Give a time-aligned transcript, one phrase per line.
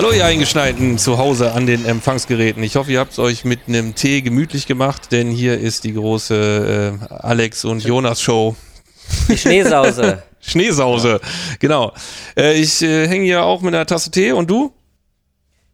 [0.00, 2.62] Hallo ihr Eingeschneiten zu Hause an den Empfangsgeräten.
[2.62, 5.92] Ich hoffe, ihr habt es euch mit einem Tee gemütlich gemacht, denn hier ist die
[5.92, 8.56] große äh, Alex und Jonas Show.
[9.28, 10.22] Die Schneesause.
[10.40, 11.20] Schneesause,
[11.58, 11.92] genau.
[12.34, 14.72] Äh, ich äh, hänge hier auch mit einer Tasse Tee und du?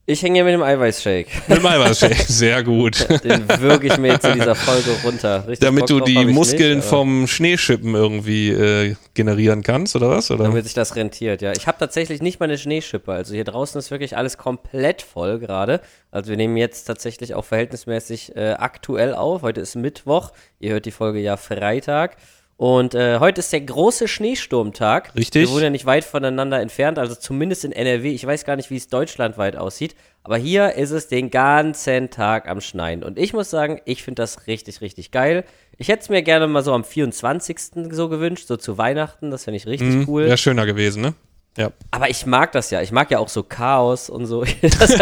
[0.08, 1.26] Ich hänge hier mit dem Eiweißshake.
[1.48, 3.08] Mit dem Eiweißshake, sehr gut.
[3.24, 5.48] Den würge ich mir jetzt in dieser Folge runter.
[5.48, 10.30] Richtig Damit Bock du die Muskeln nicht, vom Schneeschippen irgendwie äh, generieren kannst, oder was?
[10.30, 10.44] Oder?
[10.44, 11.50] Damit sich das rentiert, ja.
[11.56, 13.12] Ich habe tatsächlich nicht mal eine Schneeschippe.
[13.12, 15.80] Also hier draußen ist wirklich alles komplett voll gerade.
[16.12, 19.42] Also wir nehmen jetzt tatsächlich auch verhältnismäßig äh, aktuell auf.
[19.42, 20.30] Heute ist Mittwoch.
[20.60, 22.16] Ihr hört die Folge ja Freitag.
[22.58, 25.14] Und äh, heute ist der große Schneesturmtag.
[25.14, 25.42] Richtig.
[25.42, 28.10] Wir wohnen ja nicht weit voneinander entfernt, also zumindest in NRW.
[28.12, 29.94] Ich weiß gar nicht, wie es deutschlandweit aussieht.
[30.22, 33.04] Aber hier ist es den ganzen Tag am Schneien.
[33.04, 35.44] Und ich muss sagen, ich finde das richtig, richtig geil.
[35.76, 37.58] Ich hätte es mir gerne mal so am 24.
[37.90, 39.30] so gewünscht, so zu Weihnachten.
[39.30, 40.24] Das finde ich richtig Mhm, cool.
[40.24, 41.14] Wäre schöner gewesen, ne?
[41.56, 41.70] Ja.
[41.90, 42.82] Aber ich mag das ja.
[42.82, 44.44] Ich mag ja auch so Chaos und so.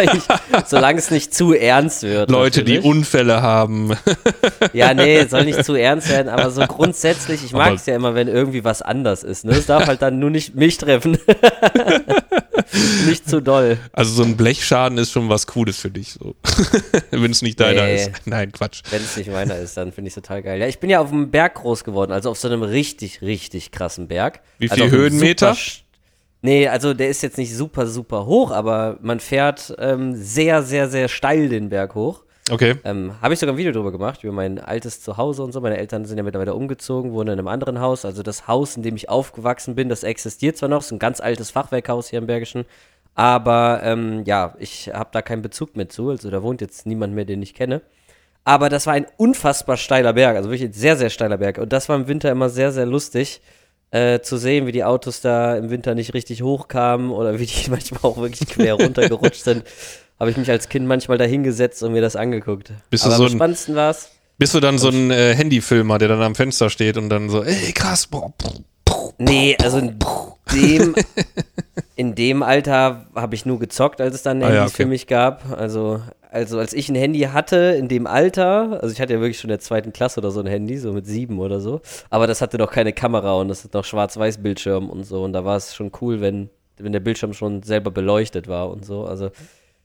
[0.67, 2.31] Solange es nicht zu ernst wird.
[2.31, 2.91] Leute, die natürlich.
[2.91, 3.93] Unfälle haben.
[4.73, 7.95] Ja, nee, soll nicht zu ernst werden, aber so grundsätzlich, ich mag Aber- es ja
[7.95, 9.45] immer, wenn irgendwie was anders ist.
[9.45, 9.53] Ne?
[9.53, 11.19] Es darf halt dann nur nicht mich treffen.
[13.07, 13.79] nicht zu doll.
[13.93, 16.35] Also so ein Blechschaden ist schon was Cooles für dich, so.
[17.11, 17.97] Wenn es nicht deiner Nee.
[17.97, 18.11] ist.
[18.25, 18.83] Nein, Quatsch.
[18.91, 20.61] Wenn es nicht meiner ist, dann finde ich es total geil.
[20.61, 23.71] Ja, ich bin ja auf einem Berg groß geworden, also auf so einem richtig, richtig
[23.71, 24.41] krassen Berg.
[24.59, 25.55] Wie also viel auf einem Höhenmeter?
[25.55, 25.84] super
[26.45, 30.91] Nee, also der ist jetzt nicht super, super hoch, aber man fährt ähm, sehr, sehr,
[30.91, 32.23] sehr steil den Berg hoch.
[32.51, 32.75] Okay.
[32.85, 35.63] Ähm, Habe ich sogar ein Video drüber gemacht, über mein altes Zuhause und so.
[35.63, 38.05] Meine Eltern sind ja mittlerweile umgezogen, wohnen in einem anderen Haus.
[38.05, 41.23] Also das Haus, in dem ich aufgewachsen bin, das existiert zwar noch, ist ein ganz
[41.23, 42.67] altes Fachwerkhaus hier im Bergischen.
[43.15, 46.11] Aber ähm, ja, ich habe da keinen Bezug mehr zu.
[46.11, 47.81] Also da wohnt jetzt niemand mehr, den ich kenne.
[48.45, 51.57] Aber das war ein unfassbar steiler Berg, also wirklich ein sehr, sehr steiler Berg.
[51.57, 53.41] Und das war im Winter immer sehr, sehr lustig
[53.95, 57.55] äh, zu sehen, wie die Autos da im Winter nicht richtig hochkamen oder wie die
[57.71, 59.63] manchmal auch wirklich quer runtergerutscht sind.
[60.19, 62.73] Habe ich mich als Kind manchmal da hingesetzt und mir das angeguckt.
[62.91, 64.11] Bist du Aber so am spannendsten war es.
[64.37, 67.45] Bist du dann so ein äh, Handyfilmer, der dann am Fenster steht und dann so,
[67.45, 68.51] ey, krass, boah, puh,
[68.85, 69.97] puh, Nee, also in
[70.53, 70.95] dem,
[71.97, 74.83] in dem Alter habe ich nur gezockt, als es dann Ah ja, Handys okay.
[74.83, 75.53] für mich gab.
[75.57, 76.01] Also,
[76.35, 79.49] also als ich ein Handy hatte in dem Alter, also ich hatte ja wirklich schon
[79.51, 81.81] in der zweiten Klasse oder so ein Handy, so mit sieben oder so,
[82.11, 85.45] aber das hatte noch keine Kamera und das hat noch Schwarz-Weiß-Bildschirm und so und da
[85.45, 89.05] war es schon cool, wenn, wenn der Bildschirm schon selber beleuchtet war und so.
[89.05, 89.31] Also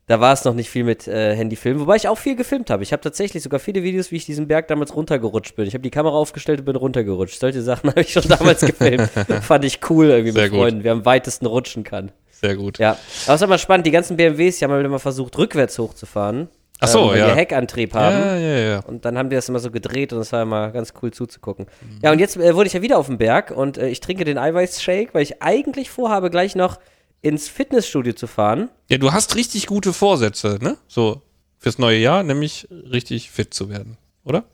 [0.07, 2.81] da war es noch nicht viel mit äh, Handyfilmen, wobei ich auch viel gefilmt habe.
[2.81, 5.67] Ich habe tatsächlich sogar viele Videos, wie ich diesen Berg damals runtergerutscht bin.
[5.67, 7.39] Ich habe die Kamera aufgestellt und bin runtergerutscht.
[7.39, 9.07] Solche Sachen habe ich schon damals gefilmt.
[9.43, 10.59] Fand ich cool irgendwie Sehr mit gut.
[10.61, 10.83] Freunden.
[10.83, 12.11] Wer am weitesten rutschen kann.
[12.39, 12.79] Sehr gut.
[12.79, 12.91] Ja.
[13.25, 16.49] Aber es ist immer spannend, die ganzen BMWs, die haben immer versucht, rückwärts hochzufahren.
[16.81, 17.31] Ach so, weil ja.
[17.31, 18.15] die Heckantrieb haben.
[18.15, 18.79] Ja, ja, ja.
[18.79, 21.65] Und dann haben die das immer so gedreht und es war immer ganz cool zuzugucken.
[21.65, 21.99] Mhm.
[22.01, 24.23] Ja, und jetzt äh, wurde ich ja wieder auf dem Berg und äh, ich trinke
[24.23, 26.79] den Eiweißshake, weil ich eigentlich vorhabe, gleich noch
[27.21, 28.69] ins Fitnessstudio zu fahren.
[28.89, 30.77] Ja, du hast richtig gute Vorsätze, ne?
[30.87, 31.21] So
[31.57, 34.45] fürs neue Jahr, nämlich richtig fit zu werden, oder?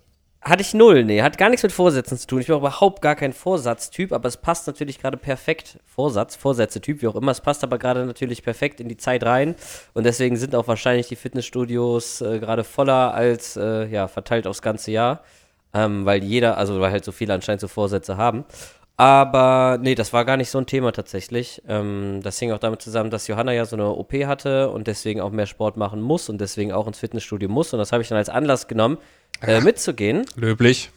[0.47, 2.39] Hatte ich null, nee, hat gar nichts mit Vorsätzen zu tun.
[2.39, 5.79] Ich bin auch überhaupt gar kein Vorsatztyp, aber es passt natürlich gerade perfekt.
[5.87, 7.31] Vorsatz, Vorsätze-Typ, wie auch immer.
[7.31, 9.55] Es passt aber gerade natürlich perfekt in die Zeit rein.
[9.95, 14.61] Und deswegen sind auch wahrscheinlich die Fitnessstudios äh, gerade voller als äh, ja, verteilt aufs
[14.61, 15.23] ganze Jahr.
[15.73, 18.45] Ähm, weil jeder, also weil halt so viele anscheinend so Vorsätze haben.
[18.97, 21.61] Aber nee, das war gar nicht so ein Thema tatsächlich.
[21.67, 25.19] Ähm, das hing auch damit zusammen, dass Johanna ja so eine OP hatte und deswegen
[25.19, 27.73] auch mehr Sport machen muss und deswegen auch ins Fitnessstudio muss.
[27.73, 28.97] Und das habe ich dann als Anlass genommen,
[29.41, 30.25] äh, mitzugehen.
[30.37, 30.91] Löblich.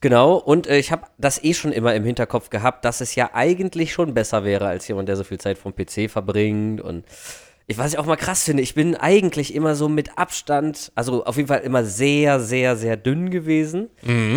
[0.00, 3.30] Genau, und äh, ich habe das eh schon immer im Hinterkopf gehabt, dass es ja
[3.32, 6.80] eigentlich schon besser wäre als jemand, der so viel Zeit vom PC verbringt.
[6.80, 7.04] Und
[7.66, 11.24] ich, was ich auch mal krass finde, ich bin eigentlich immer so mit Abstand, also
[11.24, 13.88] auf jeden Fall immer sehr, sehr, sehr dünn gewesen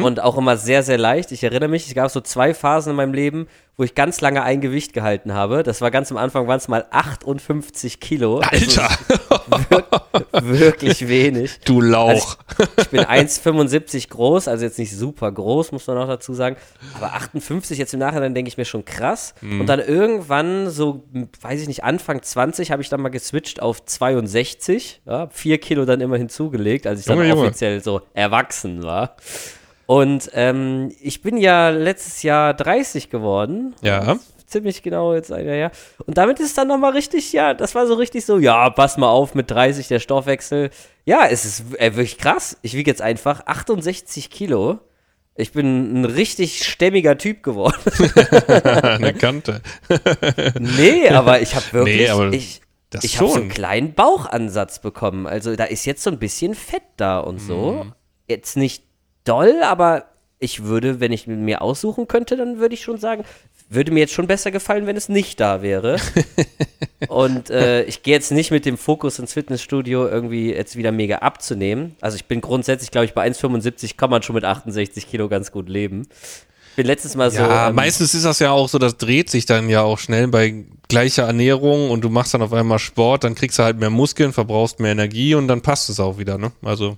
[0.03, 1.31] und auch immer sehr, sehr leicht.
[1.33, 4.41] Ich erinnere mich, es gab so zwei Phasen in meinem Leben, wo ich ganz lange
[4.41, 5.61] ein Gewicht gehalten habe.
[5.61, 8.39] Das war ganz am Anfang, waren es mal 58 Kilo.
[8.39, 8.97] Also Alter,
[10.41, 11.59] wirklich wenig.
[11.63, 12.37] du Lauch.
[12.77, 16.55] Ich bin 1,75 groß, also jetzt nicht super groß, muss man auch dazu sagen.
[16.95, 19.35] Aber 58 jetzt im Nachhinein denke ich mir schon krass.
[19.41, 19.61] Mhm.
[19.61, 21.03] Und dann irgendwann, so,
[21.41, 25.02] weiß ich nicht, Anfang 20 habe ich dann mal geswitcht auf 62.
[25.05, 27.41] Ja, vier Kilo dann immer hinzugelegt, als ich dann Junge, Junge.
[27.43, 29.17] offiziell so erwachsen war.
[29.87, 33.73] Und ähm, ich bin ja letztes Jahr 30 geworden.
[33.81, 34.19] Ja.
[34.45, 35.72] Ziemlich genau jetzt ein Jahr her.
[36.05, 39.09] Und damit ist dann nochmal richtig, ja, das war so richtig so, ja, pass mal
[39.09, 40.72] auf mit 30, der Stoffwechsel.
[41.05, 42.57] Ja, es ist äh, wirklich krass.
[42.61, 44.79] Ich wiege jetzt einfach 68 Kilo.
[45.35, 47.78] Ich bin ein richtig stämmiger Typ geworden.
[48.81, 49.61] Eine Kante.
[50.59, 54.79] nee, aber ich habe wirklich, Nee, aber ich, das ich habe so einen kleinen Bauchansatz
[54.79, 55.28] bekommen.
[55.28, 57.83] Also da ist jetzt so ein bisschen Fett da und so.
[57.85, 57.93] Mhm.
[58.28, 58.86] Jetzt nicht
[59.28, 60.06] doll, aber
[60.40, 63.24] ich würde, wenn ich mir aussuchen könnte, dann würde ich schon sagen,
[63.70, 65.97] würde mir jetzt schon besser gefallen, wenn es nicht da wäre.
[67.09, 71.18] und äh, ich gehe jetzt nicht mit dem Fokus ins Fitnessstudio irgendwie jetzt wieder mega
[71.18, 71.96] abzunehmen.
[72.00, 75.52] Also ich bin grundsätzlich, glaube ich, bei 1,75 kann man schon mit 68 Kilo ganz
[75.52, 76.08] gut leben.
[76.70, 77.40] Ich bin letztes Mal so.
[77.40, 80.28] Ja, ähm, meistens ist das ja auch so, das dreht sich dann ja auch schnell
[80.28, 83.90] bei gleicher Ernährung und du machst dann auf einmal Sport, dann kriegst du halt mehr
[83.90, 86.52] Muskeln, verbrauchst mehr Energie und dann passt es auch wieder, ne?
[86.64, 86.97] Also.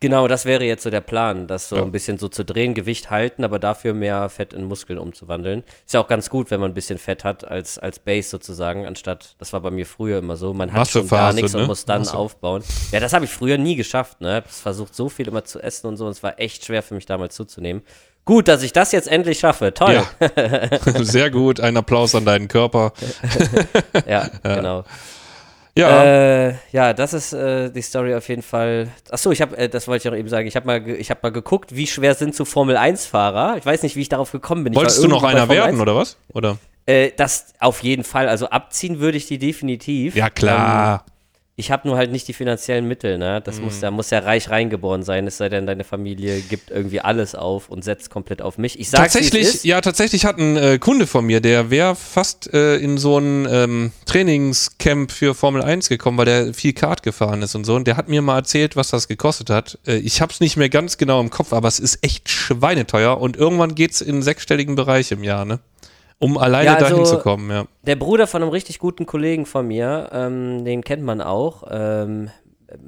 [0.00, 1.82] Genau, das wäre jetzt so der Plan, das so Ja.
[1.82, 5.64] ein bisschen so zu drehen, Gewicht halten, aber dafür mehr Fett in Muskeln umzuwandeln.
[5.86, 8.86] Ist ja auch ganz gut, wenn man ein bisschen Fett hat als, als Base sozusagen,
[8.86, 11.66] anstatt, das war bei mir früher immer so, man hat schon gar nichts und ne?
[11.66, 12.16] muss dann Masse.
[12.16, 12.62] aufbauen.
[12.92, 14.44] Ja, das habe ich früher nie geschafft, ne?
[14.46, 16.94] Ich versucht so viel immer zu essen und so und es war echt schwer für
[16.94, 17.82] mich damals zuzunehmen.
[18.24, 19.72] Gut, dass ich das jetzt endlich schaffe.
[19.74, 19.94] Toll.
[19.94, 20.68] Ja.
[21.02, 22.92] Sehr gut, ein Applaus an deinen Körper.
[24.06, 24.84] Ja, genau.
[25.78, 26.04] Ja,
[26.48, 28.88] Äh, ja, das ist äh, die Story auf jeden Fall.
[29.10, 30.48] Achso, ich habe, äh, das wollte ich auch eben sagen.
[30.48, 33.56] Ich habe mal, ich habe mal geguckt, wie schwer sind so Formel 1 Fahrer.
[33.58, 34.74] Ich weiß nicht, wie ich darauf gekommen bin.
[34.74, 35.80] Wolltest du noch einer werden 1.
[35.80, 36.16] oder was?
[36.32, 36.58] Oder?
[36.86, 38.28] Äh, das auf jeden Fall.
[38.28, 40.16] Also abziehen würde ich die definitiv.
[40.16, 41.04] Ja, klar.
[41.06, 41.12] Ähm,
[41.58, 43.40] ich habe nur halt nicht die finanziellen Mittel, ne?
[43.42, 43.64] Das Mhm.
[43.64, 47.34] muss, da muss ja reich reingeboren sein, es sei denn, deine Familie gibt irgendwie alles
[47.34, 48.78] auf und setzt komplett auf mich.
[48.78, 49.64] Ich sag's, Tatsächlich, ist.
[49.64, 53.46] ja, tatsächlich hat ein äh, Kunde von mir, der wäre fast äh, in so ein
[53.50, 57.74] ähm, Trainingscamp für Formel 1 gekommen, weil der viel Kart gefahren ist und so.
[57.74, 59.78] Und der hat mir mal erzählt, was das gekostet hat.
[59.86, 63.36] Äh, ich hab's nicht mehr ganz genau im Kopf, aber es ist echt schweineteuer und
[63.36, 65.58] irgendwann geht's in sechsstelligen Bereich im Jahr, ne?
[66.20, 67.64] Um alleine Ja, also- dahin zu kommen, ja.
[67.82, 71.62] Der Bruder von einem richtig guten Kollegen von mir, ähm, den kennt man auch.
[71.70, 72.30] Ähm,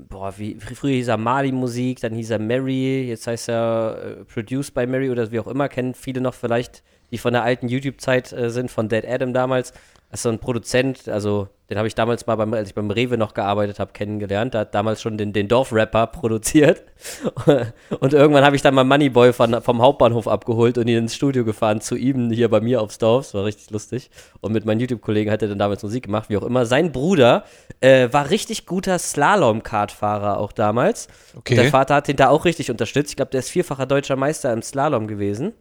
[0.09, 4.25] boah, wie, früher hieß er Mali Musik, dann hieß er Mary, jetzt heißt er äh,
[4.25, 6.83] Produced by Mary oder wie auch immer, kennen viele noch vielleicht,
[7.13, 9.73] die von der alten YouTube-Zeit äh, sind, von Dead Adam damals.
[10.13, 13.17] Ist so ein Produzent, also den habe ich damals mal, beim, als ich beim Rewe
[13.17, 14.55] noch gearbeitet habe, kennengelernt.
[14.55, 16.83] Der hat damals schon den, den Dorfrapper produziert.
[18.01, 21.45] Und irgendwann habe ich dann mal Moneyboy von, vom Hauptbahnhof abgeholt und ihn ins Studio
[21.45, 23.27] gefahren zu ihm hier bei mir aufs Dorf.
[23.27, 24.11] Das war richtig lustig.
[24.41, 26.67] Und mit meinen YouTube-Kollegen hat er dann damals Musik gemacht, wie auch immer.
[26.67, 27.45] Sein Bruder
[27.81, 31.07] äh, war richtig guter Slalom-Kartfahrer auch damals.
[31.37, 31.55] Okay.
[31.55, 33.11] Und der Vater hat ihn da auch richtig unterstützt.
[33.11, 35.53] Ich glaube, der ist vierfacher deutscher Meister im Slalom gewesen.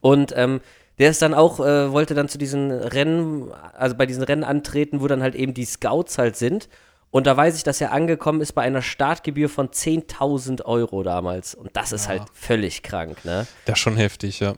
[0.00, 0.60] Und ähm,
[0.98, 5.00] der ist dann auch, äh, wollte dann zu diesen Rennen, also bei diesen Rennen antreten,
[5.00, 6.68] wo dann halt eben die Scouts halt sind.
[7.10, 11.54] Und da weiß ich, dass er angekommen ist bei einer Startgebühr von 10.000 Euro damals.
[11.54, 13.46] Und das ist halt völlig krank, ne?
[13.64, 14.54] Das ist schon heftig, ja.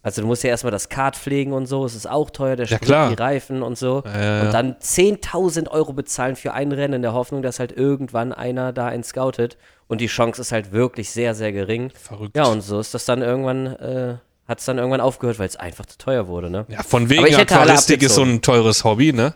[0.00, 2.66] Also du musst ja erstmal das Kart pflegen und so, es ist auch teuer, der
[2.66, 3.08] Ja, klar.
[3.08, 4.04] die Reifen und so.
[4.06, 4.42] Ja.
[4.42, 8.72] Und dann 10.000 Euro bezahlen für ein Rennen in der Hoffnung, dass halt irgendwann einer
[8.72, 9.58] da einen scoutet.
[9.88, 11.90] Und die Chance ist halt wirklich sehr, sehr gering.
[11.90, 12.36] Verrückt.
[12.36, 14.14] Ja, und so ist das dann irgendwann, äh,
[14.48, 16.64] hat es dann irgendwann aufgehört, weil es einfach zu teuer wurde, ne?
[16.68, 19.34] Ja, von wegen Aquaristik ist so ein teures Hobby, ne?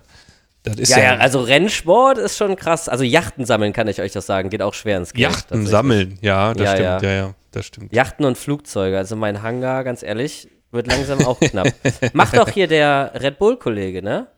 [0.62, 2.88] Das ist Ja, ja, ja, also Rennsport ist schon krass.
[2.88, 5.31] Also Yachten sammeln kann ich euch das sagen, geht auch schwer ins Geld.
[5.31, 7.11] Yachten sammeln, ja, das Ja, stimmt, ja.
[7.11, 7.17] ja.
[7.26, 7.93] ja, das stimmt.
[7.93, 11.69] Yachten und Flugzeuge, also mein Hangar, ganz ehrlich, wird langsam auch knapp.
[12.14, 14.29] Macht doch hier der Red Bull-Kollege, ne?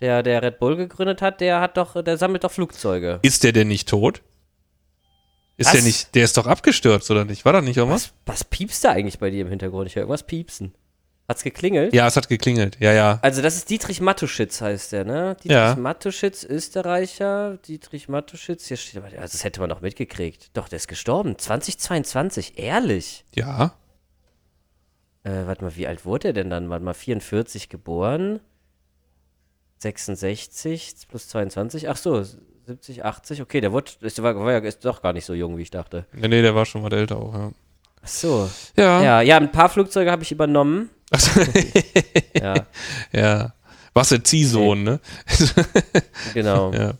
[0.00, 3.18] Der, der Red Bull gegründet hat, der hat doch, der sammelt doch Flugzeuge.
[3.22, 4.22] Ist der denn nicht tot?
[5.62, 5.72] Ist Was?
[5.74, 7.44] der nicht, der ist doch abgestürzt, oder nicht?
[7.44, 8.12] War da nicht irgendwas?
[8.26, 9.86] Was, was piepst da eigentlich bei dir im Hintergrund?
[9.86, 10.74] Ich höre irgendwas piepsen.
[11.28, 11.94] Hat's geklingelt?
[11.94, 13.18] Ja, es hat geklingelt, ja, ja.
[13.22, 15.36] Also das ist Dietrich Matuschitz heißt der, ne?
[15.36, 15.76] Dietrich Ja.
[15.76, 17.58] Matuschitz, Österreicher.
[17.58, 20.50] Dietrich Matuschitz, hier steht aber, also das hätte man doch mitgekriegt.
[20.54, 21.38] Doch, der ist gestorben.
[21.38, 23.24] 2022, ehrlich.
[23.34, 23.76] Ja.
[25.22, 26.68] Äh, warte mal, wie alt wurde er denn dann?
[26.70, 28.40] Warte mal, 44 geboren.
[29.78, 31.88] 66 plus 22.
[31.88, 32.24] Ach so,
[32.66, 33.42] 70, 80.
[33.42, 36.06] Okay, der wurde, ist, war, war ist doch gar nicht so jung, wie ich dachte.
[36.12, 37.50] Nee, nee, der war schon mal älter auch, ja.
[38.02, 38.50] Ach so.
[38.76, 39.02] Ja.
[39.02, 40.90] Ja, ja, ein paar Flugzeuge habe ich übernommen.
[41.10, 41.40] Ach so,
[42.34, 42.54] Ja,
[43.12, 43.52] ja.
[43.94, 45.00] Was der Ziehsohn, ne?
[46.34, 46.72] genau.
[46.72, 46.94] Ja.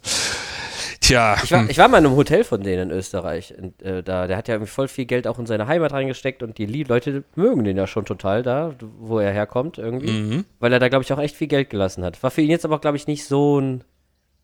[1.01, 1.37] Tja.
[1.43, 1.71] Ich war, hm.
[1.71, 3.55] ich war mal in einem Hotel von denen in Österreich.
[3.59, 6.43] Und, äh, da, der hat ja irgendwie voll viel Geld auch in seine Heimat reingesteckt
[6.43, 10.13] und die Leute mögen den ja schon total da, wo er herkommt irgendwie.
[10.13, 10.45] Mhm.
[10.61, 12.23] Weil er da, glaube ich, auch echt viel Geld gelassen hat.
[12.23, 13.85] War für ihn jetzt aber, glaube ich, nicht so ein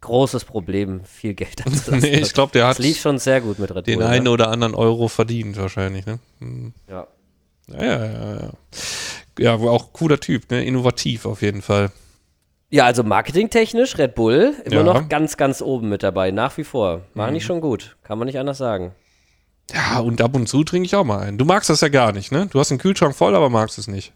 [0.00, 2.10] großes Problem, viel Geld anzulassen.
[2.10, 4.08] Nee, ich glaube, der hat Das lief schon sehr gut mit Red den Bull.
[4.08, 4.30] einen ne?
[4.30, 6.18] oder anderen Euro verdient, wahrscheinlich, ne?
[6.40, 6.72] Hm.
[6.88, 7.06] ja.
[7.70, 8.50] Ja, ja, ja, ja.
[9.38, 10.64] Ja, auch cooler Typ, ne?
[10.64, 11.90] Innovativ auf jeden Fall.
[12.70, 14.80] ja, also marketingtechnisch, Red Bull immer Ja.
[14.80, 14.86] Mhm.
[14.86, 17.02] noch ganz, ganz oben mit dabei, nach wie vor.
[17.14, 18.94] Machen die schon gut, kann man nicht anders sagen.
[19.72, 21.36] Ja, und ab und zu trinke ich auch mal einen.
[21.36, 22.48] Du magst das ja gar nicht, ne?
[22.50, 24.12] Du hast einen Kühlschrank voll, aber magst es nicht.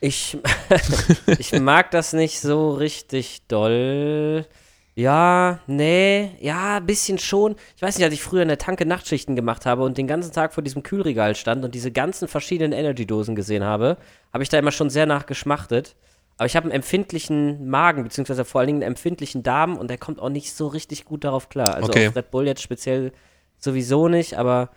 [0.00, 0.36] Ich,
[1.38, 4.44] ich mag das nicht so richtig doll.
[4.98, 7.54] Ja, nee, ja, ein bisschen schon.
[7.76, 10.32] Ich weiß nicht, als ich früher in der Tanke Nachtschichten gemacht habe und den ganzen
[10.32, 13.96] Tag vor diesem Kühlregal stand und diese ganzen verschiedenen Energy-Dosen gesehen habe,
[14.32, 15.94] habe ich da immer schon sehr nachgeschmachtet.
[16.36, 19.98] Aber ich habe einen empfindlichen Magen, beziehungsweise vor allen Dingen einen empfindlichen Darm und der
[19.98, 21.74] kommt auch nicht so richtig gut darauf klar.
[21.74, 22.08] Also Okay.
[22.08, 23.12] auf Red Bull jetzt speziell
[23.56, 24.70] sowieso nicht, aber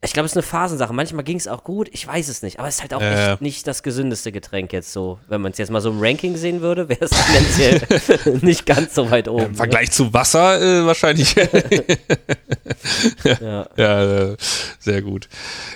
[0.00, 0.92] Ich glaube, es ist eine Phasensache.
[0.92, 2.60] Manchmal ging es auch gut, ich weiß es nicht.
[2.60, 3.32] Aber es ist halt auch Äh.
[3.32, 5.18] echt nicht das gesündeste Getränk jetzt so.
[5.26, 8.94] Wenn man es jetzt mal so im Ranking sehen würde, wäre es tendenziell nicht ganz
[8.94, 9.46] so weit oben.
[9.46, 11.34] Im Vergleich zu Wasser äh, wahrscheinlich.
[13.24, 13.66] Ja.
[13.76, 14.36] ja, äh,
[14.78, 15.28] sehr gut.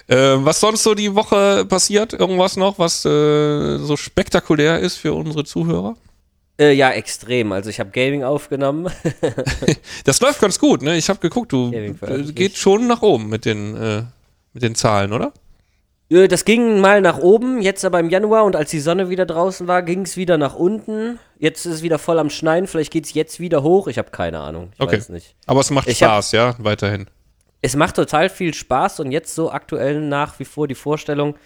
[0.07, 2.13] Äh, was sonst so die Woche passiert?
[2.13, 5.97] Irgendwas noch, was äh, so spektakulär ist für unsere Zuhörer?
[6.63, 7.53] Äh, ja, extrem.
[7.53, 8.91] Also ich habe Gaming aufgenommen.
[10.05, 10.97] Das läuft ganz gut, ne?
[10.97, 11.93] Ich habe geguckt, du äh,
[12.33, 14.03] geht schon nach oben mit den, äh,
[14.53, 15.33] mit den Zahlen, oder?
[16.11, 19.27] Äh, Das ging mal nach oben, jetzt aber im Januar und als die Sonne wieder
[19.27, 21.19] draußen war, ging es wieder nach unten.
[21.39, 23.87] Jetzt ist es wieder voll am Schneien, vielleicht geht es jetzt wieder hoch.
[23.89, 24.71] Ich habe keine Ahnung.
[24.75, 24.97] Ich Okay.
[24.97, 25.35] weiß nicht.
[25.47, 27.07] Aber es macht Ich hab- Spaß, ja, weiterhin.
[27.61, 31.37] Es macht total viel Spaß und jetzt so aktuell nach wie vor die Vorstellung,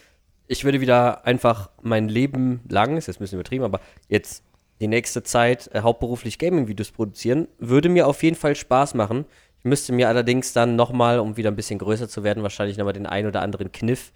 [0.49, 4.43] ich würde wieder einfach mein Leben lang, ist jetzt ein bisschen übertrieben, aber jetzt
[4.81, 9.25] die nächste Zeit äh, hauptberuflich Gaming-Videos produzieren, würde mir auf jeden Fall Spaß machen.
[9.59, 12.93] Ich müsste mir allerdings dann nochmal, um wieder ein bisschen größer zu werden, wahrscheinlich nochmal
[12.93, 14.13] den ein oder anderen Kniff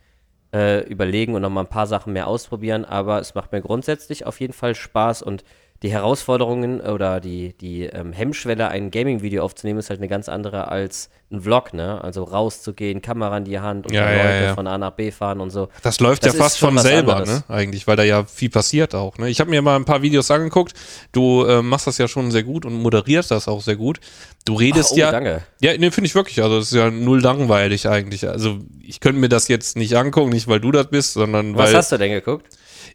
[0.53, 4.41] äh, überlegen und nochmal ein paar Sachen mehr ausprobieren, aber es macht mir grundsätzlich auf
[4.41, 5.45] jeden Fall Spaß und
[5.83, 10.69] die Herausforderungen oder die, die ähm, Hemmschwelle, ein Gaming-Video aufzunehmen, ist halt eine ganz andere
[10.69, 12.03] als ein Vlog, ne?
[12.03, 14.55] Also rauszugehen, Kamera in die Hand und Ja, Leute ja.
[14.55, 15.69] von A nach B fahren und so.
[15.83, 17.45] Das läuft Das ja fast von was selber, anderes.
[17.49, 17.55] ne?
[17.55, 19.17] Eigentlich, weil da ja viel passiert auch.
[19.17, 19.31] Ne?
[19.31, 20.75] Ich habe mir mal ein paar Videos angeguckt.
[21.13, 24.01] Du äh, machst das ja schon sehr gut und moderierst das auch sehr gut.
[24.45, 25.11] Du redest Ach, oh, ja.
[25.13, 25.43] danke.
[25.61, 26.43] Ja, ne, finde ich wirklich.
[26.43, 28.27] Also, es ist ja null langweilig eigentlich.
[28.29, 31.69] Also, ich könnte mir das jetzt nicht angucken, nicht weil du das bist, sondern Was
[31.71, 31.77] weil.
[31.77, 32.47] hast du denn geguckt?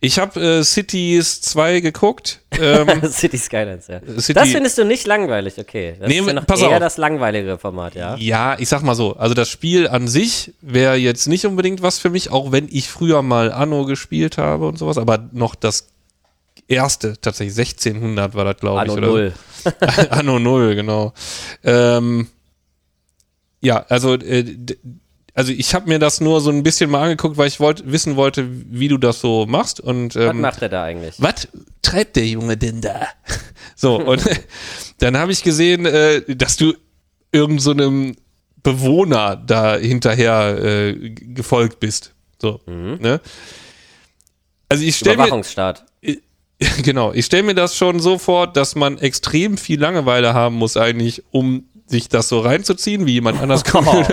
[0.01, 2.41] Ich habe äh, Cities 2 geguckt.
[2.57, 3.99] Ähm, City Skylines, ja.
[4.17, 5.97] City- das findest du nicht langweilig, okay.
[5.99, 6.79] Das Nee, ist ja noch pass eher auf.
[6.79, 8.15] das langweiligere Format, ja.
[8.15, 11.99] Ja, ich sag mal so, also das Spiel an sich wäre jetzt nicht unbedingt was
[11.99, 15.87] für mich, auch wenn ich früher mal Anno gespielt habe und sowas, aber noch das
[16.69, 18.91] erste, tatsächlich 1600 war das, glaube ich.
[18.91, 19.07] Anno oder?
[19.07, 19.33] Null.
[20.11, 21.13] Anno 0, genau.
[21.65, 22.27] Ähm,
[23.59, 24.45] ja, also, äh,
[25.35, 28.15] also ich habe mir das nur so ein bisschen mal angeguckt, weil ich wollt, wissen
[28.15, 29.81] wollte, wie du das so machst.
[29.81, 31.15] Und, Was ähm, macht er da eigentlich?
[31.17, 31.49] was
[31.81, 33.07] treibt der Junge denn da?
[33.77, 34.23] So, und
[34.99, 36.73] dann habe ich gesehen, äh, dass du
[37.33, 38.15] irgend so einem
[38.63, 42.13] Bewohner da hinterher äh, gefolgt bist.
[42.41, 43.19] So, ne?
[44.69, 45.85] Also ich stelle mir, Überwachungsstaat.
[46.83, 50.77] genau, ich stelle mir das schon so vor, dass man extrem viel Langeweile haben muss
[50.77, 54.07] eigentlich, um sich das so reinzuziehen, wie jemand anders kommt.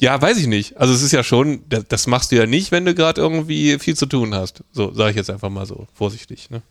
[0.00, 0.76] ja, weiß ich nicht.
[0.76, 3.78] Also es ist ja schon, das, das machst du ja nicht, wenn du gerade irgendwie
[3.78, 4.64] viel zu tun hast.
[4.72, 6.50] So sage ich jetzt einfach mal so vorsichtig.
[6.50, 6.62] Ne?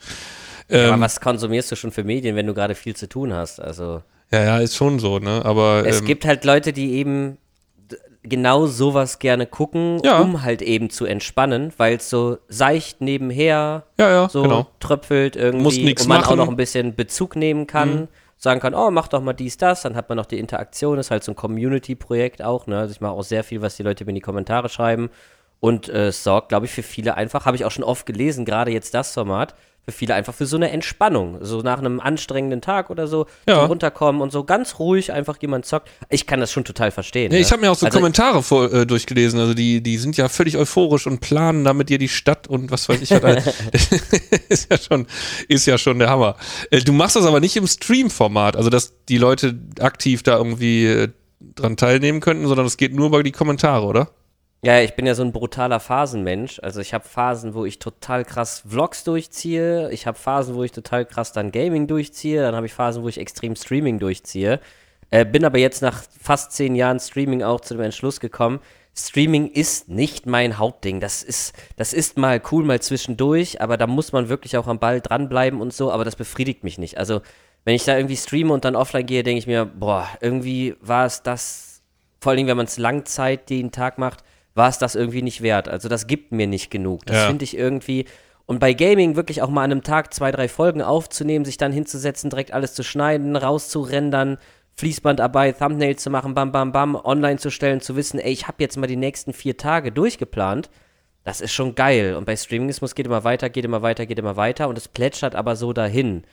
[0.69, 3.59] Aber Ähm, was konsumierst du schon für Medien, wenn du gerade viel zu tun hast?
[3.59, 5.41] Also, ja, ja, ist schon so, ne?
[5.43, 7.37] Aber es ähm, gibt halt Leute, die eben
[8.23, 10.19] genau sowas gerne gucken, Ja.
[10.19, 14.67] um halt eben zu entspannen, weil es so seicht nebenher ja, ja, so genau.
[14.79, 16.35] tröpfelt irgendwie Musst nix und man machen.
[16.35, 16.39] Mhm.
[16.41, 18.07] auch noch ein bisschen Bezug nehmen kann.
[18.43, 21.11] Sagen kann, oh, mach doch mal dies, das, dann hat man noch die Interaktion, ist
[21.11, 22.79] halt so ein Community-Projekt auch, ne?
[22.79, 25.11] Also ich mache auch sehr viel, was die Leute mir in die Kommentare schreiben.
[25.59, 28.43] Und äh, es sorgt, glaube ich, für viele einfach, habe ich auch schon oft gelesen,
[28.43, 29.53] gerade jetzt das Format,
[29.85, 31.39] für viele einfach für so eine Entspannung.
[31.41, 33.65] So nach einem anstrengenden Tag oder so, Ja.
[33.65, 35.89] runterkommen und so ganz ruhig einfach jemand zockt.
[36.09, 37.31] Ich kann das schon total verstehen.
[37.31, 37.41] Ja, ne?
[37.41, 39.39] ich habe mir auch so Also- Kommentare vor, äh, durchgelesen.
[39.39, 42.87] Also die, die sind ja völlig euphorisch und planen damit dir die Stadt und was
[42.89, 43.09] weiß ich.
[43.11, 43.47] Was
[44.49, 45.07] ist ja schon,
[45.47, 46.35] ist ja schon der Hammer.
[46.69, 50.85] Äh, du machst das aber nicht im Stream-Format, also dass die Leute aktiv da irgendwie
[50.85, 51.07] äh,
[51.55, 54.09] dran teilnehmen könnten, sondern es geht nur über die Kommentare, oder?
[54.63, 56.59] Ja, ich bin ja so ein brutaler Phasenmensch.
[56.61, 59.91] Also ich habe Phasen, wo ich total krass Vlogs durchziehe.
[59.91, 62.43] Ich habe Phasen, wo ich total krass dann Gaming durchziehe.
[62.43, 64.59] Dann habe ich Phasen, wo ich extrem Streaming durchziehe.
[65.09, 68.59] Äh, bin aber jetzt nach fast zehn Jahren Streaming auch zu dem Entschluss gekommen,
[68.95, 70.99] Streaming ist nicht mein Hauptding.
[70.99, 74.79] Das ist, das ist mal cool, mal zwischendurch, aber da muss man wirklich auch am
[74.79, 76.97] Ball dranbleiben und so, aber das befriedigt mich nicht.
[76.97, 77.21] Also,
[77.63, 81.05] wenn ich da irgendwie streame und dann offline gehe, denke ich mir, boah, irgendwie war
[81.05, 81.81] es das,
[82.19, 84.23] vor allen Dingen, wenn man es Langzeit den Tag macht,
[84.55, 85.67] war es das irgendwie nicht wert.
[85.69, 87.05] Also, das gibt mir nicht genug.
[87.05, 87.27] Das Ja.
[87.27, 88.05] finde ich irgendwie.
[88.45, 91.71] Und bei Gaming wirklich auch mal an einem Tag zwei, drei Folgen aufzunehmen, sich dann
[91.71, 94.37] hinzusetzen, direkt alles zu schneiden, rauszurendern,
[94.75, 98.57] Fließbandarbeit, Thumbnail zu machen, bam, bam, bam, online zu stellen, zu wissen, ey, ich habe
[98.59, 100.69] jetzt mal die nächsten vier Tage durchgeplant.
[101.23, 102.15] Das ist schon geil.
[102.15, 105.35] Und bei Streamingismus geht immer weiter, geht immer weiter, geht immer weiter und es plätschert
[105.35, 106.23] aber so dahin.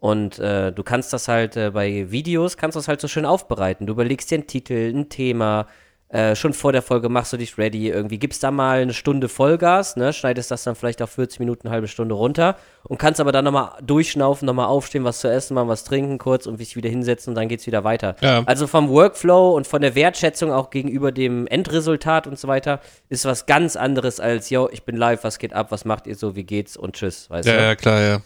[0.00, 3.24] Und äh, du kannst das halt äh, bei Videos, kannst du das halt so schön
[3.24, 3.86] aufbereiten.
[3.86, 5.66] Du überlegst dir einen Titel, ein Thema,
[6.14, 9.28] äh, schon vor der Folge machst du dich ready, irgendwie gibst da mal eine Stunde
[9.28, 13.20] Vollgas, ne, schneidest das dann vielleicht auf 40 Minuten, eine halbe Stunde runter und kannst
[13.20, 16.76] aber dann nochmal durchschnaufen, nochmal aufstehen, was zu essen, mal was trinken kurz und dich
[16.76, 18.14] wieder hinsetzen und dann geht's wieder weiter.
[18.20, 18.44] Ja.
[18.46, 22.78] Also vom Workflow und von der Wertschätzung auch gegenüber dem Endresultat und so weiter
[23.08, 26.14] ist was ganz anderes als, yo, ich bin live, was geht ab, was macht ihr
[26.14, 27.62] so, wie geht's und tschüss, weißt Ja, du?
[27.62, 28.20] ja, klar, ja.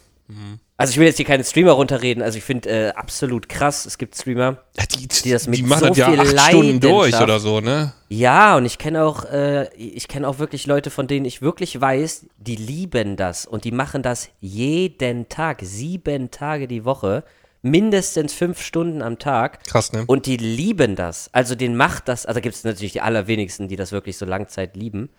[0.80, 2.22] Also ich will jetzt hier keine Streamer runterreden.
[2.22, 3.84] Also ich finde äh, absolut krass.
[3.84, 6.50] Es gibt Streamer, Ja, die, die das mit die machen so das ja viel acht
[6.50, 7.94] Stunden durch oder so, ne?
[8.08, 11.80] Ja, und ich kenne auch, äh, ich kenne auch wirklich Leute, von denen ich wirklich
[11.80, 17.24] weiß, die lieben das und die machen das jeden Tag, sieben Tage die Woche,
[17.60, 19.64] mindestens fünf Stunden am Tag.
[19.64, 20.04] Krass, ne?
[20.06, 21.28] Und die lieben das.
[21.32, 24.76] Also den macht das, also gibt es natürlich die allerwenigsten, die das wirklich so Langzeit
[24.76, 25.10] lieben.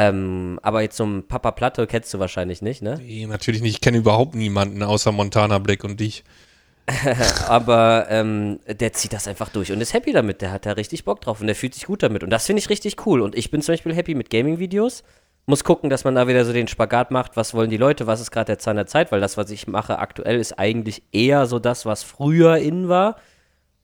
[0.00, 3.00] Ähm, aber jetzt so ein Papa Platte kennst du wahrscheinlich nicht, ne?
[3.02, 3.74] Nee, natürlich nicht.
[3.74, 6.22] Ich kenne überhaupt niemanden außer Montana Black und dich.
[7.48, 10.40] Aber ähm, der zieht das einfach durch und ist happy damit.
[10.40, 12.22] Der hat da richtig Bock drauf und der fühlt sich gut damit.
[12.22, 13.20] Und das finde ich richtig cool.
[13.20, 15.02] Und ich bin zum Beispiel happy mit Gaming-Videos.
[15.46, 17.36] Muss gucken, dass man da wieder so den Spagat macht.
[17.36, 18.06] Was wollen die Leute?
[18.06, 19.10] Was ist gerade der Zahn der Zeit?
[19.10, 23.16] Weil das, was ich mache aktuell, ist eigentlich eher so das, was früher in war.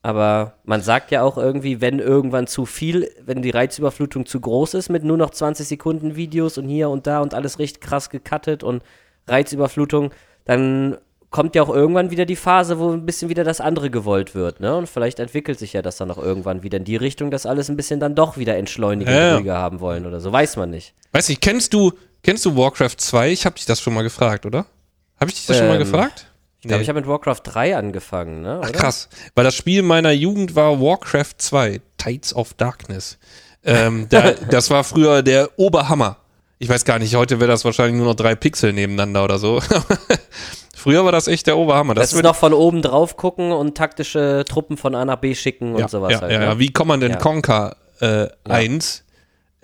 [0.05, 4.75] Aber man sagt ja auch irgendwie, wenn irgendwann zu viel, wenn die Reizüberflutung zu groß
[4.75, 8.11] ist mit nur noch 20 Sekunden Videos und hier und da und alles richtig krass
[8.11, 8.83] gecuttet und
[9.29, 10.11] Reizüberflutung,
[10.45, 10.99] dann
[11.31, 14.61] kommt ja auch irgendwann wieder die Phase, wo ein bisschen wieder das andere gewollt wird,
[14.61, 14.77] ne?
[14.77, 17.71] Und vielleicht entwickelt sich ja das dann auch irgendwann wieder in die Richtung, dass alles
[17.71, 19.35] ein bisschen dann doch wieder entschleunigend Ja, ja.
[19.37, 20.31] ruhiger haben wollen oder so.
[20.31, 20.93] Weiß man nicht.
[21.13, 21.93] Weiß nicht, kennst du,
[22.23, 23.33] kennst du Warcraft 2?
[23.33, 24.67] Ich habe dich das schon mal gefragt, oder?
[25.19, 26.31] Habe ich dich das schon mal Ähm, gefragt?
[26.65, 26.83] Ich glaube, Nee.
[26.85, 28.61] ich habe mit Warcraft 3 angefangen, ne?
[28.63, 28.79] Ach, Oder?
[28.79, 29.11] krass.
[29.35, 33.19] Weil das Spiel meiner Jugend war Warcraft 2, Tides of Darkness.
[33.67, 36.17] Ähm, da, das war früher der Oberhammer.
[36.59, 39.61] Ich weiß gar nicht, heute wäre das wahrscheinlich nur noch drei Pixel nebeneinander oder so.
[40.75, 41.93] früher war das echt der Oberhammer.
[41.93, 45.35] Das, ist wird- noch von oben drauf gucken und taktische Truppen von A nach B
[45.35, 46.33] schicken und ja, sowas ja, halt.
[46.33, 46.45] ja, ne?
[46.47, 46.59] ja.
[46.59, 47.21] Wie Command and Ja.
[47.21, 49.05] Conquer äh, 1.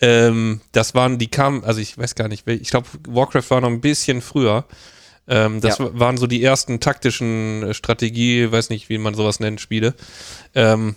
[0.03, 3.69] Ähm, das waren, die kamen, also ich weiß gar nicht, ich glaube, Warcraft war noch
[3.69, 4.65] ein bisschen früher.
[5.31, 5.85] Ähm, das Ja.
[5.87, 9.95] wa- waren so die ersten taktischen äh, Strategie, weiß nicht, wie man sowas nennt, Spiele.
[10.55, 10.97] Ähm,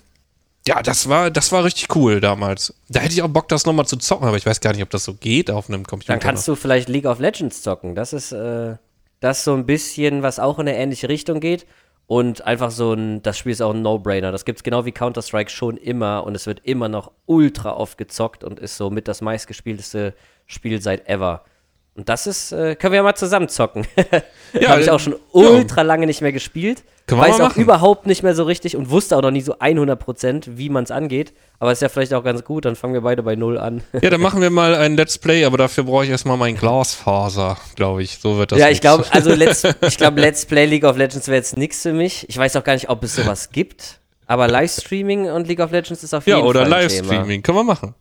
[0.68, 2.74] ja, das war, das war richtig cool damals.
[2.90, 4.90] Da hätte ich auch Bock, das nochmal zu zocken, aber ich weiß gar nicht, ob
[4.90, 6.14] das so geht auf einem Computer.
[6.14, 7.96] Dann kannst du vielleicht League of Legends zocken.
[7.96, 8.76] Das ist äh,
[9.20, 11.66] das so ein bisschen, was auch in eine ähnliche Richtung geht.
[12.06, 14.32] Und einfach so ein, das Spiel ist auch ein No-Brainer.
[14.34, 17.98] Das gibt es genau wie Counter-Strike schon immer und es wird immer noch ultra oft
[17.98, 20.14] gezockt und ist so mit das meistgespielteste
[20.46, 21.46] Spiel seit ever.
[21.96, 23.86] Und das ist, äh, können wir ja mal zusammen zocken.
[24.60, 26.84] Ja, Habe ich äh, auch schon ultra lange nicht mehr gespielt.
[27.08, 30.44] Können Weiß auch überhaupt nicht mehr so richtig und wusste auch noch nie so 100%,
[30.58, 31.34] wie man es angeht.
[31.58, 33.82] Aber ist ja vielleicht auch ganz gut, dann fangen wir beide bei Null an.
[34.00, 37.58] Ja, dann machen wir mal ein Let's Play, aber dafür brauche ich erstmal mein Glasfaser,
[37.76, 38.20] glaube ich.
[38.20, 38.60] So wird das.
[38.60, 41.82] ja, ich glaube, also Let's, ich glaube, Let's Play League of Legends wäre jetzt nichts
[41.82, 42.30] für mich.
[42.30, 44.00] Ich weiß auch gar nicht, ob es sowas gibt.
[44.28, 47.42] Aber Livestreaming und League of Legends ist auf Ja, jeden oder Fall ein Livestreaming.
[47.42, 47.96] Können wir machen.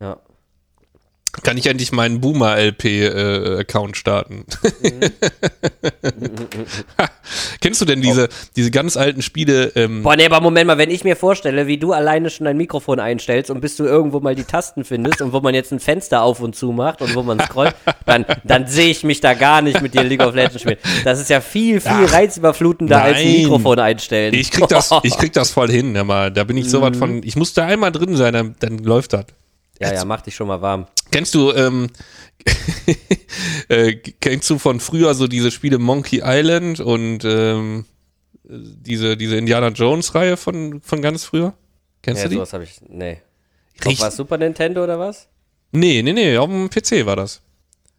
[0.00, 0.16] Ja.
[1.42, 4.44] Kann ich endlich meinen Boomer-LP-Account starten?
[7.60, 9.72] Kennst du denn diese, diese ganz alten Spiele?
[9.74, 12.56] Ähm, Boah, nee, aber Moment mal, wenn ich mir vorstelle, wie du alleine schon dein
[12.56, 15.80] Mikrofon einstellst und bis du irgendwo mal die Tasten findest und wo man jetzt ein
[15.80, 19.34] Fenster auf und zu macht und wo man scrollt, dann, dann sehe ich mich da
[19.34, 20.78] gar nicht mit dir League of Legends spielen.
[21.04, 23.42] Das ist ja viel, viel Ach, reizüberflutender als ein nein.
[23.42, 24.34] Mikrofon einstellen.
[24.34, 27.22] ich krieg das, ich krieg das voll hin, aber da bin ich so was von.
[27.24, 29.26] Ich muss da einmal drin sein, dann, dann läuft das.
[29.80, 30.86] Ja, ja, mach dich schon mal warm.
[31.10, 31.88] Kennst du, ähm,
[33.68, 37.84] äh, kennst du von früher so diese Spiele Monkey Island und ähm,
[38.44, 41.54] diese, diese Indiana Jones Reihe von, von ganz früher?
[42.02, 42.36] Kennst Ja, du die?
[42.36, 43.20] sowas habe ich, nee.
[43.84, 45.28] Richtig- was, Super Nintendo oder was?
[45.72, 47.42] Nee, nee, nee, auf dem PC war das.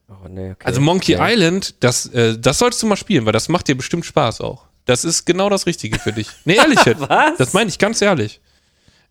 [0.10, 0.64] Oh, nee, okay.
[0.66, 1.34] Also Monkey nee.
[1.34, 4.66] Island, das, äh, das solltest du mal spielen, weil das macht dir bestimmt Spaß auch.
[4.86, 6.30] Das ist genau das Richtige für dich.
[6.46, 7.02] Nee, ehrlich jetzt.
[7.02, 7.38] Was?
[7.38, 8.40] Das meine ich ganz ehrlich.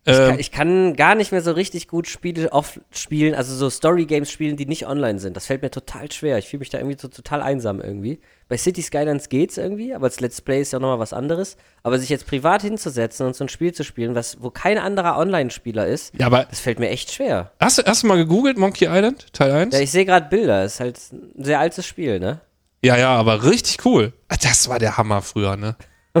[0.09, 3.53] Ich Ähm, kann, ich kann gar nicht mehr so richtig gut Spiele oft spielen, also
[3.53, 5.35] so Story-Games spielen, die nicht online sind.
[5.35, 6.37] Das fällt mir total schwer.
[6.37, 8.21] Ich fühle mich da irgendwie so total einsam irgendwie.
[8.47, 11.57] Bei City Skylines geht's irgendwie, aber als Let's Play ist ja nochmal was anderes.
[11.83, 15.17] Aber sich jetzt privat hinzusetzen und so ein Spiel zu spielen, was, wo kein anderer
[15.17, 17.51] Online-Spieler ist, ja, aber das fällt mir echt schwer.
[17.59, 19.75] hast, du- hast du mal gegoogelt, Monkey Island, Teil 1?
[19.75, 22.39] Ja, ich sehe gerade Bilder, ist halt ein sehr altes Spiel, ne?
[22.81, 24.13] Ja, ja, aber richtig cool.
[24.41, 25.75] Das war der Hammer früher, ne?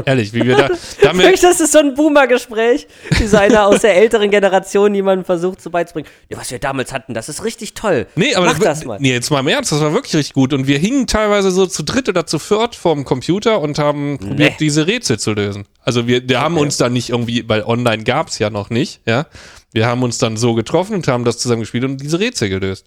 [0.05, 0.69] Ehrlich, wie wir da.
[1.01, 5.25] Damit, Wirklich, das ist so ein Boomer-Gespräch, wie so einer aus der älteren Generation jemandem
[5.25, 6.07] versucht so beizubringen.
[6.29, 8.07] Ja, was wir damals hatten, das ist richtig toll.
[8.15, 8.99] nee, aber Mach das mal.
[8.99, 10.53] Nee, jetzt mal im Ernst, das war wirklich richtig gut.
[10.53, 14.59] Und wir hingen teilweise so zu dritt oder zu viert vorm Computer und haben probiert,
[14.59, 15.65] diese Rätsel zu lösen.
[15.81, 19.01] Also wir, wir haben uns dann nicht irgendwie, weil online gab es ja noch nicht,
[19.05, 19.25] ja.
[19.73, 22.85] Wir haben uns dann so getroffen und haben das zusammen gespielt und diese Rätsel gelöst.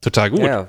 [0.00, 0.40] Total gut.
[0.40, 0.68] Ja.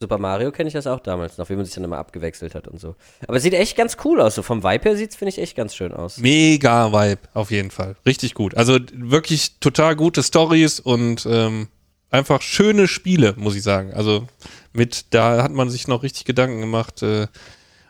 [0.00, 2.68] Super Mario kenne ich das auch damals noch, wie man sich dann immer abgewechselt hat
[2.68, 2.94] und so.
[3.26, 4.36] Aber es sieht echt ganz cool aus.
[4.36, 6.18] So vom Vibe her sieht es, finde ich, echt ganz schön aus.
[6.18, 7.96] Mega Vibe, auf jeden Fall.
[8.06, 8.56] Richtig gut.
[8.56, 11.66] Also wirklich total gute Stories und ähm,
[12.10, 13.92] einfach schöne Spiele, muss ich sagen.
[13.92, 14.28] Also
[14.72, 17.02] mit, da hat man sich noch richtig Gedanken gemacht.
[17.02, 17.26] Äh,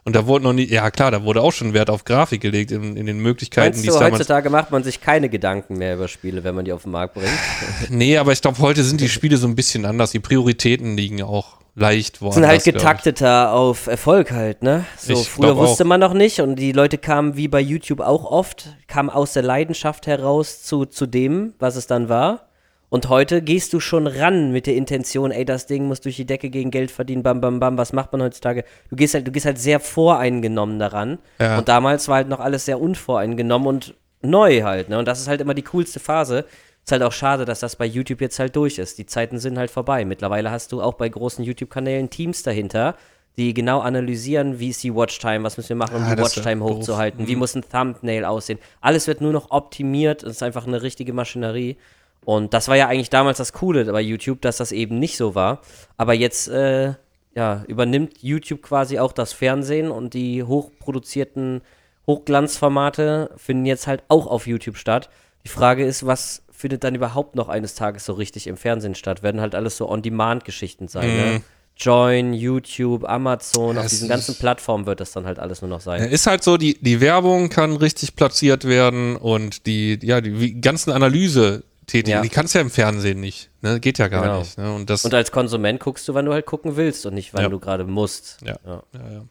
[0.05, 2.71] und da wurde noch nie, ja klar, da wurde auch schon Wert auf Grafik gelegt
[2.71, 4.15] in, in den Möglichkeiten, Meinst die du, es damals.
[4.15, 7.13] heutzutage macht man sich keine Gedanken mehr über Spiele, wenn man die auf den Markt
[7.13, 7.29] bringt?
[7.91, 10.13] Nee, aber ich glaube, heute sind die Spiele so ein bisschen anders.
[10.13, 12.35] Die Prioritäten liegen auch, leicht worden.
[12.35, 14.85] sind halt getakteter auf Erfolg halt, ne?
[14.97, 15.89] So, Ich früher wusste auch.
[15.89, 19.43] man noch nicht und die Leute kamen wie bei YouTube auch oft, kamen aus der
[19.43, 22.49] Leidenschaft heraus zu, zu dem, was es dann war.
[22.91, 26.25] Und heute gehst du schon ran mit der Intention, ey, das Ding muss durch die
[26.25, 28.65] Decke gegen Geld verdienen, bam, bam, bam, was macht man heutzutage?
[28.89, 31.19] Du gehst halt, du gehst halt sehr voreingenommen daran.
[31.39, 31.59] Ja.
[31.59, 34.99] Und damals war halt noch alles sehr unvoreingenommen und neu halt, ne?
[34.99, 36.47] Und das ist halt immer die coolste Phase.
[36.89, 38.97] Ist halt auch schade, dass das bei YouTube jetzt halt durch ist.
[38.97, 40.07] Die Zeiten sind halt vorbei.
[40.07, 42.95] Mittlerweile hast du auch bei großen YouTube-Kanälen Teams dahinter,
[43.37, 46.61] die genau analysieren, wie ist die Watchtime, was müssen wir machen, um Ah, die Watchtime
[46.61, 46.71] doof.
[46.71, 46.77] Mhm.
[46.77, 48.59] hochzuhalten, wie muss ein Thumbnail aussehen.
[48.81, 51.77] Alles wird nur noch optimiert, es ist einfach eine richtige Maschinerie.
[52.25, 55.35] Und das war ja eigentlich damals das Coole bei YouTube, dass das eben nicht so
[55.35, 55.61] war.
[55.99, 56.95] Aber jetzt äh,
[57.35, 61.61] ja, übernimmt YouTube quasi auch das Fernsehen und die hochproduzierten
[62.07, 65.11] Hochglanzformate finden jetzt halt auch auf YouTube statt.
[65.45, 69.23] Die Frage ist, was findet dann überhaupt noch eines Tages so richtig im Fernsehen statt?
[69.23, 71.43] Werden halt alles so On-Demand-Geschichten sein, ne?
[71.77, 75.69] Join, YouTube, Amazon, Ja, auf es diesen ganzen Plattformen wird das dann halt alles nur
[75.71, 76.03] noch sein.
[76.11, 80.91] Ist halt so, die, die Werbung kann richtig platziert werden und die, ja, die ganzen
[80.91, 82.23] Analyse tätigen, Ja.
[82.23, 83.49] die kannst du ja im Fernsehen nicht.
[83.63, 83.79] Ne?
[83.79, 84.39] Geht ja gar Genau.
[84.41, 84.59] nicht.
[84.59, 84.75] Ne?
[84.75, 87.45] Und das, Und als Konsument guckst du, wann du halt gucken willst und nicht, wann
[87.45, 87.49] Ja.
[87.49, 88.39] du gerade musst.
[88.45, 88.57] Ja.
[88.67, 88.83] Ja.
[88.93, 89.23] Ja,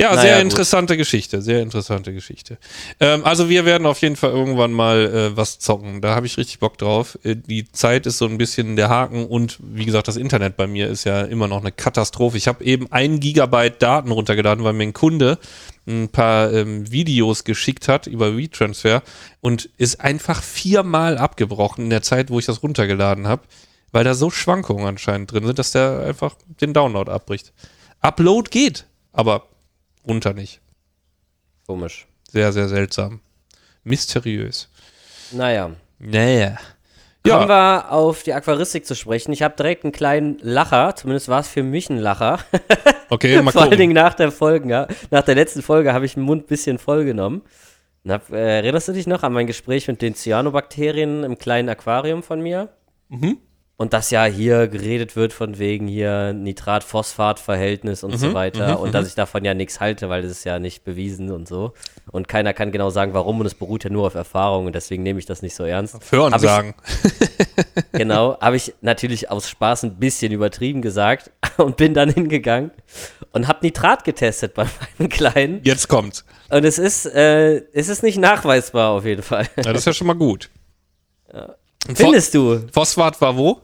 [0.00, 0.08] ja.
[0.08, 0.52] ja Naja, sehr gut.
[0.52, 2.58] interessante Geschichte, sehr interessante Geschichte.
[3.00, 6.00] Ähm, also wir werden auf jeden Fall irgendwann mal äh, was zocken.
[6.00, 7.18] Da habe ich richtig Bock drauf.
[7.22, 10.66] Äh, die Zeit ist so ein bisschen der Haken und wie gesagt, das Internet bei
[10.66, 12.36] mir ist ja immer noch eine Katastrophe.
[12.36, 15.38] Ich habe eben ein Gigabyte Daten runtergeladen, weil mir ein Kunde
[15.86, 19.02] ein paar ähm, Videos geschickt hat über WeTransfer
[19.40, 23.42] und ist einfach viermal abgebrochen in der Zeit, wo ich das runtergeladen habe,
[23.92, 27.52] weil da so Schwankungen anscheinend drin sind, dass der einfach den Download abbricht.
[28.00, 29.46] Upload geht, aber
[30.06, 30.60] runter nicht.
[31.66, 32.06] Komisch.
[32.30, 33.20] Sehr, sehr seltsam.
[33.84, 34.68] Mysteriös.
[35.32, 35.70] Naja.
[35.98, 36.58] Naja.
[37.22, 39.32] Kommen Ja, wir auf die Aquaristik zu sprechen.
[39.32, 42.38] Ich habe direkt einen kleinen Lacher, zumindest war es für mich ein Lacher.
[43.10, 43.76] okay, mal Vor allen.
[43.76, 44.88] Dingen nach der Folge.
[45.10, 47.42] Nach der letzten Folge habe ich den Mund ein bisschen voll genommen.
[48.08, 52.22] Hab, äh, erinnerst du dich noch an mein Gespräch mit den Cyanobakterien im kleinen Aquarium
[52.22, 52.70] von mir?
[53.08, 53.36] Mhm.
[53.80, 58.78] Und dass ja hier geredet wird von wegen hier Nitrat-Phosphat-Verhältnis und Mhm, so weiter.
[58.78, 61.72] und dass ich davon ja nichts halte, weil das ist ja nicht bewiesen und so.
[62.10, 63.40] Und keiner kann genau sagen, warum.
[63.40, 64.66] Und es beruht ja nur auf Erfahrung.
[64.66, 65.96] Und deswegen nehme ich das nicht so ernst.
[66.12, 66.74] Hören Hab ich- sagen.
[67.92, 72.70] Genau, habe ich natürlich aus Spaß ein bisschen übertrieben gesagt und bin dann hingegangen
[73.32, 74.66] und habe Nitrat getestet bei
[74.98, 75.60] meinem Kleinen.
[75.64, 76.24] Jetzt kommt's.
[76.50, 79.46] Und es ist, äh, es ist nicht nachweisbar auf jeden Fall.
[79.56, 80.50] Ja, das ist ja schon mal gut.
[81.32, 81.54] Pho-
[81.94, 82.60] Findest du?
[82.72, 83.60] Phosphat war wo?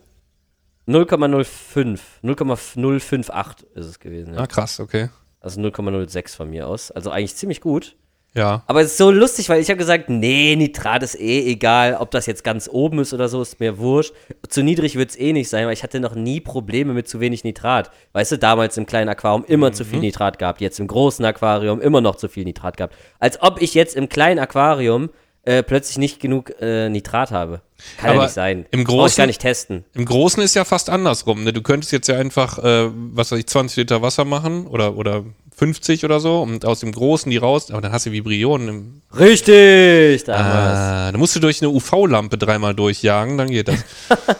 [0.87, 1.99] 0,05.
[2.21, 4.33] 0,058 ist es gewesen.
[4.33, 4.41] Ja.
[4.41, 5.09] Ah, krass, okay.
[5.39, 6.91] Also 0,06 von mir aus.
[6.91, 7.95] Also eigentlich ziemlich gut.
[8.33, 8.63] Ja.
[8.67, 12.11] Aber es ist so lustig, weil ich habe gesagt, nee, Nitrat ist eh egal, ob
[12.11, 14.13] das jetzt ganz oben ist oder so, ist mir wurscht.
[14.47, 17.19] Zu niedrig wird es eh nicht sein, weil ich hatte noch nie Probleme mit zu
[17.19, 17.89] wenig Nitrat.
[18.13, 21.81] Weißt du, damals im kleinen Aquarium immer zu viel Nitrat gehabt, jetzt im großen Aquarium
[21.81, 22.95] immer noch zu viel Nitrat gehabt.
[23.19, 25.09] Als ob ich jetzt im kleinen Aquarium
[25.47, 27.61] äh, plötzlich nicht genug äh, Nitrat habe.
[27.97, 28.65] Kann ja Aber nicht sein.
[28.71, 29.85] im Brauch ich Großen- gar nicht testen.
[29.93, 31.43] Im Großen ist ja fast andersrum.
[31.43, 31.53] Ne?
[31.53, 35.23] Du könntest jetzt ja einfach, äh, was weiß ich, 20 Liter Wasser machen oder, oder
[35.55, 39.01] 50 oder so und aus dem Großen die raus, aber dann hast du Vibrionen im.
[39.17, 40.23] Richtig!
[40.25, 40.77] Damals.
[40.77, 43.83] Ah, da musst du durch eine UV-Lampe dreimal durchjagen, dann geht das.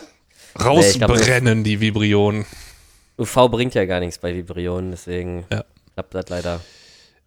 [0.60, 2.46] Nee, ich glaub, Rausbrennen die Vibrionen.
[3.20, 5.64] UV bringt ja gar nichts bei Vibrionen, deswegen Ja.
[5.94, 6.62] klappt das leider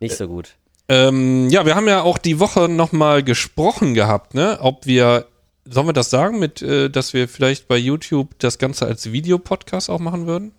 [0.01, 0.57] nicht so gut.
[0.91, 4.59] Ähm, ja, wir haben ja auch die Woche nochmal gesprochen gehabt, ne?
[4.61, 5.27] Ob wir,
[5.65, 9.89] sollen wir das sagen, mit, äh, dass wir vielleicht bei YouTube das Ganze als Videopodcast
[9.89, 10.53] auch machen würden?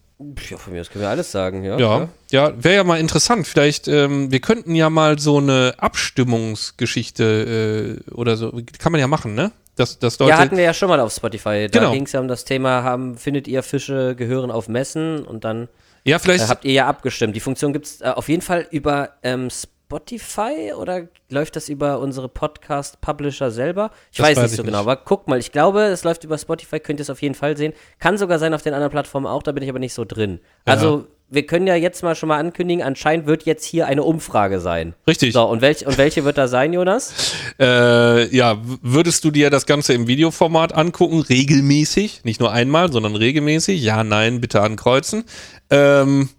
[0.50, 1.78] Ja, von mir aus können wir alles sagen, ja.
[1.78, 3.46] Ja, ja, wäre ja mal interessant.
[3.46, 9.08] Vielleicht, ähm, wir könnten ja mal so eine Abstimmungsgeschichte äh, oder so, kann man ja
[9.08, 9.52] machen, ne?
[9.76, 10.26] Dass Leute.
[10.30, 11.68] Ja, hatten wir ja schon mal auf Spotify.
[11.72, 11.92] Da Genau.
[11.92, 15.70] ging es ja um das Thema, haben, findet ihr Fische gehören auf Messen und dann
[16.04, 16.44] ja, vielleicht.
[16.44, 17.36] äh, habt ihr ja abgestimmt.
[17.36, 22.00] Die Funktion gibt es äh, auf jeden Fall über ähm, Spotify oder läuft das über
[22.00, 23.92] unsere Podcast-Publisher selber?
[24.12, 24.68] Ich Das weiß nicht ich so nicht.
[24.68, 27.36] genau, aber guck mal, ich glaube, es läuft über Spotify, könnt ihr es auf jeden
[27.36, 27.74] Fall sehen.
[28.00, 30.40] Kann sogar sein auf den anderen Plattformen auch, da bin ich aber nicht so drin.
[30.66, 34.60] Also, wir können ja jetzt mal schon mal ankündigen, anscheinend wird jetzt hier eine Umfrage
[34.60, 34.96] sein.
[35.08, 35.32] richtig.
[35.32, 37.14] So, und, welch, und welche wird da sein, Jonas?
[37.60, 43.16] Äh, ja, würdest du dir das Ganze im Videoformat angucken, regelmäßig, nicht nur einmal, sondern
[43.16, 43.84] regelmäßig?
[43.84, 45.26] Ja, nein, bitte ankreuzen.
[45.70, 46.30] Ähm,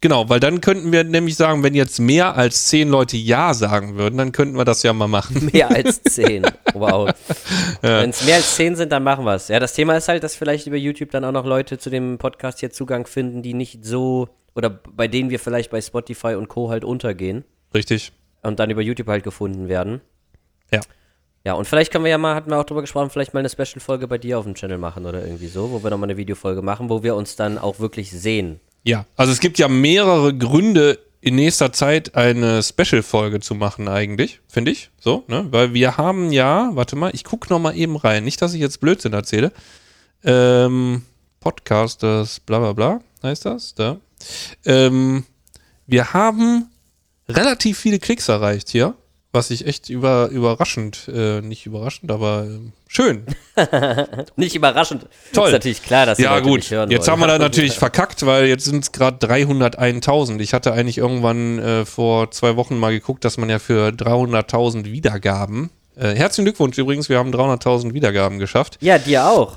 [0.00, 3.96] genau, weil dann könnten wir nämlich sagen, wenn jetzt mehr als zehn Leute Ja sagen
[3.96, 5.50] würden, dann könnten wir das ja mal machen.
[5.52, 6.46] Mehr als zehn.
[6.74, 7.10] Wow.
[7.80, 9.48] Wenn es mehr als zehn sind, dann machen wir es.
[9.48, 12.18] Ja, das Thema ist halt, dass vielleicht über YouTube dann auch noch Leute zu dem
[12.18, 16.48] Podcast hier Zugang finden, die nicht so oder bei denen wir vielleicht bei Spotify und
[16.48, 16.70] Co.
[16.70, 18.12] halt untergehen Richtig.
[18.42, 20.00] und dann über YouTube halt gefunden werden.
[20.72, 20.80] Ja.
[21.44, 23.48] Ja, und vielleicht können wir ja mal, hatten wir auch drüber gesprochen, vielleicht mal eine
[23.48, 26.60] Special-Folge bei dir auf dem Channel machen oder irgendwie so, wo wir nochmal eine Videofolge
[26.60, 28.58] machen, wo wir uns dann auch wirklich sehen.
[28.86, 34.38] Ja, also es gibt ja mehrere Gründe, in nächster Zeit eine Special-Folge zu machen, eigentlich,
[34.46, 34.90] finde ich.
[35.00, 35.44] So, ne?
[35.50, 38.22] Weil wir haben ja, warte mal, ich gucke noch mal eben rein.
[38.22, 39.50] Nicht, dass ich jetzt Blödsinn erzähle.
[40.22, 41.02] Ähm,
[41.40, 43.74] Podcasters, bla bla bla, heißt das?
[43.74, 43.96] Da.
[44.64, 45.24] Ähm,
[45.88, 46.70] wir haben
[47.28, 48.94] relativ viele Klicks erreicht hier,
[49.36, 53.24] was ich echt über, überraschend, äh, nicht überraschend, aber äh, schön.
[54.36, 55.06] Nicht überraschend.
[55.32, 55.48] Toll.
[55.48, 56.70] Ist natürlich klar, dass Ja, gut.
[56.70, 57.06] Jetzt wollen.
[57.06, 60.40] haben wir da natürlich verkackt, weil jetzt sind es gerade 301.000.
[60.40, 64.86] Ich hatte eigentlich irgendwann äh, vor zwei Wochen mal geguckt, dass man ja für 300.000
[64.86, 65.70] Wiedergaben.
[65.96, 68.78] Äh, herzlichen Glückwunsch übrigens, wir haben 300.000 Wiedergaben geschafft.
[68.80, 69.56] Ja, dir auch.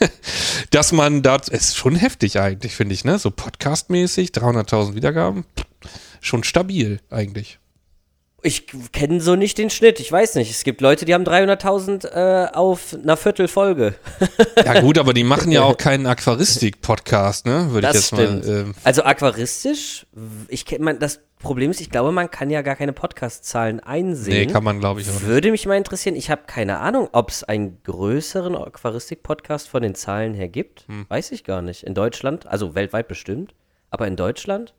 [0.70, 3.18] Dass man da, es ist schon heftig eigentlich, finde ich, ne?
[3.18, 5.44] So podcastmäßig, 300.000 Wiedergaben,
[6.20, 7.58] schon stabil eigentlich.
[8.46, 9.98] Ich kenne so nicht den Schnitt.
[9.98, 10.52] Ich weiß nicht.
[10.52, 13.96] Es gibt Leute, die haben 300.000 äh, auf einer Viertelfolge.
[14.64, 17.72] Ja gut, aber die machen ja auch keinen Aquaristik-Podcast, ne?
[17.72, 18.46] Würde ich jetzt stimmt.
[18.46, 18.70] mal.
[18.70, 20.06] Äh, Also aquaristisch,
[20.46, 24.46] ich man, das Problem ist, ich glaube, man kann ja gar keine Podcast-Zahlen einsehen.
[24.46, 25.26] nee, kann man glaube ich auch nicht.
[25.26, 29.96] Würde mich mal interessieren, ich habe keine Ahnung, ob es einen größeren Aquaristik-Podcast von den
[29.96, 30.84] Zahlen her gibt.
[30.86, 31.06] Hm.
[31.08, 31.82] Weiß ich gar nicht.
[31.82, 33.54] In Deutschland, also weltweit bestimmt,
[33.90, 34.72] aber in Deutschland?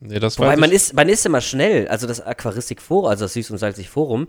[0.00, 1.86] Nee, das Wobei man ist, man ist immer schnell.
[1.88, 4.28] Also das Aquaristik-Forum, also das Süß- und Salzig-Forum,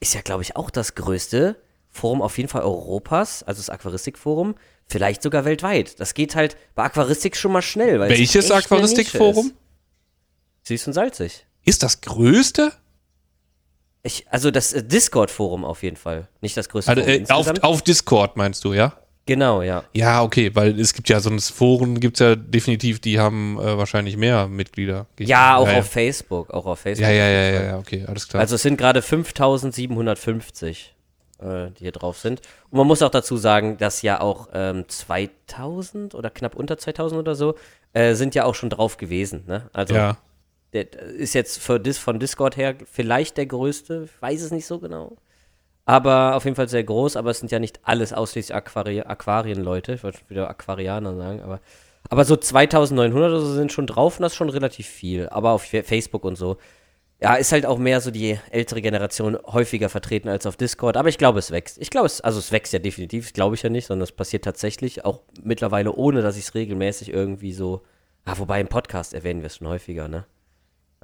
[0.00, 1.56] ist ja, glaube ich, auch das größte
[1.90, 4.56] Forum auf jeden Fall Europas, also das Aquaristik-Forum,
[4.88, 6.00] vielleicht sogar weltweit.
[6.00, 8.00] Das geht halt bei Aquaristik schon mal schnell.
[8.00, 9.46] Weil es Welches Aquaristik-Forum?
[9.46, 10.68] ist.
[10.68, 11.46] Süß und salzig.
[11.64, 12.72] Ist das größte?
[14.02, 16.28] Ich, also das äh, Discord-Forum auf jeden Fall.
[16.40, 18.98] Nicht das größte Also, Forum äh, auf, auf Discord meinst du, ja?
[19.24, 19.84] Genau, ja.
[19.94, 23.56] Ja, okay, weil es gibt ja so ein Foren, gibt es ja definitiv, die haben
[23.58, 25.06] äh, wahrscheinlich mehr Mitglieder.
[25.18, 26.50] Ja, auch ja, auf Facebook.
[26.50, 27.08] Auch auf Facebook.
[27.08, 28.40] ja, ja, ja, ja, ja, okay, alles klar.
[28.40, 30.94] Also es sind gerade 5750,
[31.38, 32.40] äh, die hier drauf sind.
[32.70, 37.20] Und man muss auch dazu sagen, dass ja auch ähm, 2000 oder knapp unter 2000
[37.20, 37.54] oder so
[37.92, 39.44] äh, sind ja auch schon drauf gewesen.
[39.46, 39.70] Ne?
[39.72, 40.18] Also ja,
[40.72, 44.78] der ist jetzt für von Discord her vielleicht der größte, ich weiß es nicht so
[44.78, 45.16] genau.
[45.84, 49.94] Aber auf jeden Fall sehr groß, aber es sind ja nicht alles ausschließlich Aquari Aquarienleute.
[49.94, 51.60] Ich wollte schon wieder Aquarianer sagen, aber,
[52.08, 55.28] aber so 2900 oder so sind schon drauf und das ist schon relativ viel.
[55.30, 56.56] Aber auf Fa- Facebook und so.
[57.20, 60.96] Ja, ist halt auch mehr so die ältere Generation häufiger vertreten als auf Discord.
[60.96, 61.78] Aber ich glaube, es wächst.
[61.78, 64.12] Ich glaube, es, also es wächst ja definitiv, das glaube ich ja nicht, sondern es
[64.12, 67.82] passiert tatsächlich auch mittlerweile, ohne dass ich es regelmäßig irgendwie so.
[68.24, 70.24] Ah, wobei im Podcast erwähnen wir es schon häufiger, ne?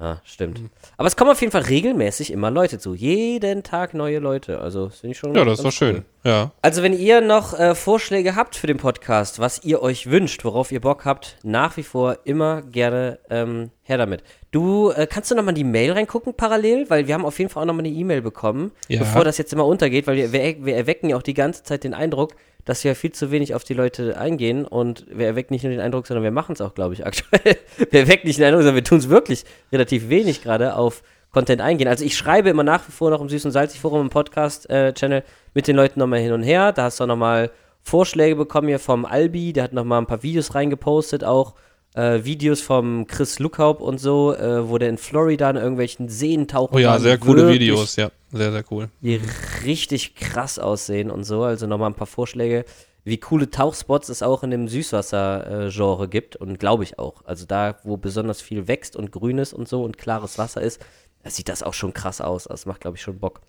[0.01, 0.61] Ah, stimmt.
[0.95, 2.95] Aber es kommen auf jeden Fall regelmäßig immer Leute zu.
[2.95, 4.59] Jeden Tag neue Leute.
[4.61, 5.35] Also, das finde ich schon.
[5.35, 5.95] ja, das ist doch schön.
[5.97, 6.05] cool.
[6.23, 6.51] Ja.
[6.61, 10.71] Also, wenn ihr noch äh, Vorschläge habt für den Podcast, was ihr euch wünscht, worauf
[10.71, 14.23] ihr Bock habt, nach wie vor immer gerne ähm, her damit.
[14.51, 16.89] Du, äh, kannst du nochmal die Mail reingucken parallel?
[16.89, 18.99] Weil wir haben auf jeden Fall auch nochmal eine E-Mail bekommen, Ja.
[18.99, 21.83] bevor das jetzt immer untergeht, weil wir, wir, wir erwecken ja auch die ganze Zeit
[21.83, 22.33] den Eindruck,
[22.65, 25.79] dass wir viel zu wenig auf die Leute eingehen und wir erwecken nicht nur den
[25.79, 27.57] Eindruck, sondern wir machen es auch, glaube ich, aktuell.
[27.91, 31.61] wir erwecken nicht den Eindruck, sondern wir tun es wirklich relativ wenig gerade auf Content
[31.61, 31.87] eingehen.
[31.87, 35.23] Also ich schreibe immer nach wie vor noch im Süß und Salzig Forum im Podcast-Channel
[35.53, 36.71] mit den Leuten nochmal hin und her.
[36.71, 37.51] Da hast du auch nochmal
[37.83, 41.53] Vorschläge bekommen hier vom Albi, der hat nochmal ein paar Videos reingepostet, auch
[41.95, 46.47] äh, Videos vom Chris Lookhaupt und so, äh, wo der in Florida in irgendwelchen Seen
[46.47, 46.73] taucht.
[46.73, 48.11] Oh ja, sehr coole Videos, ja.
[48.31, 48.89] Sehr, sehr cool.
[49.01, 49.19] Die
[49.65, 51.43] richtig krass aussehen und so.
[51.43, 52.63] Also nochmal ein paar Vorschläge,
[53.03, 56.35] wie coole Tauchspots es auch in dem Süßwasser-Genre gibt.
[56.35, 57.25] Und glaube ich auch.
[57.25, 60.79] Also da, wo besonders viel wächst und grün ist und so und klares Wasser ist,
[61.23, 62.43] da sieht das auch schon krass aus.
[62.43, 63.41] Das macht, glaube ich, schon Bock.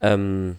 [0.00, 0.56] Ähm.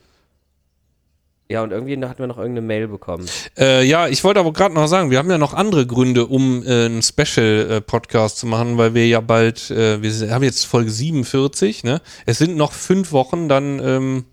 [1.49, 3.27] Ja, und irgendwie hatten wir noch irgendeine Mail bekommen.
[3.57, 6.63] Äh, ja, ich wollte aber gerade noch sagen, wir haben ja noch andere Gründe, um
[6.63, 11.83] äh, einen Special-Podcast zu machen, weil wir ja bald, äh, wir haben jetzt Folge 47,
[11.83, 12.01] ne?
[12.25, 14.25] Es sind noch fünf Wochen, dann ähm,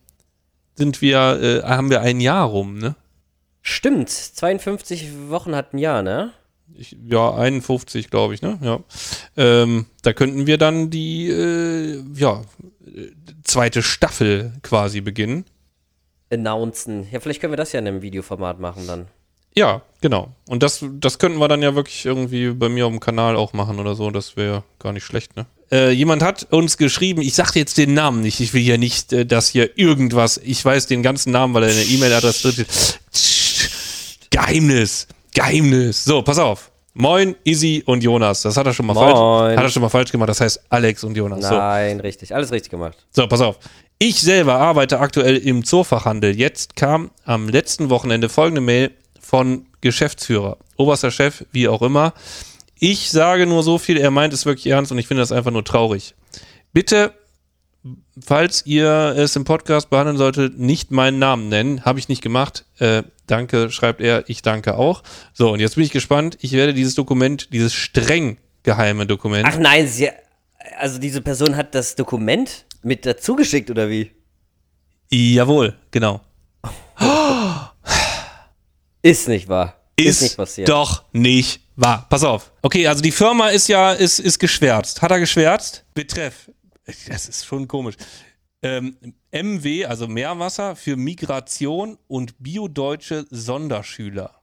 [0.76, 2.94] sind wir, äh, haben wir ein Jahr rum, ne?
[3.60, 6.32] Stimmt, 52 Wochen hat ein Jahr, ne?
[6.74, 8.58] Ich, ja, 51, glaube ich, ne?
[8.62, 8.80] Ja.
[9.36, 12.42] Ähm, da könnten wir dann die, äh, ja,
[12.86, 13.08] äh,
[13.44, 15.44] zweite Staffel quasi beginnen.
[16.30, 17.06] Announcen.
[17.10, 19.06] Ja, vielleicht können wir das ja in einem Videoformat machen dann.
[19.56, 20.28] Ja, genau.
[20.48, 23.52] Und das, das könnten wir dann ja wirklich irgendwie bei mir auf dem Kanal auch
[23.52, 24.10] machen oder so.
[24.10, 25.46] Das wäre gar nicht schlecht, ne?
[25.72, 29.12] Äh, jemand hat uns geschrieben, ich sage jetzt den Namen nicht, ich will ja nicht,
[29.12, 32.66] äh, dass hier irgendwas, ich weiß den ganzen Namen, weil er in der E-Mail-Adresse drin
[33.12, 34.30] steht.
[34.30, 36.04] Geheimnis, Geheimnis.
[36.04, 36.69] So, pass auf.
[36.94, 38.42] Moin, Izzy und Jonas.
[38.42, 39.06] Das hat er schon mal Moin.
[39.14, 39.56] falsch.
[39.56, 40.28] Hat er schon mal falsch gemacht.
[40.28, 41.46] Das heißt Alex und Jonas.
[41.46, 41.54] So.
[41.54, 42.34] Nein, richtig.
[42.34, 42.98] Alles richtig gemacht.
[43.10, 43.58] So, pass auf.
[43.98, 46.36] Ich selber arbeite aktuell im Zoofachhandel.
[46.36, 52.14] Jetzt kam am letzten Wochenende folgende Mail von Geschäftsführer, oberster Chef, wie auch immer.
[52.78, 55.50] Ich sage nur so viel, er meint es wirklich ernst und ich finde das einfach
[55.50, 56.14] nur traurig.
[56.72, 57.12] Bitte
[58.22, 61.84] falls ihr es im Podcast behandeln solltet, nicht meinen Namen nennen.
[61.84, 62.64] Habe ich nicht gemacht.
[62.78, 64.28] Äh, danke, schreibt er.
[64.28, 65.02] Ich danke auch.
[65.32, 66.38] So, und jetzt bin ich gespannt.
[66.40, 69.46] Ich werde dieses Dokument, dieses streng geheime Dokument.
[69.48, 70.10] Ach nein, sie,
[70.78, 74.10] also diese Person hat das Dokument mit dazu geschickt oder wie?
[75.10, 76.20] Jawohl, genau.
[79.02, 79.76] Ist nicht wahr.
[79.96, 80.68] Ist, nicht passiert.
[80.68, 82.06] Doch nicht wahr.
[82.08, 82.52] Pass auf.
[82.62, 85.02] Okay, also die Firma ist ja, ist, ist geschwärzt.
[85.02, 85.84] Hat er geschwärzt?
[85.94, 86.50] Betreff.
[87.08, 87.96] Das ist schon komisch.
[88.62, 88.96] Ähm,
[89.32, 94.40] MW, also Meerwasser für Migration und biodeutsche Sonderschüler.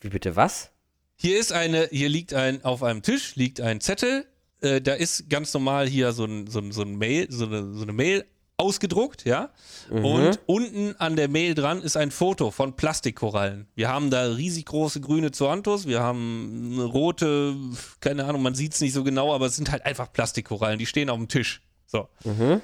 [0.00, 0.70] Wie bitte was?
[1.16, 4.26] Hier ist eine, hier liegt ein, auf einem Tisch liegt ein Zettel.
[4.60, 7.72] Äh, da ist ganz normal hier so ein, so ein, so ein Mail, so eine,
[7.72, 8.26] so eine Mail
[8.58, 9.50] ausgedruckt, ja.
[9.90, 10.04] Mhm.
[10.04, 13.68] Und unten an der Mail dran ist ein Foto von Plastikkorallen.
[13.74, 17.54] Wir haben da riesig große grüne Zoanthus, wir haben eine rote,
[18.00, 20.86] keine Ahnung, man sieht es nicht so genau, aber es sind halt einfach Plastikkorallen, die
[20.86, 21.62] stehen auf dem Tisch.
[21.86, 22.08] So.
[22.24, 22.60] Mhm.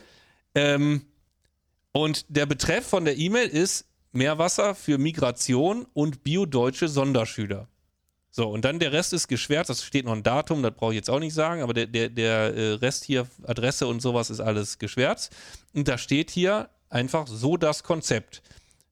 [0.54, 1.02] Ähm,
[1.92, 7.68] und der Betreff von der E-Mail ist Meerwasser für Migration und biodeutsche Sonderschüler.
[8.34, 10.96] So, und dann der Rest ist geschwärzt, das steht noch ein Datum, das brauche ich
[10.96, 14.40] jetzt auch nicht sagen, aber der, der, der äh, Rest hier, Adresse und sowas ist
[14.40, 15.36] alles geschwärzt.
[15.74, 18.42] Und da steht hier einfach so das Konzept.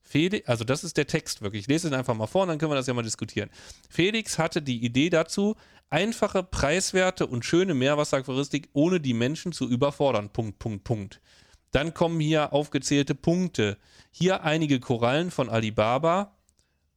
[0.02, 1.62] Felix, also das ist der Text wirklich.
[1.62, 3.48] Ich lese es einfach mal vor und dann können wir das ja mal diskutieren.
[3.88, 5.56] Felix hatte die Idee dazu,
[5.88, 10.28] einfache, preiswerte und schöne Meerwasseraquaristik ohne die Menschen zu überfordern.
[10.30, 11.20] Punkt, Punkt, Punkt.
[11.70, 13.78] Dann kommen hier aufgezählte Punkte.
[14.10, 16.36] Hier einige Korallen von Alibaba,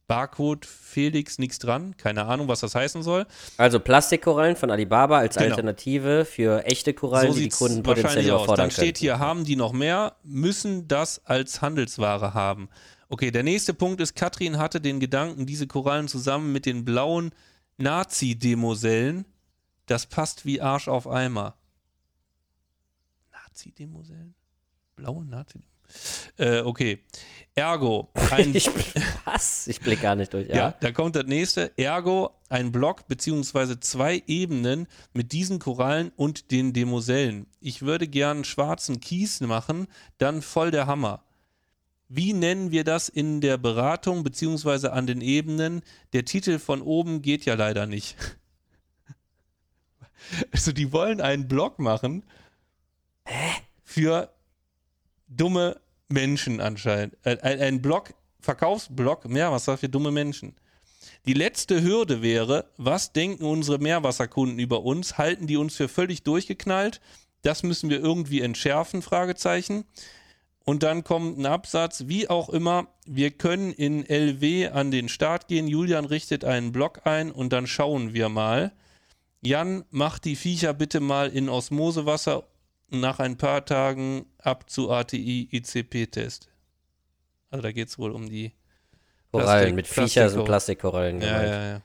[0.06, 1.96] Barcode Felix nichts dran.
[1.96, 3.26] Keine Ahnung, was das heißen soll.
[3.56, 5.50] Also Plastikkorallen von Alibaba als genau.
[5.50, 9.56] Alternative für echte Korallen, so die die Kunden potenziell überfordern Dann steht hier, haben die
[9.56, 12.68] noch mehr, müssen das als Handelsware haben.
[13.08, 17.32] Okay, der nächste Punkt ist, Katrin hatte den Gedanken, diese Korallen zusammen mit den blauen
[17.78, 19.24] Nazi-Demosellen,
[19.86, 21.56] das passt wie Arsch auf Eimer.
[23.32, 24.34] Nazi-Demosellen?
[24.96, 25.62] Blaue Nazi?
[26.36, 27.00] Äh, okay.
[27.54, 28.08] Ergo.
[28.30, 28.68] Ein ich,
[29.24, 29.66] was?
[29.68, 30.48] Ich blicke gar nicht durch.
[30.48, 30.54] Ja.
[30.54, 31.72] ja, da kommt das nächste.
[31.78, 37.46] Ergo, ein Block beziehungsweise zwei Ebenen mit diesen Korallen und den Demosellen.
[37.60, 39.86] Ich würde gern schwarzen Kies machen,
[40.18, 41.22] dann voll der Hammer.
[42.08, 45.82] Wie nennen wir das in der Beratung beziehungsweise an den Ebenen?
[46.12, 48.16] Der Titel von oben geht ja leider nicht.
[50.52, 52.22] Also die wollen einen Blog machen
[53.26, 53.60] Hä?
[53.84, 54.34] für
[55.36, 57.16] dumme Menschen anscheinend.
[57.24, 60.54] Ein, ein Blog, Verkaufsblog, Meerwasser für dumme Menschen.
[61.26, 65.16] Die letzte Hürde wäre, was denken unsere Meerwasserkunden über uns?
[65.16, 67.00] Halten die uns für völlig durchgeknallt?
[67.42, 69.84] Das müssen wir irgendwie entschärfen, Fragezeichen.
[70.64, 75.46] Und dann kommt ein Absatz, wie auch immer, wir können in LW an den Start
[75.48, 75.68] gehen.
[75.68, 78.72] Julian richtet einen Blog ein und dann schauen wir mal.
[79.42, 82.44] Jan, mach die Viecher bitte mal in Osmosewasser
[82.90, 86.48] nach ein paar Tagen ab zu ATI-ICP-Test.
[87.50, 88.52] Also da geht es wohl um die
[89.30, 91.82] Korallen, Plastik, mit Viecher sind Plastikkorallen ja, ja, ja.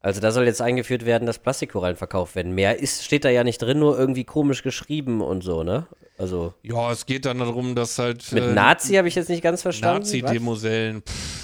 [0.00, 2.54] Also da soll jetzt eingeführt werden, dass Plastikkorallen verkauft werden.
[2.54, 5.88] Mehr ist, steht da ja nicht drin, nur irgendwie komisch geschrieben und so, ne?
[6.16, 6.54] Also.
[6.62, 8.30] Ja, es geht dann darum, dass halt.
[8.30, 10.02] Mit äh, Nazi habe ich jetzt nicht ganz verstanden.
[10.02, 11.02] Nazi-Demosellen,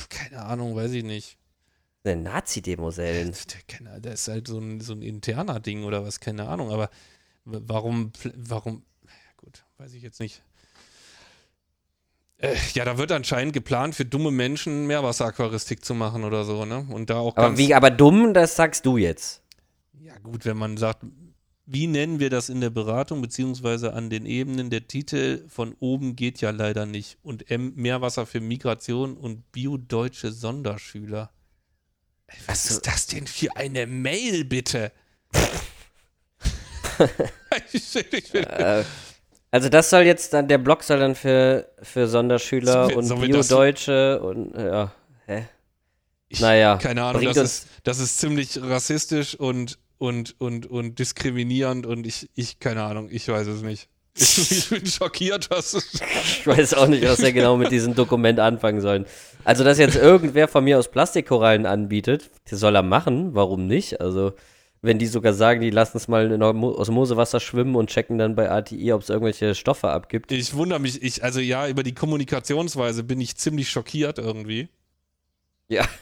[0.08, 1.38] keine Ahnung, weiß ich nicht.
[2.04, 3.34] Ne, Nazi-Demosellen.
[3.80, 6.70] Der, der ist halt so ein, so ein interner Ding oder was, keine Ahnung.
[6.70, 6.88] Aber
[7.44, 8.84] warum, warum,
[9.82, 10.42] weiß ich jetzt nicht.
[12.38, 16.86] Äh, ja, da wird anscheinend geplant, für dumme Menschen Meerwasseraquaristik zu machen oder so, ne?
[16.88, 19.42] Und da auch aber wie, aber dumm, das sagst du jetzt.
[19.98, 21.04] Ja, gut, wenn man sagt,
[21.66, 24.70] wie nennen wir das in der Beratung, beziehungsweise an den Ebenen?
[24.70, 27.18] Der Titel von oben geht ja leider nicht.
[27.22, 31.32] Und M Meerwasser für Migration und biodeutsche Sonderschüler.
[32.46, 34.92] Was ist das denn für eine Mail, bitte?
[38.32, 38.84] äh,
[39.52, 43.16] also das soll jetzt dann, der Blog soll dann für, für Sonderschüler so, und so
[43.16, 44.92] Bio-Deutsche und ja,
[45.26, 45.44] hä?
[46.28, 46.78] Ich, naja.
[46.78, 52.30] Keine Ahnung, das ist, das ist ziemlich rassistisch und, und, und, und diskriminierend und ich,
[52.34, 53.90] ich, keine Ahnung, ich weiß es nicht.
[54.14, 55.74] Ich, bin schockiert, was
[56.24, 59.04] Ich weiß auch nicht, was er genau mit diesem Dokument anfangen soll.
[59.44, 64.00] Also, dass jetzt irgendwer von mir aus Plastikkorallen anbietet, das soll er machen, warum nicht?
[64.00, 64.32] Also,
[64.82, 68.50] wenn die sogar sagen, die lassen es mal in Osmosewasser schwimmen und checken dann bei
[68.50, 70.32] ATI, ob es irgendwelche Stoffe abgibt.
[70.32, 74.68] Ich wundere mich, ich, also ja, über die Kommunikationsweise bin ich ziemlich schockiert irgendwie.
[75.68, 75.84] Ja.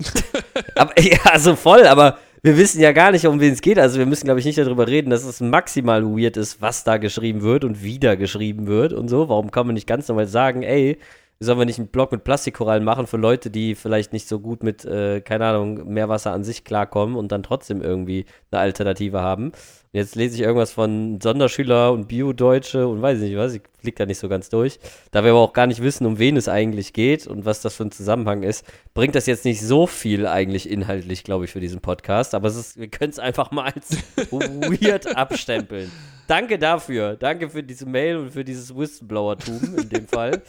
[0.74, 3.78] aber, ja, also voll, aber wir wissen ja gar nicht, um wen es geht.
[3.78, 6.96] Also wir müssen, glaube ich, nicht darüber reden, dass es maximal weird ist, was da
[6.96, 9.28] geschrieben wird und wie da geschrieben wird und so.
[9.28, 10.98] Warum kann man nicht ganz normal sagen, ey,
[11.40, 14.62] sollen wir nicht einen Blog mit Plastikkorallen machen für Leute, die vielleicht nicht so gut
[14.62, 19.52] mit, äh, keine Ahnung, Meerwasser an sich klarkommen und dann trotzdem irgendwie eine Alternative haben.
[19.92, 24.06] Jetzt lese ich irgendwas von Sonderschüler und Bio-Deutsche und weiß nicht was, ich blick da
[24.06, 24.78] nicht so ganz durch.
[25.10, 27.74] Da wir aber auch gar nicht wissen, um wen es eigentlich geht und was das
[27.74, 28.64] für ein Zusammenhang ist,
[28.94, 32.34] bringt das jetzt nicht so viel eigentlich inhaltlich, glaube ich, für diesen Podcast.
[32.34, 33.90] Aber es ist, wir können es einfach mal als
[34.30, 35.90] weird abstempeln.
[36.28, 37.16] Danke dafür.
[37.16, 40.40] Danke für diese Mail und für dieses Whistleblower-Tum in dem Fall.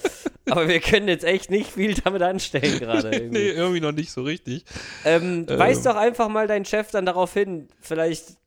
[0.48, 3.10] Aber wir können jetzt echt nicht viel damit anstellen gerade.
[3.32, 4.66] nee, irgendwie noch nicht so richtig.
[5.04, 5.58] Ähm, ähm.
[5.58, 8.41] Weis doch einfach mal deinen Chef dann darauf hin, vielleicht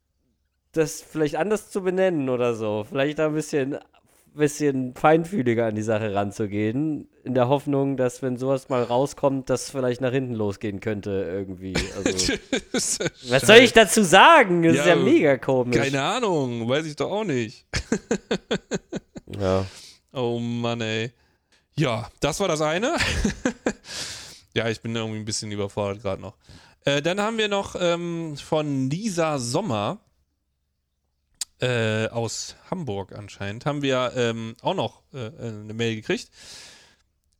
[0.76, 2.84] das vielleicht anders zu benennen oder so.
[2.88, 3.78] Vielleicht da ein bisschen,
[4.34, 7.08] bisschen feinfühliger an die Sache ranzugehen.
[7.22, 11.74] In der Hoffnung, dass, wenn sowas mal rauskommt, das vielleicht nach hinten losgehen könnte irgendwie.
[11.96, 12.34] Also,
[13.28, 14.62] was soll ich dazu sagen?
[14.62, 15.76] Das ja, ist ja mega komisch.
[15.76, 17.66] Keine Ahnung, weiß ich doch auch nicht.
[19.40, 19.64] ja.
[20.12, 21.12] Oh Mann, ey.
[21.76, 22.94] Ja, das war das eine.
[24.54, 26.36] ja, ich bin irgendwie ein bisschen überfordert gerade noch.
[26.84, 30.03] Äh, dann haben wir noch ähm, von Lisa Sommer
[31.60, 36.30] äh, aus Hamburg anscheinend, haben wir ähm, auch noch äh, eine Mail gekriegt.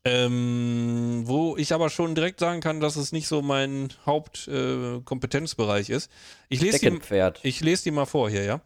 [0.07, 5.95] Ähm, wo ich aber schon direkt sagen kann, dass es nicht so mein Hauptkompetenzbereich äh,
[5.95, 6.11] ist.
[6.51, 7.01] Ich lese, die,
[7.43, 8.61] ich lese die mal vor hier, ja.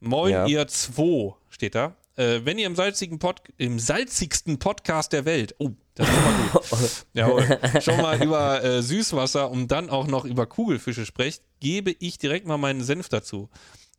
[0.00, 0.46] Moin, ja.
[0.46, 1.96] ihr zwei, steht da.
[2.16, 6.24] Äh, wenn ihr im, salzigen Pod im salzigsten Podcast der Welt, oh, das ist schon
[6.24, 11.42] mal gut, ja, schon mal über äh, Süßwasser und dann auch noch über Kugelfische sprecht,
[11.60, 13.48] gebe ich direkt mal meinen Senf dazu.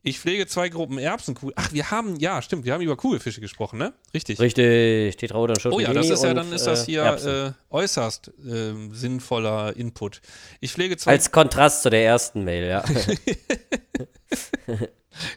[0.06, 1.54] Ich pflege zwei Gruppen Erbsenkugel.
[1.56, 3.93] Ach, wir haben, ja, stimmt, wir haben über Kugelfische gesprochen, ne?
[4.14, 4.38] Richtig.
[4.38, 9.74] Richtig, Tetraoder Oh ja, das ist ja, dann ist das hier äh, äußerst äh, sinnvoller
[9.78, 10.20] Input.
[10.60, 11.12] Ich pflege zwei.
[11.12, 12.84] Als Kontrast zu der ersten Mail, ja.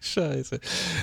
[0.01, 0.59] Scheiße.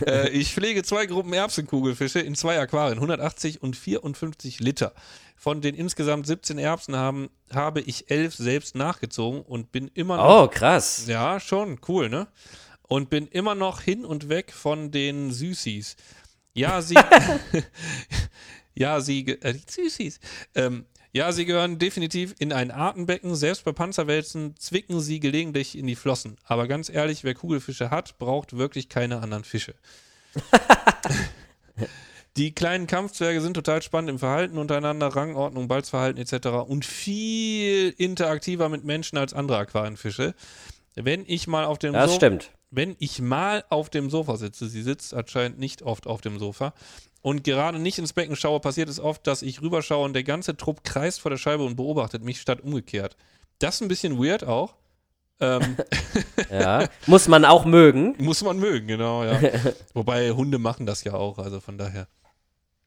[0.07, 4.91] Äh, ich pflege zwei Gruppen Erbsenkugelfische in zwei Aquarien, 180 und 54 Liter.
[5.37, 10.43] Von den insgesamt 17 Erbsen haben, habe ich elf selbst nachgezogen und bin immer noch.
[10.43, 11.05] Oh, krass.
[11.07, 12.27] Ja, schon, cool, ne?
[12.93, 15.95] Und bin immer noch hin und weg von den Süßis.
[16.53, 16.93] Ja, sie.
[18.75, 19.25] ja, sie.
[19.27, 20.19] Äh, Süßis.
[20.53, 23.33] Ähm, ja, sie gehören definitiv in ein Artenbecken.
[23.35, 26.37] Selbst bei Panzerwälzen zwicken sie gelegentlich in die Flossen.
[26.43, 29.73] Aber ganz ehrlich, wer Kugelfische hat, braucht wirklich keine anderen Fische.
[32.37, 36.47] Die kleinen Kampfzwerge sind total spannend im Verhalten untereinander, Rangordnung, Balzverhalten etc.
[36.67, 40.35] und viel interaktiver mit Menschen als andere Aquarienfische.
[40.95, 44.67] Wenn ich mal auf dem Das so stimmt wenn ich mal auf dem Sofa sitze,
[44.67, 46.73] sie sitzt anscheinend nicht oft auf dem Sofa,
[47.23, 50.57] und gerade nicht ins Becken schaue, passiert es oft, dass ich rüberschaue und der ganze
[50.57, 53.15] Trupp kreist vor der Scheibe und beobachtet mich statt umgekehrt.
[53.59, 54.75] Das ist ein bisschen weird auch.
[55.39, 55.77] Ähm
[56.51, 58.15] ja, muss man auch mögen.
[58.19, 59.39] Muss man mögen, genau, ja.
[59.93, 62.07] Wobei Hunde machen das ja auch, also von daher.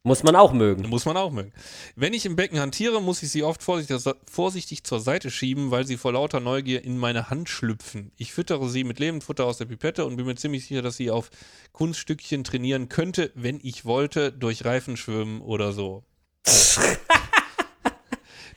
[0.06, 0.88] Muss man auch mögen.
[0.88, 1.50] Muss man auch mögen.
[1.96, 4.00] Wenn ich im Becken hantiere, muss ich sie oft vorsichtig,
[4.30, 8.12] vorsichtig, zur Seite schieben, weil sie vor lauter Neugier in meine Hand schlüpfen.
[8.16, 11.10] Ich füttere sie mit Lebendfutter aus der Pipette und bin mir ziemlich sicher, dass sie
[11.10, 11.30] auf
[11.72, 16.04] Kunststückchen trainieren könnte, wenn ich wollte, durch Reifen schwimmen oder so.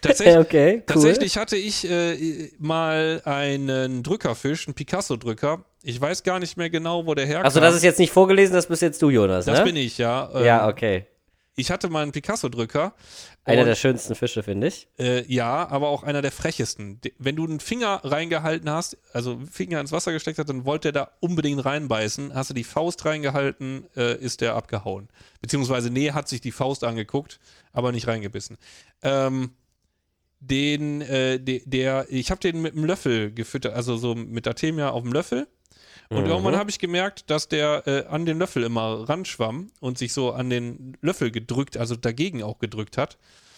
[0.02, 0.84] Tatsächlich, okay, cool.
[0.86, 5.66] tatsächlich, hatte ich äh, mal einen Drückerfisch, einen Picasso-Drücker.
[5.84, 7.46] Ich weiß gar nicht mehr genau, wo der herkommt.
[7.46, 9.66] Also das ist jetzt nicht vorgelesen, das bist jetzt du, Jonas, Das ne?
[9.66, 10.30] bin ich, ja.
[10.34, 11.08] Ähm, ja, okay
[11.56, 12.94] ich hatte mal einen Picasso-Drücker.
[13.44, 14.88] Einer der schönsten Fische, finde ich.
[14.98, 17.02] Äh, ja, aber auch einer der frechesten.
[17.18, 20.92] Wenn du einen Finger reingehalten hast, also Finger ins Wasser gesteckt hast, dann wollte er
[20.94, 22.34] da unbedingt reinbeißen.
[22.34, 25.10] Hast du die Faust reingehalten, äh, ist der abgehauen.
[25.42, 27.40] Beziehungsweise, nee, hat sich die Faust angeguckt,
[27.74, 28.58] aber nicht reingebissen.
[29.02, 29.52] Ähm,
[30.40, 34.90] den, äh, de, der, ich habe den mit einem Löffel gefüttert, also so mit Artemia
[34.90, 35.48] auf dem Löffel.
[36.10, 36.30] Und mhm.
[36.30, 40.32] irgendwann habe ich gemerkt, dass der äh, an den Löffel immer ranschwamm und sich so
[40.32, 43.18] an den Löffel gedrückt, also dagegen auch gedrückt hat.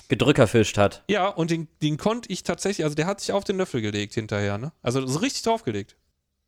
[0.09, 1.03] Gedrückerfischt hat.
[1.09, 4.13] Ja, und den, den konnte ich tatsächlich, also der hat sich auf den Löffel gelegt
[4.13, 4.73] hinterher, ne?
[4.81, 5.95] Also so richtig draufgelegt.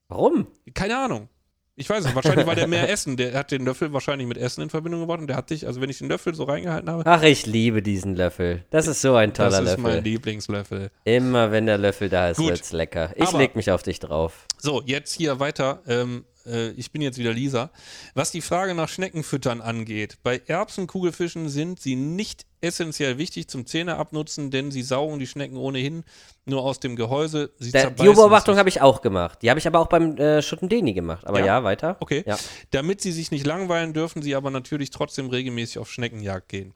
[0.10, 0.48] Warum?
[0.74, 1.30] Keine Ahnung.
[1.76, 3.18] Ich weiß nicht, wahrscheinlich war der mehr Essen.
[3.18, 5.82] Der hat den Löffel wahrscheinlich mit Essen in Verbindung gebracht und der hat dich, also
[5.82, 7.04] wenn ich den Löffel so reingehalten habe.
[7.06, 8.64] Ach, ich liebe diesen Löffel.
[8.70, 9.64] Das ist so ein toller Löffel.
[9.66, 9.96] Das ist Löffel.
[9.96, 10.92] mein Lieblingslöffel.
[11.04, 12.50] Immer wenn der Löffel da ist, Gut.
[12.50, 13.12] wird's lecker.
[13.16, 14.46] Ich Aber, leg mich auf dich drauf.
[14.60, 15.82] So, jetzt hier weiter.
[15.88, 17.72] Ähm, äh, ich bin jetzt wieder Lisa.
[18.14, 24.50] Was die Frage nach Schneckenfüttern angeht, bei Erbsenkugelfischen sind sie nicht essentiell wichtig zum Zähneabnutzen,
[24.50, 26.04] denn sie saugen die Schnecken ohnehin
[26.46, 27.52] nur aus dem Gehäuse.
[27.60, 29.40] Der, die Beobachtung habe ich auch gemacht.
[29.42, 31.28] Die habe ich aber auch beim äh, Schuttendeni gemacht.
[31.28, 31.98] Aber ja, ja weiter.
[32.00, 32.24] Okay.
[32.26, 32.38] Ja.
[32.72, 36.74] Damit sie sich nicht langweilen, dürfen sie aber natürlich trotzdem regelmäßig auf Schneckenjagd gehen.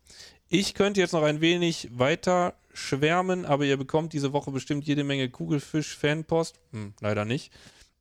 [0.49, 5.03] Ich könnte jetzt noch ein wenig weiter schwärmen, aber ihr bekommt diese Woche bestimmt jede
[5.03, 6.59] Menge Kugelfisch-Fanpost.
[6.71, 7.51] Hm, leider nicht.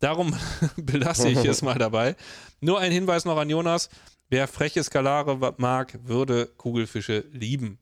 [0.01, 0.35] Darum
[0.77, 2.17] belasse ich es mal dabei.
[2.61, 3.89] Nur ein Hinweis noch an Jonas.
[4.29, 7.79] Wer freche Skalare mag, würde Kugelfische lieben.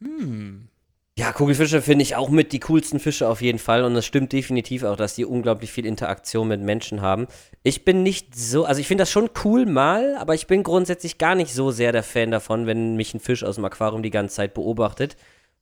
[0.00, 0.68] Hm.
[1.16, 3.84] Ja, Kugelfische finde ich auch mit die coolsten Fische auf jeden Fall.
[3.84, 7.28] Und es stimmt definitiv auch, dass die unglaublich viel Interaktion mit Menschen haben.
[7.62, 11.16] Ich bin nicht so, also ich finde das schon cool mal, aber ich bin grundsätzlich
[11.16, 14.10] gar nicht so sehr der Fan davon, wenn mich ein Fisch aus dem Aquarium die
[14.10, 15.16] ganze Zeit beobachtet.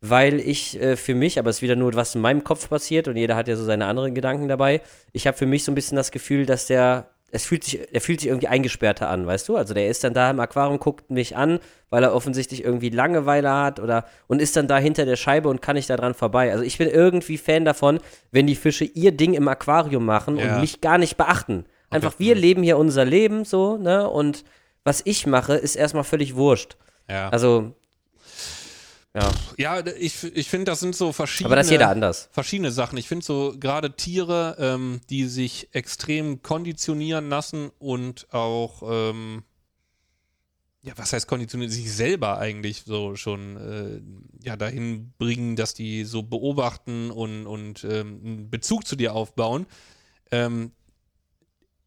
[0.04, 3.06] Weil ich äh, für mich, aber es ist wieder nur, was in meinem Kopf passiert
[3.08, 4.80] und jeder hat ja so seine anderen Gedanken dabei.
[5.12, 8.02] Ich habe für mich so ein bisschen das Gefühl, dass der es fühlt sich, er
[8.02, 9.56] fühlt sich irgendwie eingesperrter an, weißt du?
[9.56, 13.50] Also der ist dann da im Aquarium, guckt mich an, weil er offensichtlich irgendwie Langeweile
[13.50, 16.52] hat oder und ist dann da hinter der Scheibe und kann nicht da dran vorbei.
[16.52, 18.00] Also ich bin irgendwie Fan davon,
[18.32, 20.56] wenn die Fische ihr Ding im Aquarium machen Ja.
[20.56, 21.64] und mich gar nicht beachten.
[21.88, 22.24] Einfach, Okay.
[22.24, 24.10] wir leben hier unser Leben so, ne?
[24.10, 24.44] Und
[24.84, 26.76] was ich mache, ist erstmal völlig wurscht.
[27.08, 27.30] Ja.
[27.30, 27.72] Also,
[29.14, 29.30] ja.
[29.58, 31.48] ja, ich, ich finde, das sind so verschiedene.
[31.48, 32.30] Aber das jeder anders.
[32.32, 32.96] verschiedene Sachen.
[32.96, 39.42] Ich finde so gerade Tiere, ähm, die sich extrem konditionieren lassen und auch, ähm,
[40.80, 46.04] ja, was heißt konditionieren, sich selber eigentlich so schon äh, ja, dahin bringen, dass die
[46.04, 49.66] so beobachten und, und ähm, einen Bezug zu dir aufbauen.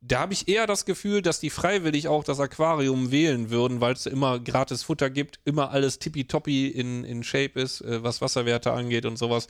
[0.08, 3.94] Da habe ich eher das Gefühl, dass die freiwillig auch das Aquarium wählen würden, weil
[3.94, 8.72] es immer gratis Futter gibt, immer alles tippitoppi in, in Shape ist, äh, was Wasserwerte
[8.72, 9.48] angeht und sowas.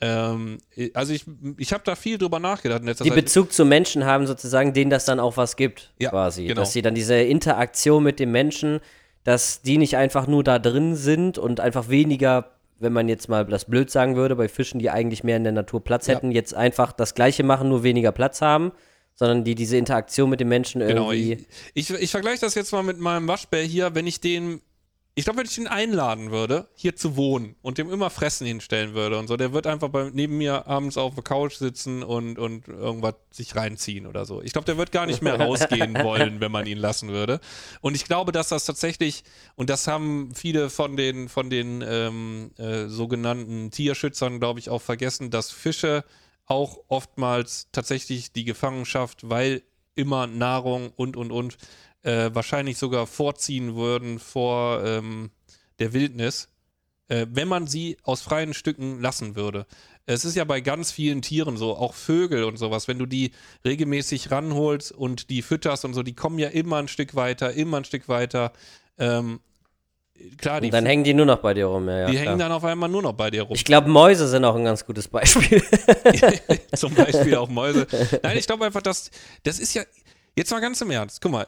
[0.00, 0.58] Ähm,
[0.94, 1.24] also ich,
[1.58, 3.14] ich habe da viel drüber nachgedacht Die Zeit.
[3.14, 6.46] Bezug zu Menschen haben sozusagen, denen das dann auch was gibt, Ja, quasi.
[6.46, 6.60] genau.
[6.60, 8.80] Dass sie dann diese Interaktion mit dem Menschen,
[9.24, 13.44] dass die nicht einfach nur da drin sind und einfach weniger, wenn man jetzt mal
[13.44, 16.14] das blöd sagen würde, bei Fischen, die eigentlich mehr in der Natur Platz Ja.
[16.14, 18.72] hätten, jetzt einfach das Gleiche machen, nur weniger Platz haben,
[19.20, 21.44] sondern die diese Interaktion mit dem Menschen Genau, irgendwie.
[21.74, 24.62] ich, ich, ich vergleiche das jetzt mal mit meinem Waschbär hier, wenn ich den,
[25.14, 28.94] ich glaube, wenn ich den einladen würde, hier zu wohnen und dem immer Fressen hinstellen
[28.94, 32.38] würde und so, der wird einfach bei, neben mir abends auf der Couch sitzen und,
[32.38, 34.40] und irgendwas sich reinziehen oder so.
[34.40, 37.40] Ich glaube, der wird gar nicht mehr rausgehen wollen, wenn man ihn lassen würde.
[37.82, 39.22] Und ich glaube, dass das tatsächlich,
[39.54, 44.80] und das haben viele von den, von den ähm, äh, sogenannten Tierschützern, glaube ich, auch
[44.80, 46.04] vergessen, dass Fische
[46.50, 49.62] auch oftmals tatsächlich die Gefangenschaft, weil
[49.94, 51.56] immer Nahrung und und und
[52.02, 55.30] äh, wahrscheinlich sogar vorziehen würden vor ähm,
[55.78, 56.48] der Wildnis,
[57.08, 59.66] äh, wenn man sie aus freien Stücken lassen würde.
[60.06, 63.30] Es ist ja bei ganz vielen Tieren so, auch Vögel und sowas, wenn du die
[63.64, 67.76] regelmäßig ranholst und die fütterst und so, die kommen ja immer ein Stück weiter, immer
[67.76, 68.52] ein Stück weiter.
[68.98, 69.40] Ähm,
[70.38, 72.00] klar, die, Und dann hängen die nur noch bei dir rum, ja.
[72.00, 72.26] ja die klar.
[72.26, 73.54] hängen dann auf einmal nur noch bei dir rum.
[73.54, 75.62] ich glaube, Mäuse sind auch ein ganz gutes Beispiel.
[76.76, 77.86] Zum Beispiel auch Mäuse.
[78.22, 79.10] Nein, ich glaube einfach, dass
[79.42, 79.82] das ist ja
[80.36, 81.20] jetzt mal ganz im Ernst.
[81.20, 81.46] Guck mal,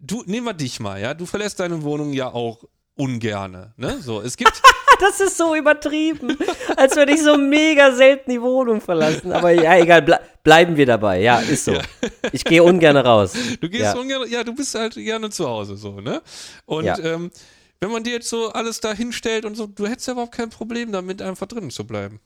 [0.00, 1.14] du nehmen wir dich mal, ja.
[1.14, 2.64] Du verlässt deine Wohnung ja auch
[2.96, 3.98] ungerne, ne?
[4.00, 4.52] So, es gibt
[5.00, 6.38] Das ist so übertrieben.
[6.76, 9.32] Als würde ich so mega selten die Wohnung verlassen.
[9.32, 11.20] Aber ja, egal, ble bleiben wir dabei.
[11.20, 11.72] Ja, ist so.
[12.30, 13.32] Ich gehe ungern raus.
[13.60, 13.94] Du gehst Ja.
[13.96, 16.22] ungern, ja, du bist halt gerne zu Hause so, ne?
[16.66, 16.96] Und Ja.
[16.98, 17.30] ähm,
[17.84, 20.48] wenn man dir jetzt so alles da hinstellt und so, du hättest ja überhaupt kein
[20.48, 22.18] Problem damit, einfach drinnen zu bleiben.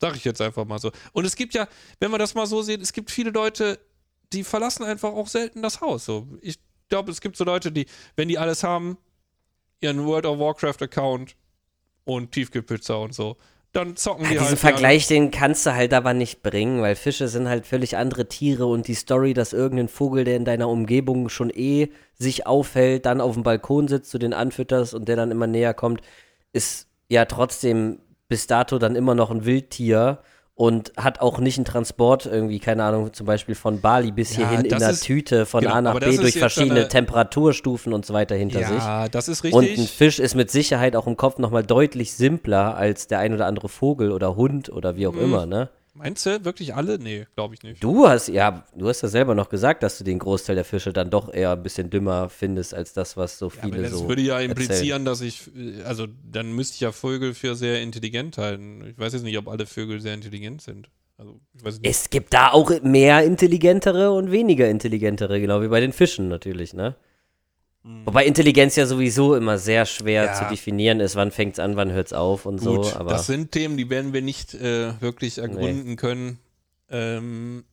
[0.00, 0.90] Sag ich jetzt einfach mal so.
[1.12, 1.68] Und es gibt ja,
[2.00, 3.78] wenn man das mal so sieht, es gibt viele Leute,
[4.32, 6.04] die verlassen einfach auch selten das Haus.
[6.04, 6.26] So.
[6.40, 7.86] Ich glaube, es gibt so Leute, die,
[8.16, 8.98] wenn die alles haben,
[9.80, 11.36] ihren World of Warcraft-Account
[12.02, 13.36] und Tiefkühlpizza und so,
[13.72, 14.58] dann zocken Ja, die diesen halt.
[14.58, 18.66] Vergleich, den kannst du halt aber nicht bringen, weil Fische sind halt völlig andere Tiere
[18.66, 23.20] und die Story, dass irgendein Vogel, der in deiner Umgebung schon eh sich aufhält, dann
[23.20, 26.00] auf dem Balkon sitzt, du den anfütterst und der dann immer näher kommt,
[26.52, 27.98] ist ja trotzdem
[28.28, 30.18] bis dato dann immer noch ein Wildtier
[30.58, 34.48] und hat auch nicht einen Transport irgendwie, keine Ahnung, zum Beispiel von Bali bis Ja,
[34.48, 38.04] hierhin in einer ist- Tüte von genau, A nach B durch verschiedene eine- Temperaturstufen und
[38.04, 38.76] so weiter hinter sich.
[38.78, 39.78] Ja, das ist Und richtig.
[39.78, 43.46] ein Fisch ist mit Sicherheit auch im Kopf nochmal deutlich simpler als der ein oder
[43.46, 45.20] andere Vogel oder Hund oder wie auch Mhm.
[45.22, 45.68] immer, ne?
[45.98, 46.98] Meinst du wirklich alle?
[46.98, 47.82] Nee, glaube ich nicht.
[47.82, 50.92] Du hast, ja, du hast ja selber noch gesagt, dass du den Großteil der Fische
[50.92, 53.92] dann doch eher ein bisschen dümmer findest als das, was so Ja, aber viele das
[53.98, 54.50] so würde ja erzählen.
[54.50, 58.84] implizieren, dass ich, äh, also dann müsste ich ja Vögel für sehr intelligent halten.
[58.88, 60.88] Ich weiß jetzt nicht, ob alle Vögel sehr intelligent sind.
[61.16, 61.90] Also, ich weiß nicht.
[61.90, 66.74] Es gibt da auch mehr intelligentere und weniger intelligentere, genau wie bei den Fischen natürlich,
[66.74, 66.94] ne?
[68.04, 70.28] Wobei Intelligenz ja sowieso immer sehr schwer Mhm.
[70.28, 70.34] Ja.
[70.34, 73.52] zu definieren ist, wann fängt's an, wann hört's auf und Gut, so, aber das sind
[73.52, 76.38] Themen, die werden wir nicht äh, wirklich ergründen können.
[76.90, 77.64] Ähm,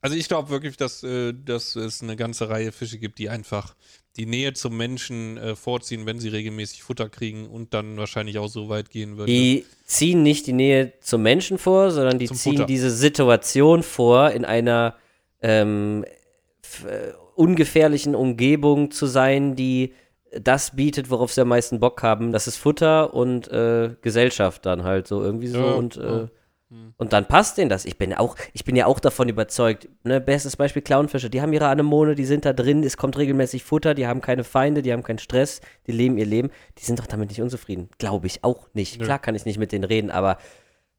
[0.00, 3.74] also ich glaube wirklich, dass, äh, dass es eine ganze Reihe Fische gibt, die einfach
[4.16, 8.48] die Nähe zum Menschen äh, vorziehen, wenn sie regelmäßig Futter kriegen und dann wahrscheinlich auch
[8.48, 9.26] so weit gehen würden.
[9.28, 12.66] Die ziehen nicht die Nähe zum Menschen vor, sondern die Zum ziehen Futter.
[12.66, 14.96] diese Situation vor, in einer
[15.42, 16.04] ähm,
[16.84, 19.94] äh, ungefährlichen Umgebung zu sein, die
[20.38, 22.32] das bietet, worauf sie am meisten Bock haben.
[22.32, 26.28] Das ist Futter und äh, Gesellschaft dann halt so irgendwie so Ja, und äh, ja.
[26.70, 26.94] Hm.
[26.98, 27.84] Und dann passt denen das.
[27.84, 29.88] Ich bin auch, ich bin ja auch davon überzeugt.
[30.04, 31.30] Ne, bestes Beispiel Clownfische.
[31.30, 34.44] Die haben ihre Anemone, die sind da drin, es kommt regelmäßig Futter, die haben keine
[34.44, 36.50] Feinde, die haben keinen Stress, die leben ihr Leben.
[36.78, 37.88] Die sind doch damit nicht unzufrieden.
[37.98, 39.00] Glaube ich auch nicht.
[39.00, 39.04] Nö.
[39.04, 40.38] Klar kann ich nicht mit denen reden, aber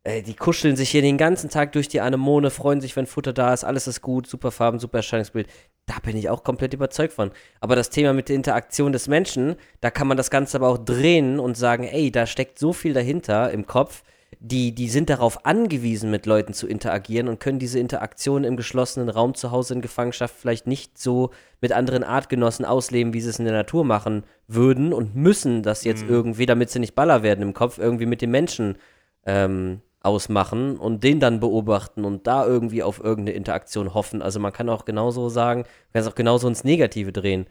[0.04, 3.34] äh, die kuscheln sich hier den ganzen Tag durch die Anemone, freuen sich, wenn Futter
[3.34, 5.48] da ist, alles ist gut, super Farben, super Erscheinungsbild.
[5.86, 7.32] Da bin ich auch komplett überzeugt von.
[7.60, 10.78] Aber das Thema mit der Interaktion des Menschen, da kann man das Ganze aber auch
[10.78, 14.04] drehen und sagen, ey, da steckt so viel dahinter im Kopf
[14.40, 19.10] die, die sind darauf angewiesen, mit Leuten zu interagieren und können diese Interaktion im geschlossenen
[19.10, 23.40] Raum zu Hause in Gefangenschaft vielleicht nicht so mit anderen Artgenossen ausleben, wie sie es
[23.40, 26.10] in der Natur machen würden und müssen das jetzt mhm.
[26.10, 28.78] irgendwie, damit sie nicht Baller werden im Kopf, irgendwie mit den Menschen
[29.26, 34.22] ähm, ausmachen und den dann beobachten und da irgendwie auf irgendeine Interaktion hoffen.
[34.22, 37.46] Also man kann auch genauso sagen, man kann es auch genauso ins Negative drehen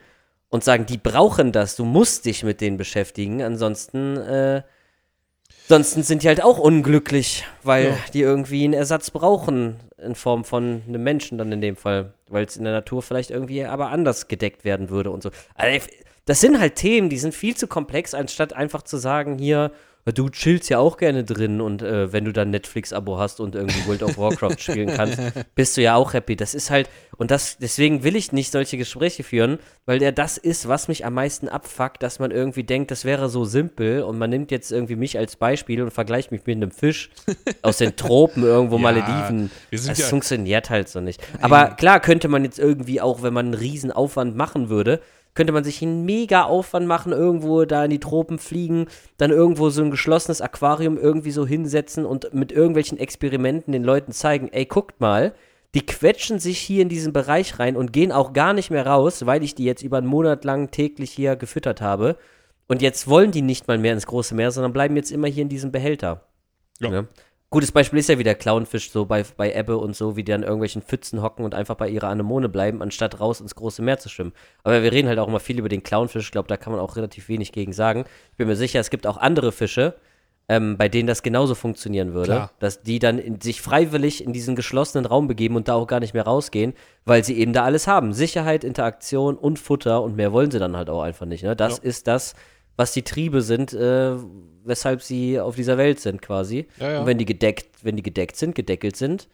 [0.48, 4.62] und sagen, die brauchen das, du musst dich mit denen beschäftigen, ansonsten äh,
[5.70, 7.98] Ansonsten sind die halt auch unglücklich, weil ja.
[8.12, 12.44] die irgendwie einen Ersatz brauchen in Form von einem Menschen dann in dem Fall, weil
[12.44, 15.30] es in der Natur vielleicht irgendwie aber anders gedeckt werden würde und so.
[15.54, 15.86] Also,
[16.24, 19.70] das sind halt Themen, die sind viel zu komplex, anstatt einfach zu sagen, hier,
[20.04, 23.86] du chillst ja auch gerne drin und äh, wenn du dann Netflix-Abo hast und irgendwie
[23.86, 25.18] World of Warcraft spielen kannst,
[25.54, 26.36] bist du ja auch happy.
[26.36, 30.38] Das ist halt, und das, deswegen will ich nicht solche Gespräche führen, weil der das
[30.38, 34.18] ist, was mich am meisten abfuckt, dass man irgendwie denkt, das wäre so simpel und
[34.18, 37.10] man nimmt jetzt irgendwie mich als Beispiel und vergleicht mich mit einem Fisch
[37.62, 39.50] aus den Tropen irgendwo ja, Malediven.
[39.70, 41.22] Das ja funktioniert halt so nicht.
[41.40, 45.00] Aber klar könnte man jetzt irgendwie auch, wenn man einen riesen Aufwand machen würde,
[45.34, 49.70] könnte man sich einen mega Aufwand machen, irgendwo da in die Tropen fliegen, dann irgendwo
[49.70, 54.66] so ein geschlossenes Aquarium irgendwie so hinsetzen und mit irgendwelchen Experimenten den Leuten zeigen, ey,
[54.66, 55.34] guckt mal,
[55.74, 59.24] die quetschen sich hier in diesen Bereich rein und gehen auch gar nicht mehr raus,
[59.26, 62.16] weil ich die jetzt über einen Monat lang täglich hier gefüttert habe.
[62.66, 65.42] Und jetzt wollen die nicht mal mehr ins große Meer, sondern bleiben jetzt immer hier
[65.42, 66.26] in diesem Behälter.
[66.80, 66.90] Ja.
[66.90, 67.04] ja.
[67.52, 70.44] Gutes Beispiel ist ja wieder Clownfisch, so bei, bei Ebbe und so, wie die an
[70.44, 74.08] irgendwelchen Pfützen hocken und einfach bei ihrer Anemone bleiben, anstatt raus ins große Meer zu
[74.08, 74.32] schwimmen.
[74.62, 76.26] Aber wir reden halt auch immer viel über den Clownfisch.
[76.26, 78.04] Ich glaube, da kann man auch relativ wenig gegen sagen.
[78.30, 79.96] Ich bin mir sicher, es gibt auch andere Fische,
[80.48, 82.32] ähm, bei denen das genauso funktionieren würde.
[82.32, 82.50] Klar.
[82.60, 85.98] Dass die dann in, sich freiwillig in diesen geschlossenen Raum begeben und da auch gar
[85.98, 86.74] nicht mehr rausgehen,
[87.04, 88.12] weil sie eben da alles haben.
[88.12, 91.42] Sicherheit, Interaktion und Futter und mehr wollen sie dann halt auch einfach nicht.
[91.42, 91.56] Ne?
[91.56, 91.82] Das ja.
[91.82, 92.36] ist das,
[92.80, 94.12] was die Triebe sind, äh,
[94.64, 96.66] weshalb sie auf dieser Welt sind quasi.
[96.78, 97.00] Ja, ja.
[97.00, 99.28] Und wenn die gedeckt, wenn die gedeckt sind, gedeckelt sind,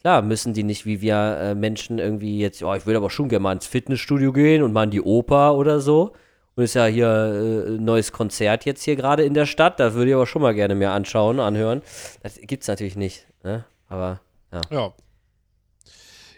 [0.00, 3.28] klar, müssen die nicht wie wir äh, Menschen irgendwie jetzt, oh, ich würde aber schon
[3.28, 6.12] gerne mal ins Fitnessstudio gehen und mal in die Oper oder so.
[6.56, 9.78] Und ist ja hier äh, ein neues Konzert jetzt hier gerade in der Stadt.
[9.78, 11.82] Da würde ich aber schon mal gerne mehr anschauen, anhören.
[12.24, 13.28] Das gibt es natürlich nicht.
[13.44, 13.64] Ne?
[13.88, 14.20] Aber
[14.52, 14.60] ja.
[14.72, 14.92] Ja.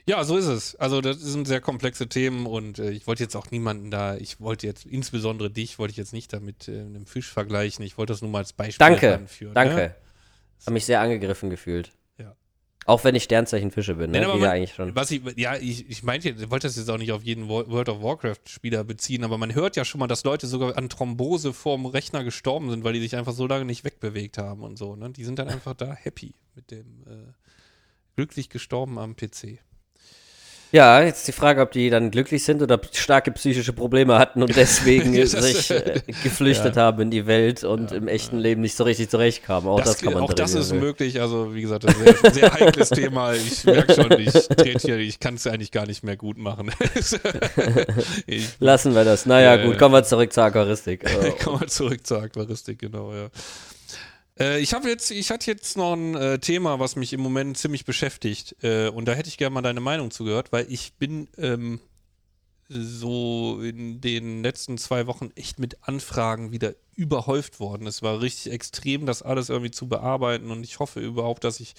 [0.07, 0.76] Ja, so ist es.
[0.76, 4.40] Also das sind sehr komplexe Themen und äh, ich wollte jetzt auch niemanden da, ich
[4.40, 7.84] wollte jetzt, insbesondere dich, wollte ich jetzt nicht damit äh, einem Fisch vergleichen.
[7.84, 9.55] Ich wollte das nur mal als Beispiel danke, anführen.
[9.55, 9.88] Danke, danke.
[9.88, 9.96] Ne?
[10.66, 11.92] Habe mich sehr angegriffen gefühlt.
[12.18, 12.34] Ja.
[12.86, 14.26] Auch wenn ich Sternzeichen Fische bin, ne?
[14.26, 14.94] man, eigentlich schon.
[14.94, 17.88] Was ich, ja, ich, ich meinte, ich wollte das jetzt auch nicht auf jeden World
[17.88, 21.86] of Warcraft-Spieler beziehen, aber man hört ja schon mal, dass Leute sogar an Thrombose vorm
[21.86, 24.96] Rechner gestorben sind, weil die sich einfach so lange nicht wegbewegt haben und so.
[24.96, 25.11] Ne?
[25.11, 27.32] Die sind dann einfach da happy mit dem äh,
[28.16, 29.61] glücklich gestorben am PC.
[30.73, 34.55] Ja, jetzt die Frage, ob die dann glücklich sind oder starke psychische Probleme hatten und
[34.55, 36.83] deswegen sich äh, geflüchtet ja.
[36.83, 38.43] haben in die Welt und ja, im echten ja.
[38.43, 39.68] Leben nicht so richtig zurechtkamen.
[39.68, 41.21] Auch das, das kann man Auch das ist möglich.
[41.21, 43.33] Also, wie gesagt, ein sehr, sehr heikles Thema.
[43.35, 46.71] Ich merke schon, ich trete hier, ich kann es eigentlich gar nicht mehr gut machen.
[48.27, 49.27] ich, Lassen wir das.
[49.27, 51.05] Naja, gut, kommen wir zurück zur Aquaristik.
[51.43, 53.29] kommen wir zurück zur Aquaristik, genau, ja.
[54.41, 57.59] Äh, ich habe jetzt, ich hatte jetzt noch ein äh, Thema, was mich im Moment
[57.59, 58.57] ziemlich beschäftigt.
[58.62, 61.80] Äh, und da hätte ich gerne mal deine Meinung zugehört, weil ich bin ähm,
[62.68, 67.86] so in den letzten zwei Wochen echt mit Anfragen wieder überhäuft worden.
[67.86, 71.74] Es war richtig extrem, das alles irgendwie zu bearbeiten und ich hoffe überhaupt, dass ich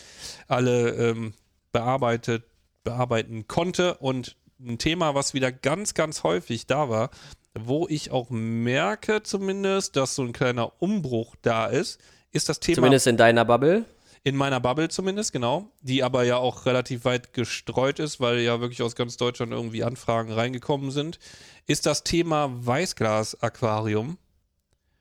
[0.47, 1.33] alle ähm,
[1.71, 2.43] bearbeitet,
[2.83, 3.95] bearbeiten konnte.
[3.95, 7.09] Und ein Thema, was wieder ganz, ganz häufig da war,
[7.53, 11.99] wo ich auch merke zumindest, dass so ein kleiner Umbruch da ist,
[12.31, 12.75] ist das Thema.
[12.75, 13.85] Zumindest in deiner Bubble.
[14.23, 15.71] In meiner Bubble zumindest, genau.
[15.81, 19.83] Die aber ja auch relativ weit gestreut ist, weil ja wirklich aus ganz Deutschland irgendwie
[19.83, 21.17] Anfragen reingekommen sind.
[21.65, 24.17] Ist das Thema Weißglas-Aquarium.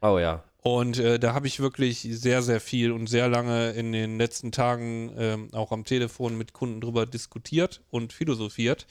[0.00, 0.42] Oh ja.
[0.62, 4.52] Und äh, da habe ich wirklich sehr, sehr viel und sehr lange in den letzten
[4.52, 8.86] Tagen ähm, auch am Telefon mit Kunden drüber diskutiert und philosophiert,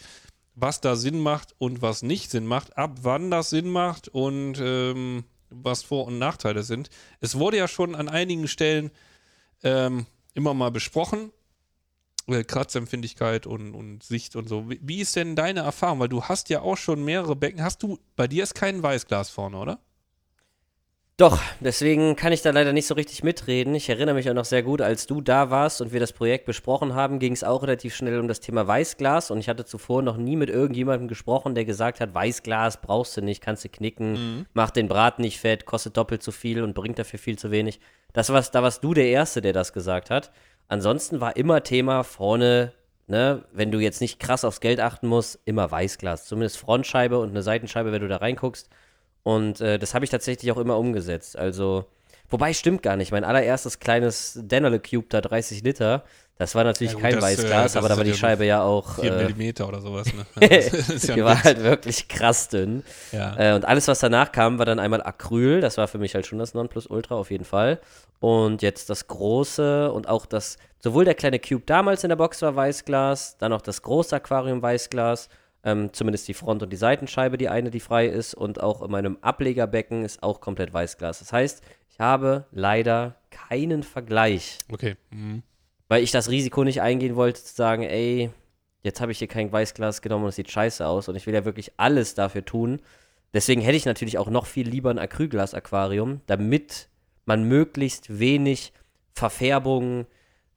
[0.56, 4.60] was da Sinn macht und was nicht Sinn macht, ab wann das Sinn macht und
[4.60, 6.90] ähm, was Vor- und Nachteile sind.
[7.20, 8.92] Es wurde ja schon an einigen Stellen
[9.64, 11.32] ähm, immer mal besprochen.
[12.28, 14.70] Äh, Kratzempfindigkeit und, und Sicht und so.
[14.70, 16.00] Wie, wie, ist denn deine Erfahrung?
[16.00, 17.64] Weil du hast ja auch schon mehrere Becken.
[17.64, 19.80] Hast du, bei dir ist kein Weißglas vorne, oder?
[21.20, 23.76] Doch, deswegen kann ich da leider nicht so richtig mitreden.
[23.76, 26.46] Ich erinnere mich auch noch sehr gut, als du da warst und wir das Projekt
[26.46, 30.02] besprochen haben, ging es auch relativ schnell um das Thema Weißglas und ich hatte zuvor
[30.02, 34.14] noch nie mit irgendjemandem gesprochen, der gesagt hat, Weißglas brauchst du nicht, kannst du knicken,
[34.14, 34.46] mhm.
[34.54, 37.82] macht den Braten nicht fett, kostet doppelt so viel und bringt dafür viel zu wenig.
[38.14, 40.32] Das war's, da warst du der Erste, der das gesagt hat.
[40.70, 42.72] Ansonsten war immer Thema vorne,
[43.08, 46.28] ne, wenn du jetzt nicht krass aufs Geld achten musst, immer Weißglas.
[46.28, 48.70] Zumindest Frontscheibe und eine Seitenscheibe, wenn du da reinguckst
[49.30, 51.38] und äh, das habe ich tatsächlich auch immer umgesetzt.
[51.38, 51.86] Also,
[52.30, 53.12] wobei stimmt gar nicht.
[53.12, 56.04] Mein allererstes kleines Dennerle Cube da 30 Liter,
[56.40, 58.64] das war natürlich ja, gut, kein das, Weißglas, äh, aber da war die Scheibe ja
[58.64, 58.96] auch.
[58.96, 60.26] 4 äh, Millimeter oder sowas, ne?
[60.50, 62.84] ja die war halt wirklich krass dünn.
[63.12, 63.36] Ja.
[63.38, 65.62] Äh, und alles, was danach kam, war dann einmal Acryl.
[65.62, 67.80] Das war für mich halt schon das Nonplusultra auf jeden Fall.
[68.20, 72.42] Und jetzt das große und auch das, sowohl der kleine Cube damals in der Box
[72.42, 75.30] war Weißglas, dann auch das große Aquarium Weißglas
[75.64, 78.34] ähm, zumindest die Front- und die Seitenscheibe, die eine, die frei ist.
[78.34, 81.20] Und auch in meinem Ablegerbecken ist auch komplett Weißglas.
[81.20, 84.60] Das heißt, ich habe leider keinen Vergleich.
[84.72, 84.96] Okay.
[85.10, 85.44] Mhm.
[85.88, 88.30] Weil ich das Risiko nicht eingehen wollte, zu sagen, ey,
[88.84, 91.10] jetzt habe ich hier kein Weißglas genommen und es sieht scheiße aus.
[91.10, 92.82] Und ich will ja wirklich alles dafür tun.
[93.34, 96.90] Deswegen hätte ich natürlich auch noch viel lieber ein Acrylglas-Aquarium, damit
[97.26, 98.74] man möglichst wenig
[99.14, 100.08] Verfärbung,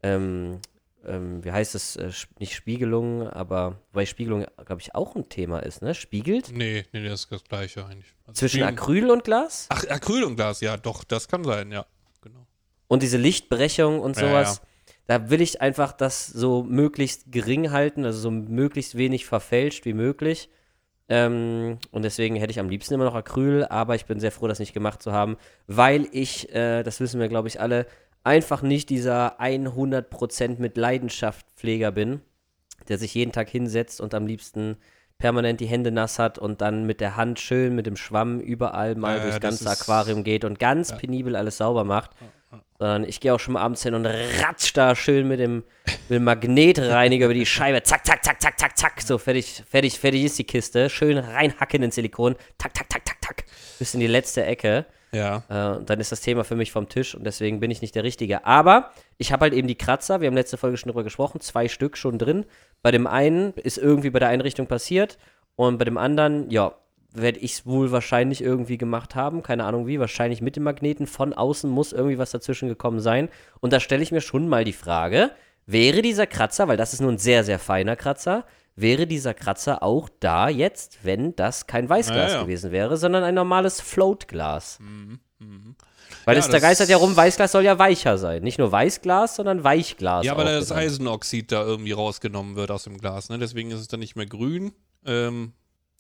[0.03, 0.61] ähm,
[1.07, 5.61] ähm, wie heißt es, äh, nicht Spiegelung, aber weil Spiegelung, glaube ich, auch ein Thema
[5.61, 5.95] ist, ne?
[5.95, 6.51] Spiegelt?
[6.53, 8.15] Nee, nee, das ist das gleiche eigentlich.
[8.27, 8.79] Also Zwischen Spiegeln.
[8.79, 9.67] Acryl und Glas?
[9.69, 11.87] Ach, Acryl und Glas, ja, doch, das kann sein, ja,
[12.21, 12.47] genau.
[12.89, 15.19] Und diese Lichtbrechung und sowas, ja, ja.
[15.19, 19.95] da will ich einfach das so möglichst gering halten, also so möglichst wenig verfälscht wie
[19.95, 20.49] möglich.
[21.09, 24.47] Ähm, und deswegen hätte ich am liebsten immer noch Acryl, aber ich bin sehr froh,
[24.49, 25.37] das nicht gemacht zu haben,
[25.67, 27.87] weil ich, äh, das wissen wir, glaube ich, alle,
[28.25, 32.21] einfach nicht dieser 100% mit Leidenschaft Pfleger bin,
[32.89, 34.77] der sich jeden Tag hinsetzt und am liebsten
[35.19, 38.97] permanent die Hände nass hat und dann mit der Hand schön mit dem Schwamm überall
[38.97, 40.97] mal äh, durchs ganze Aquarium geht und ganz ja.
[40.97, 42.11] penibel alles sauber macht.
[42.79, 45.63] Sondern ich gehe auch schon mal abends hin und ratsch da schön mit dem,
[46.09, 47.83] mit dem Magnetreiniger über die Scheibe.
[47.85, 49.01] Zack, zack, zack, zack, zack, zack.
[49.01, 50.91] So, fertig, fertig, fertig ist die Kiste.
[50.91, 52.35] Schön reinhacken in Silikon.
[52.59, 53.45] Tak, tak, tak, tak, tak.
[53.79, 54.87] Bis in die letzte Ecke.
[55.15, 55.43] Ja.
[55.49, 58.05] Äh, dann ist das Thema für mich vom Tisch und deswegen bin ich nicht der
[58.05, 58.47] Richtige.
[58.47, 61.69] Aber ich habe halt eben die Kratzer, wir haben letzte Folge schon drüber gesprochen, zwei
[61.69, 62.47] Stück schon drin.
[62.81, 65.19] Bei dem einen ist irgendwie bei der Einrichtung passiert
[65.55, 66.75] und bei dem anderen, ja,
[67.15, 69.43] werde ich es wohl wahrscheinlich irgendwie gemacht haben.
[69.43, 71.07] Keine Ahnung wie, wahrscheinlich mit dem Magneten.
[71.07, 73.29] Von außen muss irgendwie was dazwischen gekommen sein.
[73.61, 75.31] Und da stelle ich mir schon mal die Frage,
[75.67, 78.45] wäre dieser Kratzer, weil das ist nur ein sehr, sehr feiner Kratzer,
[78.77, 82.43] wäre dieser Kratzer auch da jetzt, wenn das kein Weißglas ja, ja.
[82.43, 84.79] gewesen wäre, sondern ein normales Floatglas.
[84.81, 85.21] Mhm.
[85.39, 85.77] Mhm.
[86.25, 88.43] Weil ja, es, da geistert ja rum, Weißglas soll ja weicher sein.
[88.43, 90.25] Nicht nur Weißglas, sondern Weichglas.
[90.25, 90.87] Ja, weil das genannt.
[90.87, 93.29] Eisenoxid da irgendwie rausgenommen wird aus dem Glas.
[93.29, 93.39] Ne?
[93.39, 94.73] Deswegen ist es dann nicht mehr grün.
[95.05, 95.53] Ähm,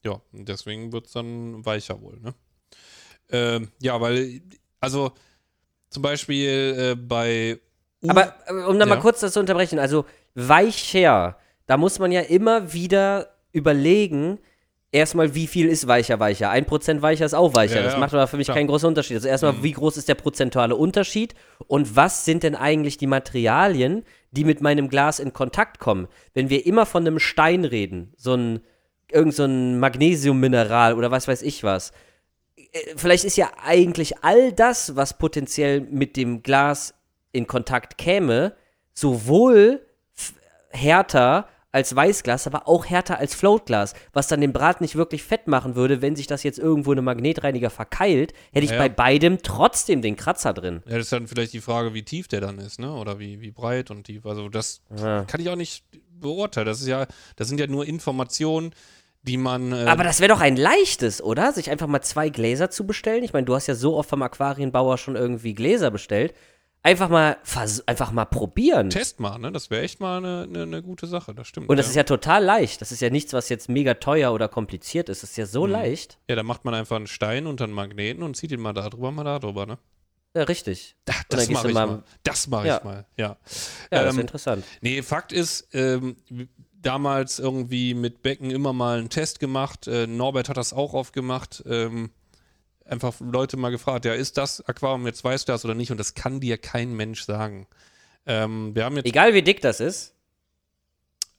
[0.04, 2.18] ja, deswegen wird es dann weicher wohl.
[2.20, 2.34] Ne?
[3.30, 4.42] Ähm, ja, weil,
[4.80, 5.12] also
[5.88, 7.58] zum Beispiel äh, bei.
[8.02, 8.94] U Aber äh, um da ja.
[8.94, 10.04] mal kurz das zu unterbrechen, also
[10.34, 11.36] weicher
[11.66, 14.38] da muss man ja immer wieder überlegen,
[14.90, 16.50] erstmal, wie viel ist weicher, weicher.
[16.50, 17.76] Ein Prozent weicher ist auch weicher.
[17.76, 18.56] Ja, das macht aber für mich klar.
[18.56, 19.16] keinen großen Unterschied.
[19.16, 19.62] Also erstmal, mhm.
[19.62, 21.34] wie groß ist der prozentuale Unterschied
[21.66, 26.08] und was sind denn eigentlich die Materialien, die mit meinem Glas in Kontakt kommen?
[26.34, 28.60] Wenn wir immer von einem Stein reden, so ein
[29.12, 31.92] irgend so ein Magnesiummineral oder was weiß ich was.
[32.56, 36.94] Äh, vielleicht ist ja eigentlich all das, was potenziell mit dem Glas
[37.32, 38.54] in Kontakt käme,
[38.94, 39.86] sowohl
[40.70, 45.48] härter als Weißglas, aber auch härter als Floatglas, was dann den Brat nicht wirklich fett
[45.48, 48.90] machen würde, wenn sich das jetzt irgendwo in einem Magnetreiniger verkeilt, hätte ich ja, bei
[48.90, 50.82] beidem trotzdem den Kratzer drin.
[50.86, 52.92] Ja, das ist dann vielleicht die Frage, wie tief der dann ist, ne?
[52.92, 54.26] Oder wie, wie breit und tief.
[54.26, 55.24] Also das ja.
[55.24, 56.66] kann ich auch nicht beurteilen.
[56.66, 57.06] Das ist ja,
[57.36, 58.74] das sind ja nur Informationen,
[59.22, 59.72] die man.
[59.72, 61.52] Äh aber das wäre doch ein leichtes, oder?
[61.52, 63.24] Sich einfach mal zwei Gläser zu bestellen.
[63.24, 66.34] Ich meine, du hast ja so oft vom Aquarienbauer schon irgendwie Gläser bestellt
[66.82, 67.36] einfach mal,
[67.86, 68.90] einfach mal probieren.
[68.90, 69.52] Test mal, ne?
[69.52, 71.68] Das wäre echt mal eine, eine, eine, gute Sache, das stimmt.
[71.68, 71.90] Und das ja.
[71.90, 72.80] ist ja total leicht.
[72.80, 75.22] Das ist ja nichts, was jetzt mega teuer oder kompliziert ist.
[75.22, 75.72] Das ist ja so mhm.
[75.72, 76.18] leicht.
[76.28, 78.88] Ja, da macht man einfach einen Stein unter einen Magneten und zieht ihn mal da
[78.88, 79.78] drüber, mal da drüber, ne?
[80.34, 80.96] Ja, richtig.
[81.04, 81.86] Da, das mache ich mal.
[81.86, 82.02] mal.
[82.22, 82.78] Das mache ja.
[82.78, 83.36] ich mal, ja.
[83.90, 84.64] Ja, ähm, das ist interessant.
[84.80, 86.16] Nee, Fakt ist, ähm,
[86.82, 89.86] damals irgendwie mit Becken immer mal einen Test gemacht.
[89.86, 91.62] Äh, Norbert hat das auch oft gemacht.
[91.66, 92.10] Ähm,
[92.86, 95.90] einfach Leute mal gefragt, ja, ist das Aquarium jetzt Weißglas oder nicht?
[95.90, 97.66] Und das kann dir kein Mensch sagen.
[98.26, 100.14] Ähm, wir haben jetzt, Egal wie dick das ist.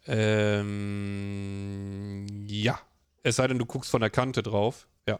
[0.05, 0.65] Ähm,
[2.47, 2.79] ja.
[3.23, 4.87] Es sei denn, du guckst von der Kante drauf.
[5.07, 5.17] Ja.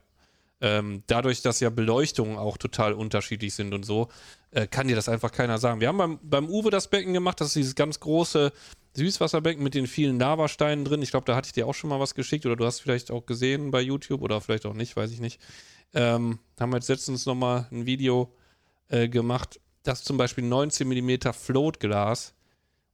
[0.59, 4.09] Ähm, dadurch, dass ja Beleuchtungen auch total unterschiedlich sind und so,
[4.51, 5.80] äh, kann dir das einfach keiner sagen.
[5.80, 8.51] Wir haben beim, beim Uwe das Becken gemacht, das ist dieses ganz große
[8.95, 11.01] Süßwasserbecken mit den vielen Lavasteinen drin.
[11.01, 13.09] Ich glaube, da hatte ich dir auch schon mal was geschickt oder du hast vielleicht
[13.09, 15.39] auch gesehen bei YouTube oder vielleicht auch nicht, weiß ich nicht.
[15.94, 18.34] Ähm, haben wir jetzt letztens nochmal ein Video
[18.89, 22.34] äh, gemacht, das zum Beispiel 19 mm Floatglas.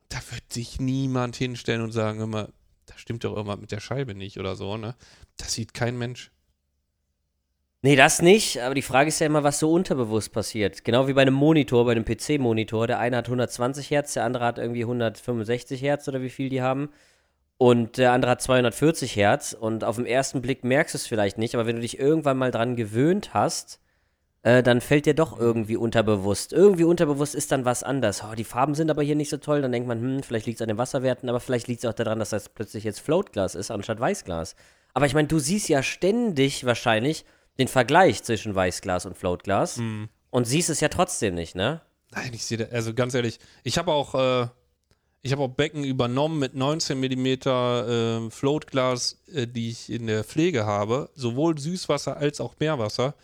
[0.10, 2.50] Da wird sich niemand hinstellen und sagen, immer,
[2.88, 4.96] da stimmt doch irgendwas mit der Scheibe nicht oder so, ne?
[5.38, 6.32] Das sieht kein Mensch.
[7.82, 10.84] Nee, das nicht, aber die Frage ist ja immer, was so unterbewusst passiert.
[10.84, 12.88] Genau wie bei einem Monitor, bei einem PC-Monitor.
[12.88, 16.62] Der eine hat 120 Hertz, der andere hat irgendwie 165 Hertz oder wie viel die
[16.62, 16.90] haben.
[17.62, 19.52] Und der andere hat 240 Hertz.
[19.54, 22.38] Und auf den ersten Blick merkst du es vielleicht nicht, aber wenn du dich irgendwann
[22.38, 23.82] mal dran gewöhnt hast,
[24.44, 26.54] äh, dann fällt dir doch irgendwie unterbewusst.
[26.54, 28.24] Irgendwie unterbewusst ist dann was anders.
[28.24, 29.62] Oh, die Farben sind aber hier nicht so toll.
[29.62, 31.94] Dann denkt man, hm, vielleicht liegt es an den Wasserwerten, aber vielleicht liegt es auch
[31.94, 34.56] daran, dass das plötzlich jetzt Floatglas ist anstatt Weißglas.
[34.94, 37.26] Aber ich meine, du siehst ja ständig wahrscheinlich
[37.60, 40.08] den Vergleich zwischen Weißglas und Floatglas Mhm.
[40.30, 41.82] und siehst es ja trotzdem nicht, ne?
[42.12, 44.48] Nein, ich sehe also ganz ehrlich, ich habe auch, äh,
[45.22, 50.24] ich habe auch Becken übernommen mit 19 mm äh, Floatglas, äh, die ich in der
[50.24, 53.16] Pflege habe, sowohl Süßwasser als auch Meerwasser.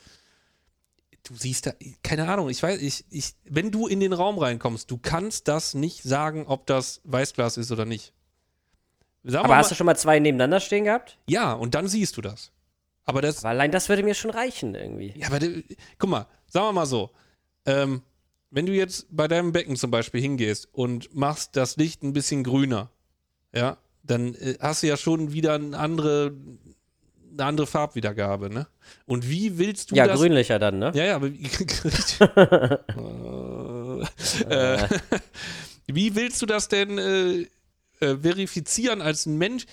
[1.24, 1.74] Du siehst da,
[2.04, 5.74] keine Ahnung, ich weiß, ich, ich, wenn du in den Raum reinkommst, du kannst das
[5.74, 8.14] nicht sagen, ob das Weißglas ist oder nicht.
[9.24, 11.18] Sagen Aber hast mal, du schon mal zwei nebeneinander stehen gehabt?
[11.28, 12.52] ja, und dann siehst du das.
[13.06, 15.14] Aber das, Aber allein das würde mir schon reichen irgendwie.
[15.16, 15.64] Ja, aber de-
[15.98, 17.10] guck mal, sagen wir mal so.
[17.66, 18.02] Ähm,
[18.56, 22.46] wenn du jetzt bei deinem Becken zum Beispiel hingehst und machst das Licht ein bisschen
[22.46, 22.90] grüner,
[23.54, 26.34] ja, dann äh, hast du ja schon wieder eine andere,
[27.34, 28.66] eine andere Farbwiedergabe, ne?
[29.06, 30.22] Und wie willst du Ja, das?
[30.22, 30.94] grünlicher dann, ne?
[30.96, 31.18] Ja, ja,
[34.50, 34.88] äh, äh,
[35.88, 37.42] wie willst du das denn äh,
[38.00, 39.66] äh, verifizieren als ein Mensch?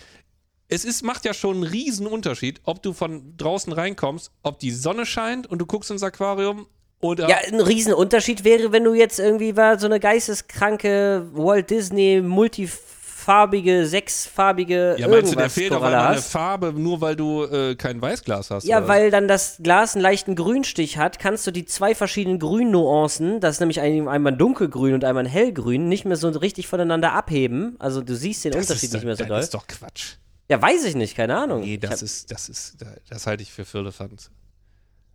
[0.66, 4.72] Es ist, macht ja schon einen riesen Unterschied, ob du von draußen reinkommst, ob die
[4.72, 6.66] Sonne scheint und du guckst ins Aquarium
[7.02, 7.28] oder.
[7.28, 13.86] Ja, ein Riesenunterschied wäre, wenn du jetzt irgendwie war so eine geisteskranke Walt Disney multifarbige,
[13.86, 16.22] sechsfarbige Ja, meinst du, der fehlt auf einmal eine.
[16.22, 18.64] Farbe, nur weil du äh, kein Weißglas hast?
[18.64, 18.88] Ja, oder?
[18.88, 23.56] weil dann das Glas einen leichten Grünstich hat, kannst du die zwei verschiedenen Grünnuancen, das
[23.56, 27.12] ist nämlich ein, einmal ein dunkelgrün und einmal ein hellgrün, nicht mehr so richtig voneinander
[27.12, 27.74] abheben.
[27.80, 29.40] Also du siehst den das Unterschied ist, nicht mehr so das doll.
[29.40, 30.14] ist doch Quatsch.
[30.48, 31.62] Ja, weiß ich nicht, keine Ahnung.
[31.62, 32.76] Nee, das hab, ist, das ist,
[33.08, 34.30] das halte ich für Firlefanz.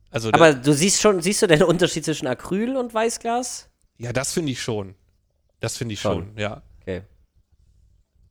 [0.09, 3.69] Also, aber du siehst schon, siehst du den Unterschied zwischen Acryl und Weißglas?
[3.97, 4.95] Ja, das finde ich schon.
[5.59, 6.37] Das finde ich schon, Schon.
[6.37, 6.61] ja.
[6.81, 7.01] Okay.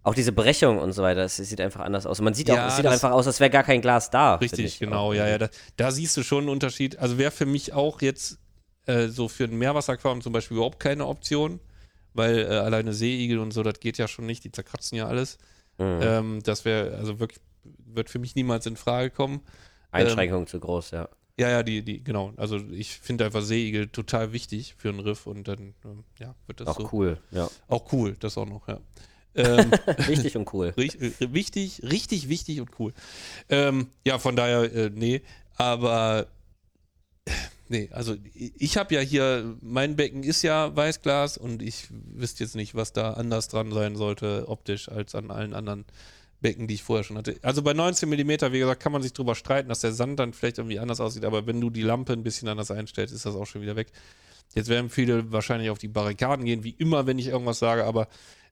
[0.03, 2.20] Auch diese Brechung und so weiter, es sieht einfach anders aus.
[2.20, 4.37] Man sieht Ja, auch, es sieht einfach aus, als wäre gar kein Glas da.
[4.37, 5.14] Richtig, ich genau, auch.
[5.14, 5.37] ja, ja.
[5.39, 6.99] Da, da siehst du schon einen Unterschied.
[7.01, 8.39] Also wäre für mich auch jetzt
[8.87, 11.59] äh, so für ein Meerwasseraquarium zum Beispiel überhaupt keine Option,
[12.14, 15.39] weil äh, alleine Seeigel und so, das geht ja schon nicht, die zerkratzen ja alles.
[15.79, 15.99] Mhm.
[16.01, 19.41] Ähm, das wäre, also wirklich, wird für mich niemals in Frage kommen.
[19.91, 21.09] Einschränkung zu groß, ja.
[21.39, 22.32] Ja, ja, die, die, genau.
[22.37, 26.61] Also ich finde einfach Seeigel total wichtig für einen Riff und dann, ähm, ja, wird
[26.61, 26.89] das Auch so.
[26.93, 27.51] cool, ja.
[27.68, 28.80] Auch cool, das auch noch, ja.
[29.39, 29.70] Ähm,
[30.07, 30.72] Wichtig und cool.
[30.78, 32.95] Äh, wichtig, richtig wichtig und cool.
[33.51, 35.20] Ähm, ja, von daher, äh, nee,
[35.57, 36.26] aber
[37.26, 37.32] äh,
[37.68, 42.45] nee, also ich, ich habe ja hier, mein Becken ist ja Weißglas und ich wüsste
[42.45, 45.84] jetzt nicht, was da anders dran sein sollte, optisch, als an allen anderen
[46.41, 47.37] Becken, die ich vorher schon hatte.
[47.43, 50.32] Also bei 19 mm, wie gesagt, kann man sich drüber streiten, dass der Sand dann
[50.32, 53.34] vielleicht irgendwie anders aussieht, aber wenn du die Lampe ein bisschen anders einstellst, ist das
[53.34, 53.89] auch schon wieder weg.
[54.55, 58.07] Jetzt werden viele wahrscheinlich auf die Barrikaden gehen, wie immer, wenn ich irgendwas sage, aber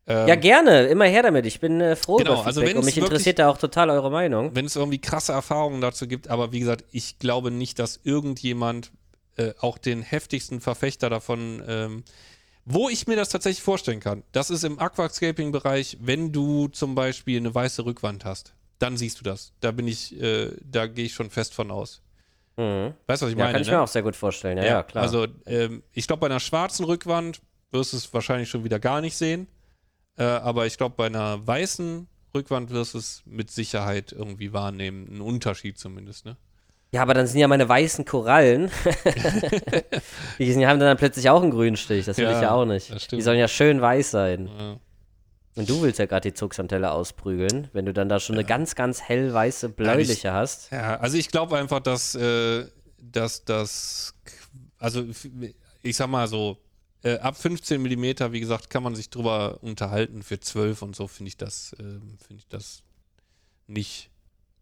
[0.07, 1.47] ähm, Ja, gerne, immer her damit.
[1.47, 3.91] Ich bin äh, froh Genau, über Feedback also und mich wirklich- interessiert da auch total
[3.91, 4.51] eure Meinung.
[4.55, 8.91] wenn es irgendwie krasse Erfahrungen dazu gibt, aber wie gesagt, ich glaube nicht, dass irgendjemand
[9.37, 12.05] äh, auch den heftigsten Verfechter davon, ähm,
[12.65, 17.39] wo ich mir das tatsächlich vorstellen kann, das ist im Aquascaping-Bereich, wenn du zum Beispiel
[17.39, 19.53] eine weiße Rückwand hast, dann siehst du das.
[19.61, 22.03] Da bin ich, äh, da gehe ich schon fest von aus.
[22.57, 22.95] Mhm.
[23.07, 23.53] Weißt du, was ich Ja, meine?
[23.53, 23.75] kann ich ne?
[23.75, 24.59] mir auch sehr gut vorstellen.
[24.59, 25.03] Ja, ja, klar.
[25.03, 27.41] Also, ähm, ich glaube, bei einer schwarzen Rückwand
[27.71, 29.49] wirst du es wahrscheinlich schon wieder gar nicht sehen.
[30.17, 35.09] Äh, aber ich glaube, bei einer weißen Rückwand wirst du es mit Sicherheit irgendwie wahrnehmen.
[35.11, 36.37] Ein Unterschied zumindest, ne?
[36.95, 38.71] Ja, aber dann sind ja meine weißen Korallen.
[40.39, 42.07] die sind, haben dann plötzlich auch einen grünen Stich.
[42.07, 43.11] Das will Ja, ich ja auch nicht.
[43.11, 44.49] Die sollen ja schön weiß sein.
[44.57, 44.79] Ja.
[45.57, 48.77] Und du willst ja gerade die Zugsantelle ausprügeln, wenn du dann da schon eine ganz,
[48.77, 50.71] ganz hellweiße bläuliche hast.
[50.71, 52.67] Ja, also ich glaube einfach, dass, äh,
[52.99, 54.15] dass das,
[54.79, 55.05] also
[55.83, 56.59] ich sag mal so,
[57.03, 60.23] äh, ab 15 Millimeter, wie gesagt, kann man sich drüber unterhalten.
[60.23, 62.85] Für 12 und so finde ich das, ähm, finde ich das
[63.67, 64.11] nicht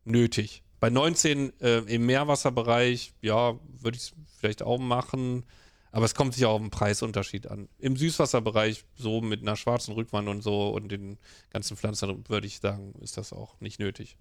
[0.07, 0.63] nötig.
[0.83, 5.45] Bei 19 äh, im Meerwasserbereich, ja, würde ich es vielleicht auch machen,
[5.93, 7.69] aber es kommt sich auch auf den Preisunterschied an.
[7.79, 11.19] Im Süßwasserbereich, so mit einer schwarzen Rückwand und so und den
[11.53, 14.17] ganzen Pflanzen, würde ich sagen, ist das auch nicht nötig.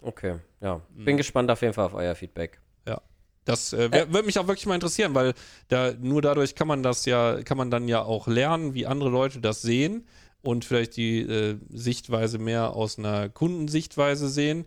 [0.00, 0.80] Okay, ja.
[0.94, 1.04] Mhm.
[1.06, 2.60] Bin gespannt auf jeden Fall auf euer Feedback.
[2.86, 3.00] Ja.
[3.44, 5.34] Das äh, wär- würde mich auch wirklich mal interessieren, weil
[5.68, 9.10] da nur dadurch kann man das ja, kann man dann ja auch lernen, wie andere
[9.10, 10.06] Leute das sehen.
[10.42, 14.66] und vielleicht die äh, Sichtweise mehr aus einer Kundensichtweise sehen.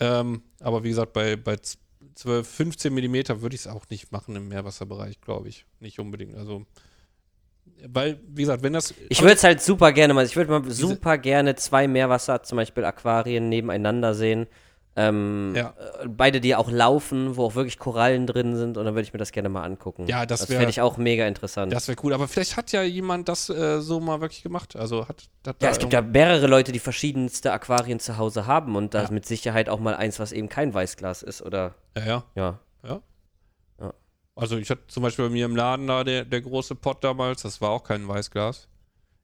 [0.00, 1.56] Ähm, aber wie gesagt, bei, bei
[2.14, 5.66] 12, 15 Millimeter würde ich es auch nicht machen im Meerwasserbereich, glaube ich.
[5.78, 6.34] Nicht unbedingt.
[6.34, 6.66] Also,
[7.86, 8.94] weil, wie gesagt, wenn das.
[9.08, 12.56] Ich würde es halt super gerne mal, ich würde mal super gerne zwei Meerwasser, zum
[12.56, 14.46] Beispiel Aquarien, nebeneinander sehen.
[14.96, 15.74] Ähm, Ja.
[16.02, 19.12] äh, Beide, die auch laufen, wo auch wirklich Korallen drin sind, und dann würde ich
[19.12, 20.06] mir das gerne mal angucken.
[20.08, 21.72] Ja, das wär- fände ich auch mega interessant.
[21.72, 22.12] Das wäre cool.
[22.12, 24.74] Aber vielleicht hat ja jemand das äh, so mal wirklich gemacht.
[24.76, 25.28] Also hat.
[25.46, 28.98] hat ja, es gibt ja mehrere Leute, die verschiedenste Aquarien zu Hause haben und da
[28.98, 29.04] Ja.
[29.04, 32.24] ist mit Sicherheit auch mal eins, was eben kein Weißglas ist, oder Ja, ja.
[32.34, 32.58] ja.
[32.82, 33.00] Ja.
[33.80, 33.94] Ja.
[34.34, 37.42] Also ich hatte zum Beispiel bei mir im Laden da der, der große Pott damals,
[37.42, 38.66] das war auch kein Weißglas.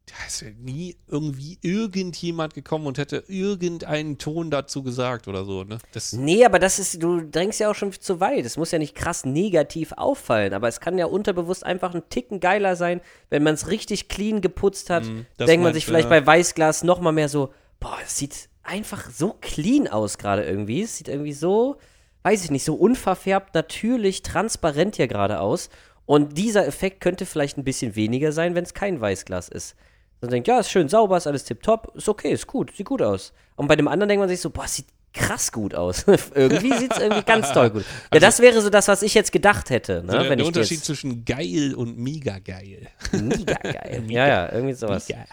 [0.07, 5.65] Da ist ja nie irgendwie irgendjemand gekommen und hätte irgendeinen Ton dazu gesagt oder so,
[5.65, 5.79] ne?
[5.91, 8.45] Das, Nee, aber das ist, du drängst ja auch schon zu weit.
[8.45, 12.39] Es muss ja nicht krass negativ auffallen, aber es kann ja unterbewusst einfach ein Ticken
[12.39, 13.01] geiler sein,
[13.31, 15.03] wenn man es richtig clean geputzt hat.
[15.39, 16.21] Das denkt man sich vielleicht ja.
[16.21, 20.83] bei Weißglas noch mal mehr so, boah, es sieht einfach so clean aus gerade irgendwie.
[20.83, 21.79] Es sieht irgendwie so,
[22.23, 25.69] weiß ich nicht, so unverfärbt, natürlich, transparent hier gerade aus.
[26.05, 29.75] Und dieser Effekt könnte vielleicht ein bisschen weniger sein, wenn es kein Weißglas ist.
[30.21, 33.03] Man denkt, ja, ist schön sauber, ist alles tipptopp, ist okay, ist gut, sieht gut
[33.03, 33.33] aus.
[33.55, 36.05] Und bei dem anderen denkt man sich so, boah, sieht krass gut aus.
[36.35, 37.85] irgendwie sieht es irgendwie ganz toll gut.
[38.12, 40.12] Ja, das wäre so das, was ich jetzt gedacht hätte, ne?
[40.12, 42.89] Also der, der Unterschied jetzt, zwischen geil und mega geil.
[43.12, 44.03] mega geil.
[44.09, 45.09] ja, ja, irgendwie sowas.
[45.09, 45.25] Mega.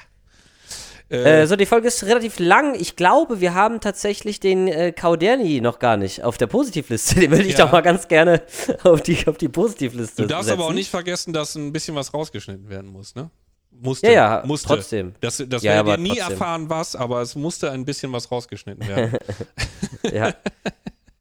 [1.10, 2.76] Äh, so, die Folge ist relativ lang.
[2.80, 7.16] Ich glaube, wir haben tatsächlich den äh, Kauderni noch gar nicht auf der Positivliste.
[7.20, 7.66] Den würde ich Ja.
[7.66, 8.42] doch mal ganz gerne
[8.84, 10.60] auf die, auf die Positivliste Du darfst setzen.
[10.60, 13.30] aber auch nicht vergessen, dass ein bisschen was rausgeschnitten werden muss, ne?
[13.84, 14.08] Musste.
[14.08, 14.68] Ja, ja, musste.
[14.68, 15.14] trotzdem.
[15.22, 16.32] Das, das Ja, werdet ihr nie trotzdem.
[16.32, 19.14] erfahren, was, aber es musste ein bisschen was rausgeschnitten werden.
[20.12, 20.34] Ja.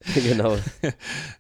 [0.15, 0.57] genau.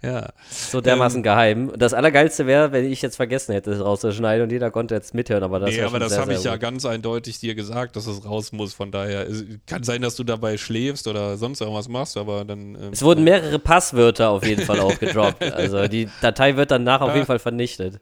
[0.03, 0.29] ja.
[0.49, 1.73] So dermaßen geheim.
[1.77, 5.43] Das Allergeilste wäre, wenn ich jetzt vergessen hätte, es rauszuschneiden und jeder konnte jetzt mithören,
[5.43, 6.62] aber das Nee, aber das habe ich sehr ja gut.
[6.62, 8.73] ganz eindeutig dir gesagt, dass es raus muss.
[8.75, 12.77] Von daher es kann sein, dass du dabei schläfst oder sonst irgendwas machst, aber dann.
[12.77, 15.43] ähm, Es wurden mehrere Passwörter auf jeden Fall auch gedroppt.
[15.43, 17.99] Also die Datei wird danach auf jeden Fall vernichtet.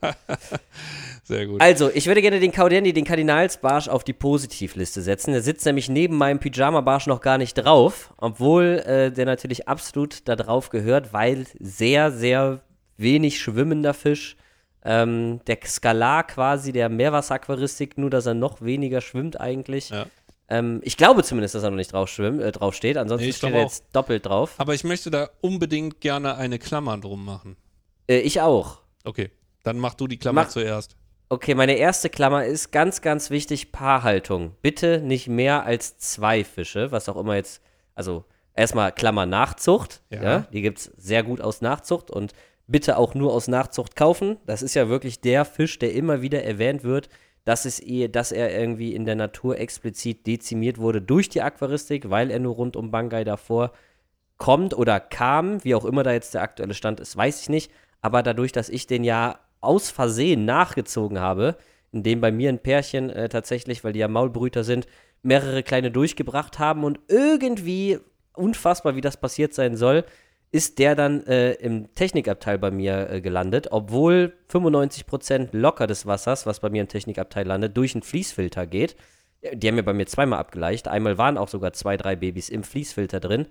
[1.31, 1.61] Sehr gut.
[1.63, 5.33] Also, ich würde gerne den Kaudendi, den Kardinalsbarsch, auf die Positivliste setzen.
[5.33, 10.29] Der sitzt nämlich neben meinem Pyjama-Barsch noch gar nicht drauf, obwohl äh, der natürlich absolut
[10.29, 12.61] da drauf gehört, weil sehr, sehr
[12.99, 14.37] wenig schwimmender Fisch.
[14.85, 19.91] Ähm, der Skalar quasi, der Meerwasseraquaristik, nur dass er noch weniger schwimmt eigentlich.
[19.91, 20.07] Ja.
[20.49, 23.33] Ähm, ich glaube zumindest, dass er noch nicht drauf, schwimmt, äh, drauf steht, ansonsten Nee,
[23.33, 24.55] steht er jetzt doppelt drauf.
[24.59, 27.57] Aber ich möchte da unbedingt gerne eine Klammer drum machen.
[28.09, 28.79] Äh, ich auch.
[29.05, 29.31] Okay,
[29.63, 30.97] dann mach du die Klammer Mach- zuerst.
[31.33, 34.57] Okay, meine erste Klammer ist ganz, ganz wichtig: Paarhaltung.
[34.63, 37.63] Bitte nicht mehr als zwei Fische, was auch immer jetzt.
[37.95, 38.25] Also,
[38.55, 40.03] erstmal Klammer Nachzucht.
[40.11, 40.23] Ja.
[40.23, 40.39] Ja.
[40.53, 42.33] die gibt es sehr gut aus Nachzucht und
[42.67, 44.39] bitte auch nur aus Nachzucht kaufen.
[44.45, 47.09] Das ist ja wirklich der Fisch, der immer wieder erwähnt wird,
[47.45, 52.11] dass, es ehe, dass er irgendwie in der Natur explizit dezimiert wurde durch die Aquaristik,
[52.11, 53.71] weil er nur rund um Bangai davor
[54.37, 57.71] kommt oder kam, wie auch immer da jetzt der aktuelle Stand ist, weiß ich nicht.
[58.01, 61.57] Aber dadurch, dass ich den ja aus Versehen nachgezogen habe,
[61.93, 64.87] indem bei mir ein Pärchen äh, tatsächlich, weil die ja Maulbrüter sind,
[65.23, 67.99] mehrere kleine durchgebracht haben und irgendwie,
[68.35, 70.05] unfassbar wie das passiert sein soll,
[70.53, 76.45] ist der dann äh, im Technikabteil bei mir äh, gelandet, obwohl 95% locker des Wassers,
[76.47, 78.97] was bei mir im Technikabteil landet, durch einen Fließfilter geht.
[79.55, 80.87] Die haben mir bei mir zweimal abgeleicht.
[80.87, 83.47] Einmal waren auch sogar zwei, drei Babys im Fließfilter drin.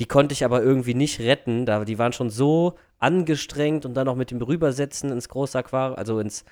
[0.00, 1.64] Die konnte ich aber irgendwie nicht retten.
[1.64, 5.96] Da, die waren schon so angestrengt und dann noch mit dem Rübersetzen ins große Aquarium,
[5.96, 6.44] also ins,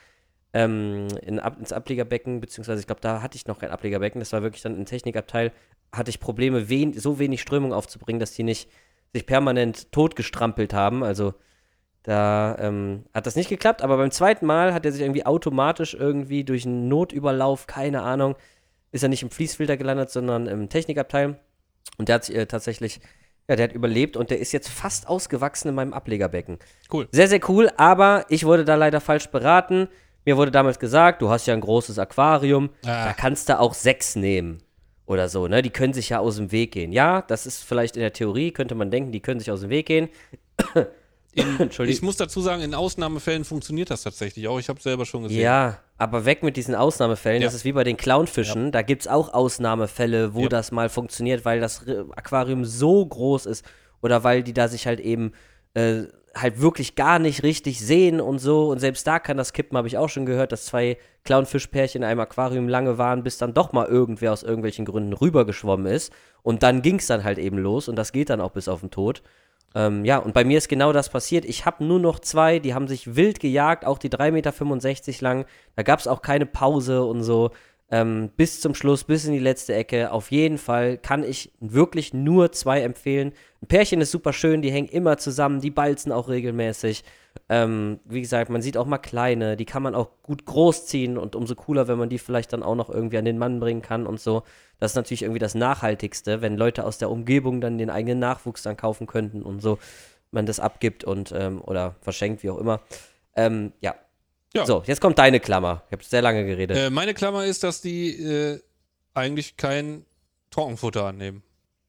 [0.52, 4.20] ähm, in, ab, ins Ablegerbecken, beziehungsweise ich glaube, da hatte ich noch kein Ablegerbecken.
[4.20, 5.52] Das war wirklich dann im Technikabteil,
[5.92, 8.70] hatte ich Probleme, wen, so wenig Strömung aufzubringen, dass die nicht
[9.12, 11.02] sich permanent totgestrampelt haben.
[11.02, 11.34] Also
[12.04, 15.92] da ähm, hat das nicht geklappt, aber beim zweiten Mal hat er sich irgendwie automatisch
[15.94, 18.36] irgendwie durch einen Notüberlauf, keine Ahnung,
[18.92, 21.38] ist er nicht im Fließfilter gelandet, sondern im Technikabteil.
[21.98, 23.00] Und der hat sich äh, tatsächlich,
[23.48, 26.58] ja, der hat überlebt und der ist jetzt fast ausgewachsen in meinem Ablegerbecken.
[26.92, 27.08] Cool.
[27.12, 29.88] Sehr, sehr cool, aber ich wurde da leider falsch beraten.
[30.24, 33.06] Mir wurde damals gesagt, du hast ja ein großes Aquarium, Ah.
[33.06, 34.58] da kannst du auch sechs nehmen.
[35.06, 35.62] Oder so, ne?
[35.62, 36.90] Die können sich ja aus dem Weg gehen.
[36.90, 39.70] Ja, das ist vielleicht in der Theorie, könnte man denken, die können sich aus dem
[39.70, 40.08] Weg gehen.
[41.32, 41.96] In, Entschuldigung.
[41.96, 44.58] ich muss dazu sagen, in Ausnahmefällen funktioniert das tatsächlich auch.
[44.58, 45.40] Ich habe selber schon gesehen.
[45.42, 47.42] Ja, aber weg mit diesen Ausnahmefällen.
[47.42, 47.46] Ja.
[47.48, 48.70] Das ist wie bei den Clownfischen.
[48.72, 50.48] Da gibt es auch Ausnahmefälle, wo Ja.
[50.48, 51.84] das mal funktioniert, weil das
[52.14, 53.64] Aquarium so groß ist
[54.02, 55.32] oder weil die da sich halt eben
[55.74, 58.68] äh, halt wirklich gar nicht richtig sehen und so.
[58.68, 62.08] Und selbst da kann das kippen, habe ich auch schon gehört, dass zwei Clownfischpärchen in
[62.08, 66.12] einem Aquarium lange waren, bis dann doch mal irgendwer aus irgendwelchen Gründen rübergeschwommen ist.
[66.42, 68.80] Und dann ging es dann halt eben los und das geht dann auch bis auf
[68.80, 69.22] den Tod.
[69.76, 71.44] Ähm, ja, und bei mir ist genau das passiert.
[71.44, 75.44] Ich habe nur noch zwei, die haben sich wild gejagt, auch die 3,65 Meter lang.
[75.76, 77.50] Da gab es auch keine Pause und so.
[77.88, 80.10] Ähm, bis zum Schluss, bis in die letzte Ecke.
[80.10, 83.32] Auf jeden Fall kann ich wirklich nur zwei empfehlen.
[83.62, 87.04] Ein Pärchen ist super schön, die hängen immer zusammen, die balzen auch regelmäßig.
[87.48, 91.36] Ähm, wie gesagt, man sieht auch mal kleine, die kann man auch gut großziehen und
[91.36, 94.06] umso cooler, wenn man die vielleicht dann auch noch irgendwie an den Mann bringen kann
[94.06, 94.42] und so.
[94.80, 98.62] Das ist natürlich irgendwie das Nachhaltigste, wenn Leute aus der Umgebung dann den eigenen Nachwuchs
[98.62, 99.78] dann kaufen könnten und so
[100.32, 102.80] man das abgibt und ähm, oder verschenkt, wie auch immer.
[103.36, 103.94] Ähm, ja,
[104.54, 104.64] Ja.
[104.64, 105.82] so, jetzt kommt deine Klammer.
[105.88, 106.76] Ich habe sehr lange geredet.
[106.76, 108.60] Äh, meine Klammer ist, dass die äh,
[109.14, 110.04] eigentlich kein
[110.50, 111.42] Trockenfutter annehmen.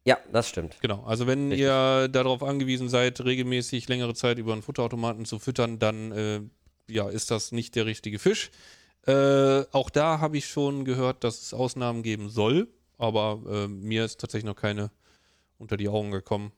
[0.03, 0.77] ja, das stimmt.
[0.81, 1.03] Genau.
[1.05, 1.61] Also wenn Richtig.
[1.61, 6.41] ihr darauf angewiesen seid, regelmäßig längere Zeit über einen Futterautomaten zu füttern, dann äh,
[6.89, 8.51] ja, ist das nicht der richtige Fisch.
[9.05, 14.03] Äh, auch da habe ich schon gehört, dass es Ausnahmen geben soll, aber äh, mir
[14.03, 14.91] ist tatsächlich noch keine
[15.57, 16.51] unter die Augen gekommen.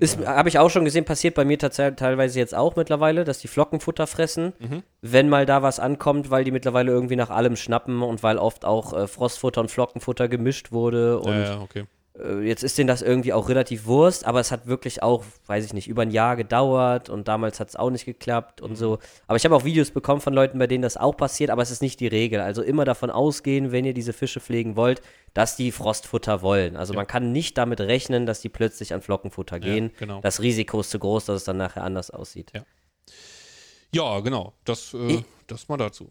[0.00, 3.48] Äh, habe ich auch schon gesehen, passiert bei mir teilweise jetzt auch mittlerweile, dass die
[3.48, 4.82] Flockenfutter fressen, Mhm.
[5.02, 8.64] wenn mal da was ankommt, weil die mittlerweile irgendwie nach allem schnappen und weil oft
[8.64, 11.84] auch äh, Frostfutter und Flockenfutter gemischt wurde und ja, ja, okay.
[12.24, 15.64] Äh, jetzt ist denen das irgendwie auch relativ Wurst, aber es hat wirklich auch, weiß
[15.64, 18.98] ich nicht, über ein Jahr gedauert und damals hat es auch nicht geklappt und so.
[19.26, 21.70] Aber ich habe auch Videos bekommen von Leuten, bei denen das auch passiert, aber es
[21.70, 22.40] ist nicht die Regel.
[22.40, 25.00] Also immer davon ausgehen, wenn ihr diese Fische pflegen wollt,
[25.34, 26.76] dass die Frostfutter wollen.
[26.76, 29.90] Also man kann nicht damit rechnen, dass die plötzlich an Flockenfutter gehen.
[29.98, 30.20] genau.
[30.20, 32.50] Das Risiko ist zu groß, dass es dann nachher anders aussieht.
[32.54, 32.62] Ja.
[33.92, 34.52] Ja, genau.
[34.64, 36.10] Das, äh, Ich- das mal dazu.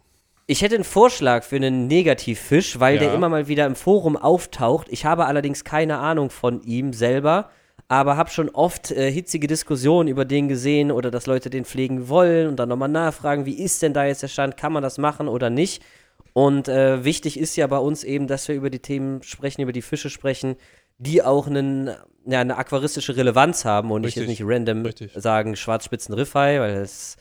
[0.52, 3.14] Ich hätte einen Vorschlag für einen Negativfisch, weil der Ja.
[3.14, 4.88] immer mal wieder im Forum auftaucht.
[4.90, 7.52] Ich habe allerdings keine Ahnung von ihm selber,
[7.88, 12.10] aber habe schon oft äh, hitzige Diskussionen über den gesehen oder dass Leute den pflegen
[12.10, 14.98] wollen und dann nochmal nachfragen, wie ist denn da jetzt der Stand, kann man das
[14.98, 15.84] machen oder nicht?
[16.34, 19.72] Und äh, wichtig ist ja bei uns eben, dass wir über die Themen sprechen, über
[19.72, 20.56] die Fische sprechen,
[20.98, 21.92] die auch einen,
[22.26, 24.40] ja, eine aquaristische Relevanz haben und nicht jetzt Richtig.
[24.40, 25.12] nicht random Richtig.
[25.16, 27.18] sagen Schwarzspitzen-Riffei, weil das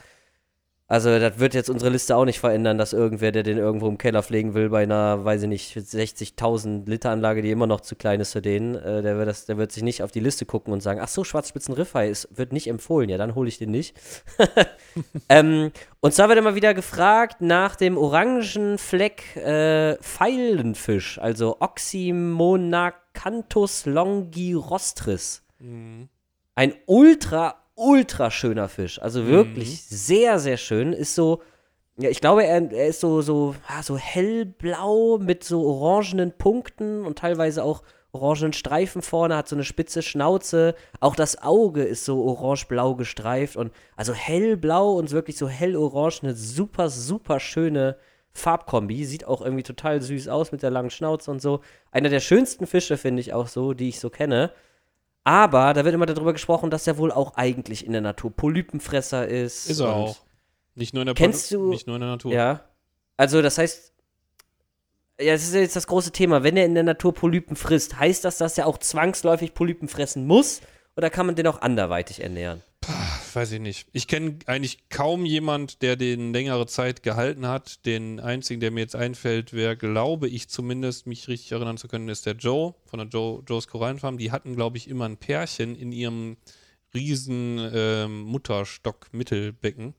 [0.91, 3.99] also, das wird jetzt unsere Liste auch nicht verändern, dass irgendwer, der den irgendwo im
[3.99, 7.95] Keller pflegen will, bei einer, weiß ich nicht, 60.000 Liter Anlage, die immer noch zu
[7.95, 10.47] klein ist für den, äh, der, wird das, der wird sich nicht auf die Liste
[10.47, 13.71] gucken und sagen, ach so, Schwarzspitzen-Riffei ist, wird nicht empfohlen, ja, dann hole ich den
[13.71, 14.01] nicht.
[15.29, 23.85] ähm, und zwar wird immer wieder gefragt nach dem orangen Fleck äh, Pfeilenfisch, also Oxymonacanthus
[23.85, 25.43] longirostris.
[26.55, 29.01] Ein ultra, ultra schöner Fisch.
[29.01, 30.93] Also wirklich sehr, sehr schön.
[30.93, 31.43] Ist so,
[31.97, 37.05] ja, ich glaube, er, er ist so, so, ah, so hellblau mit so orangenen Punkten
[37.05, 40.75] und teilweise auch orangenen Streifen vorne, hat so eine spitze Schnauze.
[40.99, 46.35] Auch das Auge ist so orange-blau gestreift und also hellblau und wirklich so hellorange, eine
[46.35, 47.97] super, super schöne
[48.33, 49.05] Farbkombi.
[49.05, 51.61] Sieht auch irgendwie total süß aus mit der langen Schnauze und so.
[51.93, 54.51] Einer der schönsten Fische, finde ich auch so, die ich so kenne.
[55.29, 59.29] Aber da wird immer darüber gesprochen, dass er wohl auch eigentlich in der Natur Polypenfresser
[59.29, 59.69] ist.
[59.69, 60.17] Ist er auch.
[60.75, 62.33] Nicht nur in der Kennst du- nicht nur in der Natur.
[62.33, 62.63] Ja.
[63.19, 63.93] Also, das heißt,
[65.21, 66.45] ja, das ist jetzt das große Thema.
[66.45, 70.27] Wenn er in der Natur Polypen frisst, heißt das, dass er auch zwangsläufig Polypen fressen
[70.27, 70.63] muss?
[70.99, 72.61] Oder kann man den auch anderweitig ernähren?
[73.33, 73.87] Weiß ich nicht.
[73.93, 77.87] Ich kenne eigentlich kaum jemand, der den längere Zeit gehalten hat.
[77.87, 82.09] Den einzigen, der mir jetzt einfällt, wäre, glaube ich zumindest, mich richtig erinnern zu können,
[82.09, 84.19] ist der Joe von der Joe, Joe's Korallenfarm.
[84.19, 86.37] Die hatten, glaube ich, immer ein Pärchen in ihrem
[86.93, 89.95] riesen ähm, Mutterstock-Mittelbecken.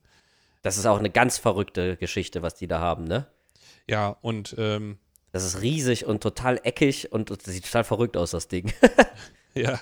[0.63, 3.25] Das ist auch eine ganz verrückte Geschichte, was die da haben, ne?
[3.87, 4.97] Ja, und ähm,
[5.31, 8.73] Das ist riesig und total eckig und das sieht total verrückt aus, das Ding.
[9.53, 9.79] ja.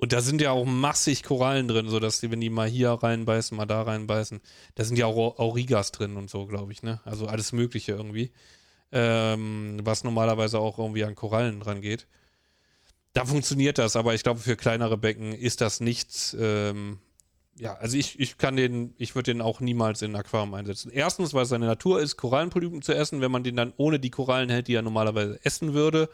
[0.00, 3.54] Und da sind ja auch massig Korallen drin, sodass die, wenn die mal hier reinbeißen,
[3.54, 4.40] mal da reinbeißen,
[4.74, 7.00] da sind ja auch Aurigas drin und so, glaube ich, ne?
[7.04, 8.32] Also alles Mögliche irgendwie.
[8.92, 12.06] Ähm, was normalerweise auch irgendwie an Korallen dran geht.
[13.12, 16.34] Da funktioniert das, aber ich glaube, für kleinere Becken ist das nichts.
[16.40, 16.98] Ähm,
[17.58, 20.90] ja, also ich, ich kann den, ich würde den auch niemals in ein Aquarium einsetzen.
[20.90, 23.20] Erstens, weil es seine Natur ist, Korallenpolypen zu essen.
[23.20, 26.08] Wenn man den dann ohne die Korallen hält, die er normalerweise essen würde,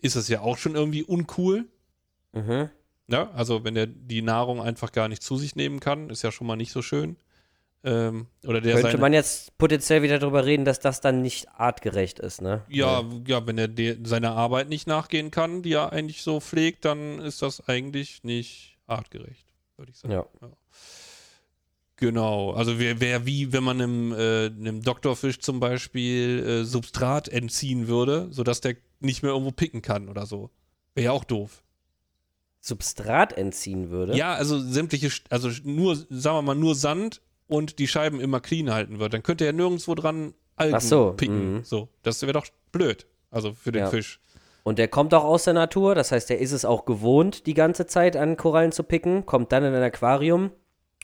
[0.00, 1.68] ist es ja auch schon irgendwie uncool.
[2.32, 2.70] mhm.
[3.10, 6.30] Ja, also wenn er die Nahrung einfach gar nicht zu sich nehmen kann, ist ja
[6.30, 7.16] schon mal nicht so schön.
[7.82, 12.18] Ähm, oder der Könnte man jetzt potenziell wieder darüber reden, dass das dann nicht artgerecht
[12.18, 12.62] ist, ne?
[12.68, 16.84] ja, ja, wenn er de, seiner Arbeit nicht nachgehen kann, die er eigentlich so pflegt,
[16.84, 19.46] dann ist das eigentlich nicht artgerecht,
[19.78, 20.12] würde ich sagen.
[20.12, 20.26] Ja.
[21.96, 27.28] Genau, also wer, wer wie, wenn man einem, äh, einem Doktorfisch zum Beispiel äh, Substrat
[27.28, 30.50] entziehen würde, sodass der nicht mehr irgendwo picken kann oder so.
[30.94, 31.62] Wäre ja auch doof.
[32.60, 34.16] Substrat entziehen würde.
[34.16, 38.70] Ja, also sämtliche, also nur, sagen wir mal, nur Sand und die Scheiben immer clean
[38.70, 39.14] halten wird.
[39.14, 41.54] Dann könnte er nirgendwo dran Algen Ach so, picken.
[41.54, 41.64] mhm.
[41.64, 43.06] So, das wäre doch blöd.
[43.30, 43.90] Also für den Ja.
[43.90, 44.20] Fisch.
[44.62, 47.54] Und der kommt auch aus der Natur, das heißt, der ist es auch gewohnt, die
[47.54, 50.50] ganze Zeit an Korallen zu picken, kommt dann in ein Aquarium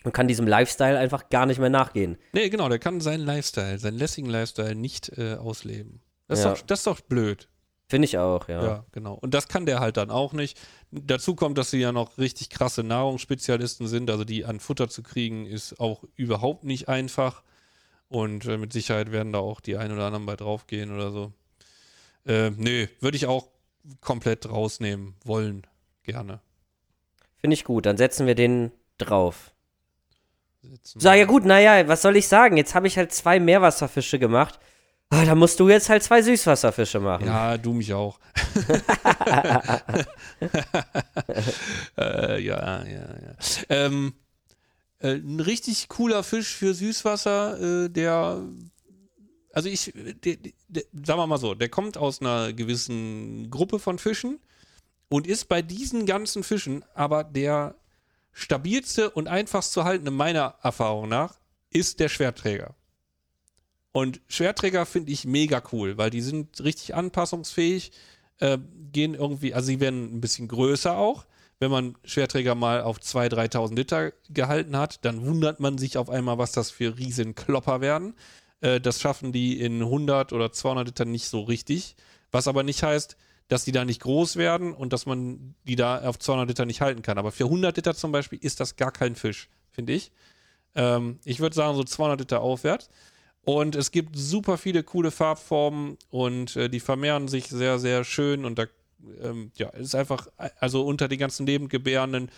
[0.05, 2.19] und kann diesem Lifestyle einfach gar nicht mehr nachgehen.
[2.33, 6.03] Nee, genau, der kann seinen Lifestyle, seinen lässigen Lifestyle nicht äh, ausleben.
[6.29, 6.53] Das, Ja.
[6.53, 7.49] ist doch, das ist doch blöd.
[7.89, 8.63] Finde ich auch, ja.
[8.65, 8.85] Ja.
[8.93, 9.15] genau.
[9.15, 10.59] Und das kann der halt dann auch nicht.
[10.91, 14.11] Dazu kommt, dass sie ja noch richtig krasse Nahrungsspezialisten sind.
[14.11, 17.43] Also die an Futter zu kriegen, ist auch überhaupt nicht einfach.
[18.09, 21.33] Und äh, mit Sicherheit werden da auch die ein oder anderen bei draufgehen oder so.
[22.25, 23.49] Äh, nö, würde ich auch
[24.01, 25.67] komplett rausnehmen wollen.
[26.05, 26.41] Gerne.
[27.37, 27.87] Finde ich gut.
[27.87, 29.53] Dann setzen wir den drauf.
[30.63, 32.57] Setzen So, ja gut, naja, was soll ich sagen?
[32.57, 34.59] Jetzt habe ich halt zwei Meerwasserfische gemacht.
[35.11, 37.27] Ah, da musst du jetzt halt zwei Süßwasserfische machen.
[37.27, 38.19] Ja, du mich auch.
[41.97, 43.37] äh, ja, ja, ja.
[43.69, 44.15] Ähm,
[44.99, 48.43] äh, ein richtig cooler Fisch für Süßwasser, äh, der,
[49.53, 50.37] also ich, der,
[50.69, 54.41] der, sagen wir mal so, der kommt aus einer gewissen Gruppe von Fischen
[55.09, 57.77] und ist bei diesen ganzen Fischen aber der
[58.33, 61.39] stabilste und einfachst zu haltende meiner Erfahrung nach,
[61.71, 62.75] ist der Schwertträger.
[63.97, 67.93] Und Schwertträger finde ich mega cool, weil die sind richtig anpassungsfähig,
[68.41, 68.59] äh,
[68.93, 71.25] gehen irgendwie, also sie werden ein bisschen größer auch.
[71.61, 76.11] Wenn man Schwerträger mal auf 2.000, 3.000 Liter gehalten hat, dann wundert man sich auf
[76.11, 78.13] einmal, was das für riesen Klopper werden.
[78.61, 81.97] Äh, das schaffen die in 100 oder 200 Liter nicht so richtig.
[82.31, 83.17] Was aber nicht heißt,
[83.49, 86.83] dass die da nicht groß werden und dass man die da auf 200 Liter nicht
[86.83, 87.17] halten kann.
[87.17, 90.13] Aber für 100 Liter zum Beispiel ist das gar kein Fisch, finde ich.
[90.75, 92.91] Ähm, ich würde sagen, so 200 Liter aufwärts.
[93.47, 98.45] Und es gibt super viele coole Farbformen und äh, die vermehren sich sehr, sehr schön.
[98.45, 98.65] Und da
[99.23, 100.27] ähm, ja, ist einfach,
[100.59, 102.29] also unter den ganzen Lebendgebärenden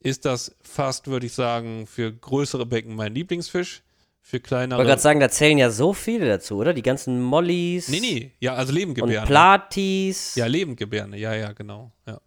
[0.00, 3.82] ist das fast, würde ich sagen, für größere Becken mein Lieblingsfisch.
[4.22, 4.78] Für Ich kleinere.
[4.78, 6.74] wollte gerade sagen, da zählen ja so viele dazu, oder?
[6.74, 9.26] Die ganzen Mollys nee, nee, ja, also und Lebendgebärende.
[9.28, 10.34] Platis.
[10.34, 11.92] Ja, Lebendgebärende, ja, ja, genau.
[12.08, 12.20] Ja.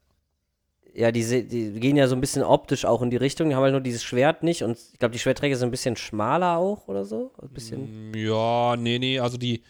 [0.96, 3.50] Ja, die, die gehen ja so ein bisschen optisch auch in die Richtung.
[3.50, 4.64] Die haben halt nur dieses Schwert nicht.
[4.64, 7.32] Und ich glaube, die Schwertträger sind ein bisschen schmaler auch oder so.
[7.42, 8.12] Ein bisschen.
[8.12, 9.64] Mm, Ja, nee, nee, also die,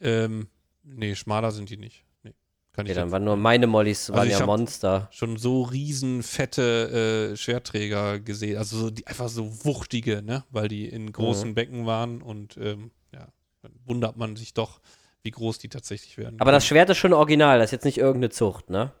[0.00, 0.48] ähm,
[0.84, 2.04] nee, schmaler sind die nicht.
[2.24, 2.34] Nee,
[2.72, 5.08] kann ich Okay, dann jetzt- waren nur meine Mollys, waren Also ich ja Monster.
[5.12, 8.58] schon so riesen fette äh, Schwertträger gesehen.
[8.58, 10.44] Also so die, einfach so wuchtige, ne?
[10.50, 11.54] Weil die in großen Mhm.
[11.54, 13.28] Becken waren und ähm, ja,
[13.62, 14.80] dann wundert man sich doch,
[15.22, 16.38] wie groß die tatsächlich werden.
[16.38, 18.92] Aber das Schwert ist schon original, das ist jetzt nicht irgendeine Zucht, ne?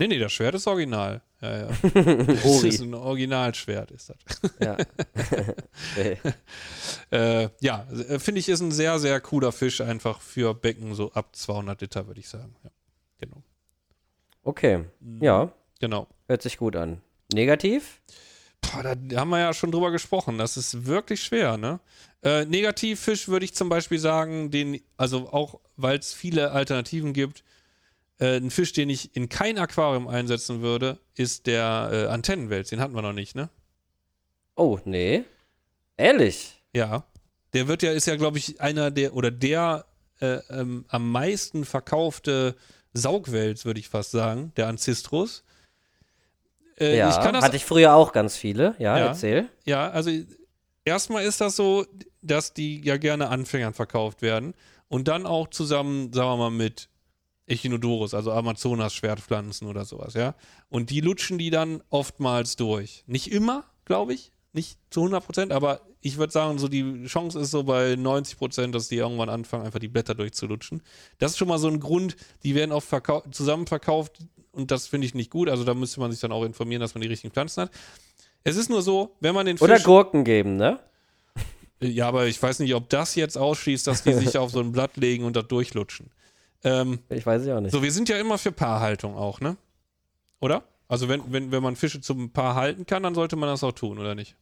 [0.00, 1.20] Nee, nee, das Schwert ist original.
[1.42, 1.68] Ja, ja.
[2.24, 4.16] Das ist ein Originalschwert, ist das.
[4.58, 4.76] ja.
[7.10, 11.12] Äh, ja, äh, finde ich, ist ein sehr, sehr cooler Fisch, einfach für Becken so
[11.12, 12.54] ab 200 Liter, würde ich sagen.
[12.62, 12.70] Ja,
[13.18, 13.42] genau.
[14.42, 14.84] okay.
[15.20, 16.06] Ja, Genau.
[16.28, 17.00] hört sich gut an.
[17.32, 18.00] Negativ?
[18.60, 20.38] Boah, da haben wir ja schon drüber gesprochen.
[20.38, 21.80] Das ist wirklich schwer, ne?
[22.22, 27.42] Äh, Negativfisch würde ich zum Beispiel sagen, den, also auch weil es viele Alternativen gibt,
[28.20, 32.68] äh, ein Fisch, den ich in kein Aquarium einsetzen würde, ist der äh, Antennenwels.
[32.68, 33.48] Den hatten wir noch nicht, ne?
[34.54, 35.24] Oh, nee.
[35.96, 36.60] Ehrlich?
[36.72, 37.04] Ja.
[37.54, 39.86] Der wird ja, ist ja, glaube ich, einer der oder der
[40.20, 42.54] äh, ähm, am meisten verkaufte
[42.92, 45.42] Saugwels, würde ich fast sagen, der Ancistrus.
[46.78, 48.74] Äh, ja, ich das hatte ich früher auch ganz viele.
[48.78, 49.06] Ja, Ja.
[49.06, 49.48] erzähl.
[49.64, 50.10] Ja, also
[50.84, 51.86] erstmal ist das so,
[52.20, 54.54] dass die ja gerne Anfängern verkauft werden
[54.88, 56.89] und dann auch zusammen, sagen wir mal, mit
[57.50, 60.34] Echinodorus, also Amazonas-Schwertpflanzen oder sowas, ja.
[60.68, 63.04] Und die lutschen die dann oftmals durch.
[63.06, 67.38] Nicht immer, glaube ich, nicht zu 100 Prozent, aber ich würde sagen, so die Chance
[67.38, 70.82] ist so bei 90 Prozent, dass die irgendwann anfangen, einfach die Blätter durchzulutschen.
[71.18, 74.18] Das ist schon mal so ein Grund, die werden oft verkau zusammen verkauft
[74.52, 75.48] und das finde ich nicht gut.
[75.48, 77.70] Also da müsste man sich dann auch informieren, dass man die richtigen Pflanzen hat.
[78.42, 79.64] Es ist nur so, wenn man den Fisch.
[79.64, 80.80] Oder Gurken geben, ne?
[81.82, 84.72] Ja, aber ich weiß nicht, ob das jetzt ausschließt, dass die sich auf so ein
[84.72, 86.10] Blatt legen und da durchlutschen.
[86.64, 87.72] Ähm, Ich weiß es auch nicht.
[87.72, 89.56] so, wir sind ja immer für Paarhaltung auch, ne?
[90.40, 90.64] Oder?
[90.88, 93.72] Also wenn, wenn, wenn man Fische zum Paar halten kann, dann sollte man das auch
[93.72, 94.36] tun, oder nicht?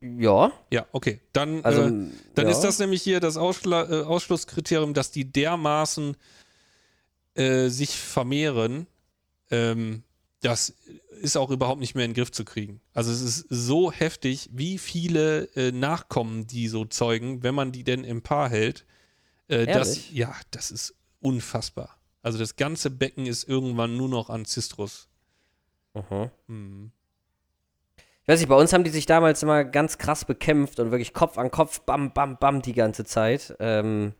[0.00, 1.20] Ja, Ja, okay.
[1.32, 1.82] Dann, also.
[1.82, 2.50] äh, dann ja.
[2.50, 6.16] ist das nämlich hier das Ausschla äh, Ausschlusskriterium, dass die dermaßen
[7.34, 8.86] äh, sich vermehren,
[9.50, 10.02] ähm,
[10.42, 10.74] das
[11.20, 12.80] ist auch überhaupt nicht mehr in den Griff zu kriegen.
[12.92, 17.84] Also es ist so heftig, wie viele äh, Nachkommen die so zeugen, wenn man die
[17.84, 18.84] denn im Paar hält.
[19.48, 21.96] Äh, das, ja, das ist unfassbar.
[22.22, 25.08] Also das ganze Becken ist irgendwann nur noch an Zistrus.
[25.94, 26.30] Mhm.
[26.48, 26.90] Hm.
[28.22, 31.12] Ich weiß nicht, bei uns haben die sich damals immer ganz krass bekämpft und wirklich
[31.12, 33.54] Kopf an Kopf, bam, bam, bam, die ganze Zeit.
[33.60, 34.14] Ähm,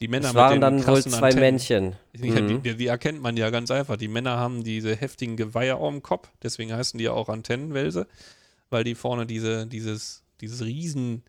[0.00, 1.40] Die Männer es waren mit den dann wohl zwei Antennen.
[1.40, 1.96] Männchen.
[2.12, 2.62] Ja, Mhm.
[2.62, 3.96] die, die erkennt man ja ganz einfach.
[3.96, 8.06] Die Männer haben diese heftigen Geweihe am Kopf, deswegen heißen die ja auch Antennenwälse,
[8.68, 11.22] weil die vorne diese, dieses, dieses riesen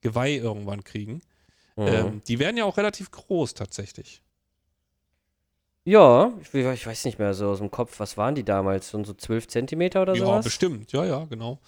[0.00, 1.20] Geweih irgendwann kriegen.
[1.76, 1.86] Mhm.
[1.86, 4.22] Ähm, die werden ja auch relativ groß tatsächlich.
[5.84, 8.90] Ja, ich, ich weiß nicht mehr so aus dem Kopf, was waren die damals?
[8.90, 10.44] So, so 12 Zentimeter oder ja, sowas?
[10.44, 10.92] bestimmt.
[10.92, 11.60] Ja, ja, genau.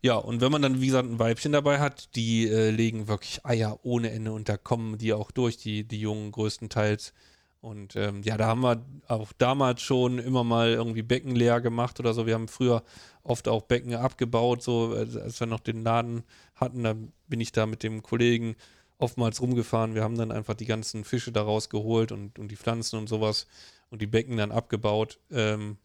[0.00, 3.44] Ja, und wenn man dann, wie gesagt, ein Weibchen dabei hat, die äh, legen wirklich
[3.44, 7.12] Eier ohne Ende und da kommen die auch durch, die, die Jungen größtenteils.
[7.60, 11.98] Und ähm, ja, da haben wir auch damals schon immer mal irgendwie Becken leer gemacht
[11.98, 12.26] oder so.
[12.26, 12.84] Wir haben früher
[13.24, 16.22] oft auch Becken abgebaut, so als wir noch den Laden
[16.54, 16.84] hatten.
[16.84, 16.94] Da
[17.26, 18.54] bin ich da mit dem Kollegen
[18.98, 19.94] oftmals rumgefahren.
[19.94, 23.46] Wir haben dann einfach die ganzen Fische da rausgeholt und, und die Pflanzen und sowas
[23.90, 25.18] und die Becken dann abgebaut.
[25.30, 25.78] Ähm,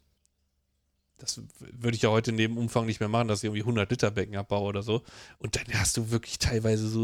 [1.18, 3.88] das würde ich ja heute in dem Umfang nicht mehr machen, dass ich irgendwie 100
[3.90, 5.02] Liter Becken abbaue oder so.
[5.38, 7.00] Und dann hast du wirklich teilweise so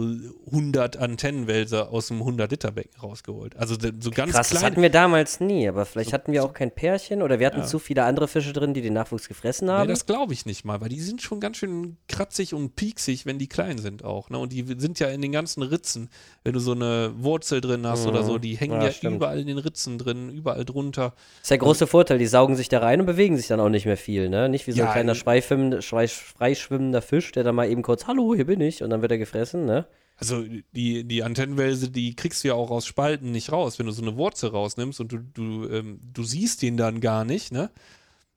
[0.47, 3.57] 100 Antennenwälzer aus dem 100 Liter Becken rausgeholt.
[3.57, 4.61] Also so ganz Krass, klein.
[4.61, 7.61] das hatten wir damals nie, aber vielleicht hatten wir auch kein Pärchen oder wir hatten
[7.61, 7.67] Ja.
[7.67, 9.87] zu viele andere Fische drin, die den Nachwuchs gefressen haben.
[9.87, 13.27] Nee, das glaube ich nicht mal, weil die sind schon ganz schön kratzig und pieksig,
[13.27, 14.29] wenn die klein sind auch.
[14.29, 14.39] Ne?
[14.39, 16.11] Und die sind ja in den ganzen Ritzen,
[16.43, 19.47] wenn du so eine Wurzel drin hast oder so, die hängen Ja, ja, überall in
[19.47, 21.15] den Ritzen drin, überall drunter.
[21.15, 23.69] Das ist der große Vorteil, die saugen sich da rein und bewegen sich dann auch
[23.69, 24.49] nicht mehr viel, ne?
[24.49, 27.83] Nicht wie so Ja, ein kleiner äh, freischwimmender, frei- freischwimmender Fisch, der dann mal eben
[27.83, 29.87] kurz, hallo, hier bin ich, und dann wird er gefressen, ne?
[30.17, 33.79] Also die, die Antennenwälse, die kriegst du ja auch aus Spalten nicht raus.
[33.79, 37.25] Wenn du so eine Wurzel rausnimmst und du, du, ähm, du siehst den dann gar
[37.25, 37.71] nicht, ne?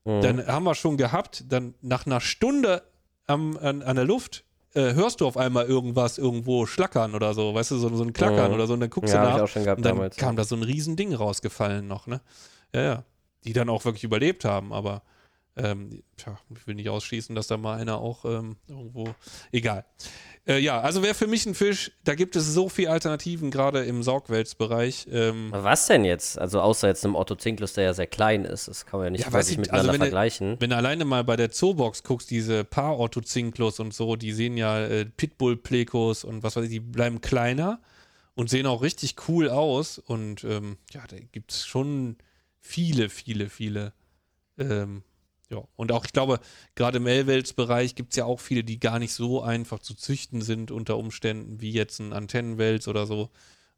[0.05, 0.21] Mhm.
[0.21, 2.83] Dann haben wir schon gehabt, dann nach einer Stunde
[3.27, 4.45] am, an, an der Luft
[4.75, 8.13] äh, hörst du auf einmal irgendwas irgendwo schlackern oder so, weißt du, so, so ein
[8.13, 8.55] Klackern Mhm.
[8.55, 10.17] oder so und dann guckst Ja, du nach ich auch schon gehabt und dann damals,
[10.17, 12.21] kam da so ein riesen Ding rausgefallen noch, ne?
[12.73, 13.03] Ja, ja.
[13.43, 15.03] Die dann auch wirklich überlebt haben, aber
[15.55, 19.13] ähm, tja, ich will nicht ausschließen, dass da mal einer auch ähm, irgendwo.
[19.51, 19.85] Egal.
[20.47, 23.83] Äh, ja, also wäre für mich ein Fisch, da gibt es so viele Alternativen, gerade
[23.85, 25.07] im Saugwelzbereich.
[25.11, 26.37] Ähm, Was denn jetzt?
[26.39, 29.09] Also außer jetzt einem Otto Zinklus, der ja sehr klein ist, das kann man ja
[29.11, 30.55] nicht Ja, wirklich miteinander also wenn du- vergleichen.
[30.59, 34.83] Wenn du alleine mal bei der Zoobox guckst, diese Paar-Orthozinklus und so, die sehen ja
[34.85, 37.79] äh, Pitbull-Plekos und was weiß ich, die bleiben kleiner
[38.35, 39.99] und sehen auch richtig cool aus.
[39.99, 42.17] Und ähm, ja, da gibt es schon
[42.59, 43.93] viele, viele, viele.
[44.57, 45.03] Ähm,
[45.53, 46.39] ja, und auch, ich glaube,
[46.75, 50.41] gerade im L-Wels-Bereich gibt es ja auch viele, die gar nicht so einfach zu züchten
[50.41, 53.29] sind unter Umständen, wie jetzt ein Antennenwels oder so.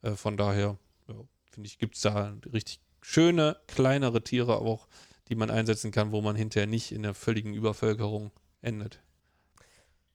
[0.01, 0.77] Äh, von daher,
[1.07, 1.15] ja,
[1.51, 4.87] finde ich, gibt es da richtig schöne, kleinere Tiere auch,
[5.27, 8.31] die man einsetzen kann, wo man hinterher nicht in der völligen Übervölkerung
[8.61, 8.99] endet.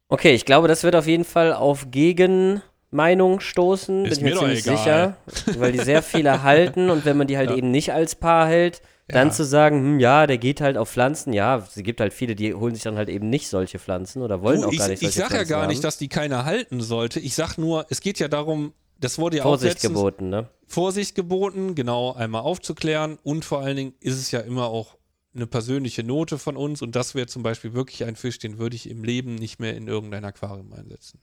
[0.09, 4.41] Okay, ich glaube, das wird auf jeden Fall auf Gegenmeinung stoßen, Ist bin ich mir
[4.41, 5.16] mir ziemlich egal.
[5.37, 7.57] sicher, weil die sehr viele halten und wenn man die halt Ja.
[7.57, 8.82] eben nicht als Paar hält,
[9.12, 12.35] dann zu sagen, hm, ja, der geht halt auf Pflanzen, ja, es gibt halt viele,
[12.35, 14.89] die holen sich dann halt eben nicht solche Pflanzen oder wollen Du, auch ich gar
[14.89, 15.82] nicht ich solche sage ja gar nicht, haben.
[15.82, 17.20] dass die keiner halten sollte.
[17.20, 20.49] Ich sage nur, es geht ja darum, das wurde ja auch Vorsicht letztens, geboten, ne?
[20.66, 24.99] Vorsicht geboten, genau, einmal aufzuklären und vor allen Dingen ist es ja immer auch
[25.35, 28.77] eine persönliche Note von uns und das wäre zum Beispiel wirklich ein Fisch, den würde
[28.77, 31.20] ich im Leben nicht mehr in irgendein Aquarium einsetzen.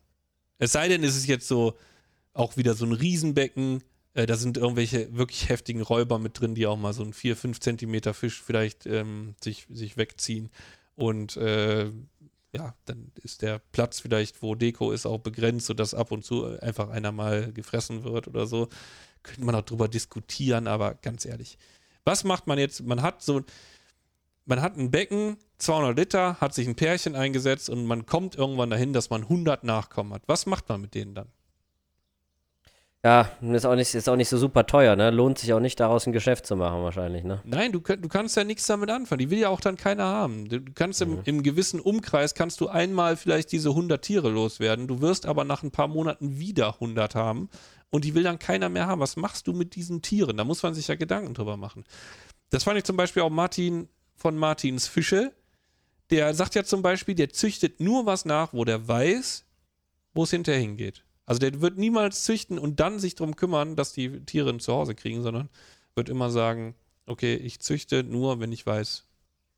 [0.58, 1.74] Es sei denn, es ist jetzt so
[2.34, 3.84] auch wieder so ein Riesenbecken,
[4.18, 7.36] äh, da sind irgendwelche wirklich heftigen Räuber mit drin, die auch mal so einen 4,
[7.36, 10.50] 5 Zentimeter Fisch vielleicht ähm, sich, sich wegziehen
[10.96, 11.92] und äh,
[12.56, 16.60] ja, dann ist der Platz vielleicht, wo Deko ist, auch begrenzt, sodass ab und zu
[16.60, 18.70] einfach einer mal gefressen wird oder so.
[19.22, 21.60] Könnte man auch drüber diskutieren, aber ganz ehrlich,
[22.04, 22.84] was macht man jetzt?
[22.84, 23.44] Man hat so,
[24.46, 28.72] man hat ein Becken, 200 Liter, hat sich ein Pärchen eingesetzt und man kommt irgendwann
[28.72, 30.24] dahin, dass man 100 Nachkommen hat.
[30.26, 31.28] Was macht man mit denen dann?
[33.08, 35.12] Ja, ist auch nicht, ist auch nicht so super teuer, ne?
[35.12, 37.40] Lohnt sich auch nicht, daraus ein Geschäft zu machen, wahrscheinlich, ne?
[37.46, 39.20] Nein, du, du kannst ja nichts damit anfangen.
[39.20, 40.50] Die will ja auch dann keiner haben.
[40.50, 44.90] Du kannst im, im gewissen Umkreis, kannst du einmal vielleicht diese 100 Tiere loswerden.
[44.90, 47.50] Du wirst aber nach ein paar Monaten wieder 100 haben
[47.92, 49.00] und die will dann keiner mehr haben.
[49.00, 50.36] Was machst du mit diesen Tieren?
[50.36, 51.86] Da muss man sich ja Gedanken drüber machen.
[52.50, 55.32] Das fand ich zum Beispiel auch Martin von Martins Fische.
[56.10, 59.46] Der sagt ja zum Beispiel, der züchtet nur was nach, wo der weiß,
[60.14, 61.06] wo es hinterher hingeht.
[61.28, 64.96] Also der wird niemals züchten und dann sich darum kümmern, dass die Tiere ein Zuhause
[64.96, 65.50] kriegen, sondern
[65.94, 66.74] wird immer sagen,
[67.06, 69.06] okay, ich züchte nur, wenn ich weiß,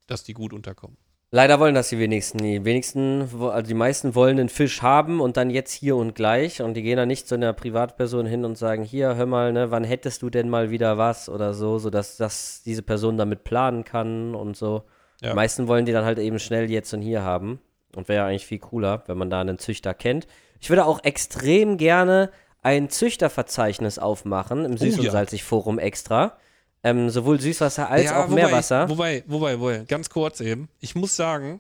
[0.08, 0.98] dass die gut unterkommen.
[1.32, 2.66] Leider wollen das die wenigsten nie.
[2.66, 6.74] Wenigsten, also die meisten wollen einen Fisch haben und dann jetzt hier und gleich und
[6.74, 9.84] die gehen dann nicht zu einer Privatperson hin und sagen, hier, hör mal, ne, wann
[9.84, 14.34] hättest du denn mal wieder was oder so, sodass dass diese Person damit planen kann
[14.34, 14.86] und so.
[15.22, 15.30] Ja.
[15.30, 17.60] Die meisten wollen die dann halt eben schnell jetzt und hier haben.
[17.96, 20.26] Und wäre ja eigentlich viel cooler, wenn man da einen Züchter kennt.
[20.60, 22.32] Ich würde auch extrem gerne
[22.62, 25.12] ein Züchterverzeichnis aufmachen im Süß- Oh und ja.
[25.12, 26.38] Salzig-Forum extra.
[26.84, 28.90] Ähm, sowohl Süßwasser als auch wobei, Meerwasser.
[28.90, 30.70] Wobei, wobei, wobei, ganz kurz eben.
[30.80, 31.60] Ich muss sagen,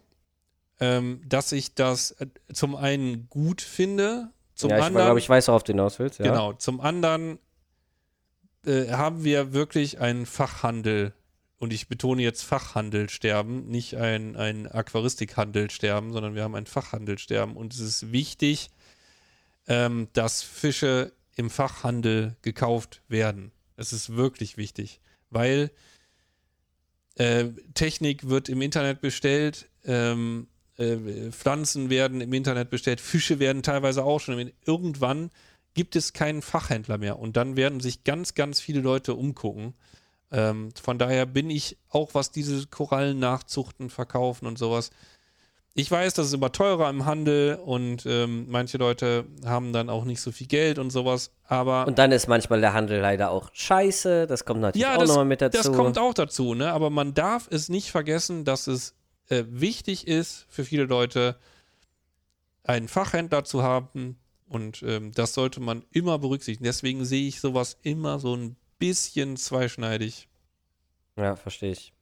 [0.79, 5.07] ähm, dass ich das äh, zum einen gut finde, zum ja, ich anderen.
[5.07, 6.19] glaube, ich weiß, worauf du hinaus willst.
[6.19, 6.25] Ja.
[6.25, 7.39] Genau, zum anderen
[8.65, 11.13] äh, haben wir wirklich einen Fachhandel,
[11.57, 17.57] und ich betone jetzt Fachhandelsterben, nicht ein, ein Aquaristikhandelsterben, sondern wir haben ein Fachhandelsterben.
[17.57, 18.69] Und es ist wichtig,
[19.69, 23.53] ähm, dass Fische im Fachhandel gekauft werden.
[23.77, 25.71] Es ist wirklich wichtig, weil
[27.15, 30.47] äh, Technik wird im Internet bestellt, ähm,
[30.77, 34.51] äh, Pflanzen werden im Internet bestellt, Fische werden teilweise auch schon.
[34.65, 35.29] Irgendwann
[35.75, 39.75] gibt es keinen Fachhändler mehr und dann werden sich ganz, ganz viele Leute umgucken.
[40.31, 44.89] Ähm, von daher bin ich auch, was diese Korallen nachzuchten, verkaufen und sowas.
[45.75, 50.03] Ich weiß, das ist immer teurer im Handel und ähm, manche Leute haben dann auch
[50.03, 51.87] nicht so viel Geld und sowas, aber.
[51.87, 55.25] Und dann ist manchmal der Handel leider auch scheiße, das kommt natürlich ja, auch nochmal
[55.25, 55.57] mit dazu.
[55.57, 56.73] Das kommt auch dazu, ne?
[56.73, 58.95] Aber man darf es nicht vergessen, dass es
[59.29, 61.37] äh, wichtig ist für viele Leute,
[62.63, 64.17] einen Fachhändler zu haben
[64.47, 66.65] und ähm, das sollte man immer berücksichtigen.
[66.65, 70.27] Deswegen sehe ich sowas immer so ein bisschen zweischneidig.
[71.15, 71.93] Ja, verstehe ich.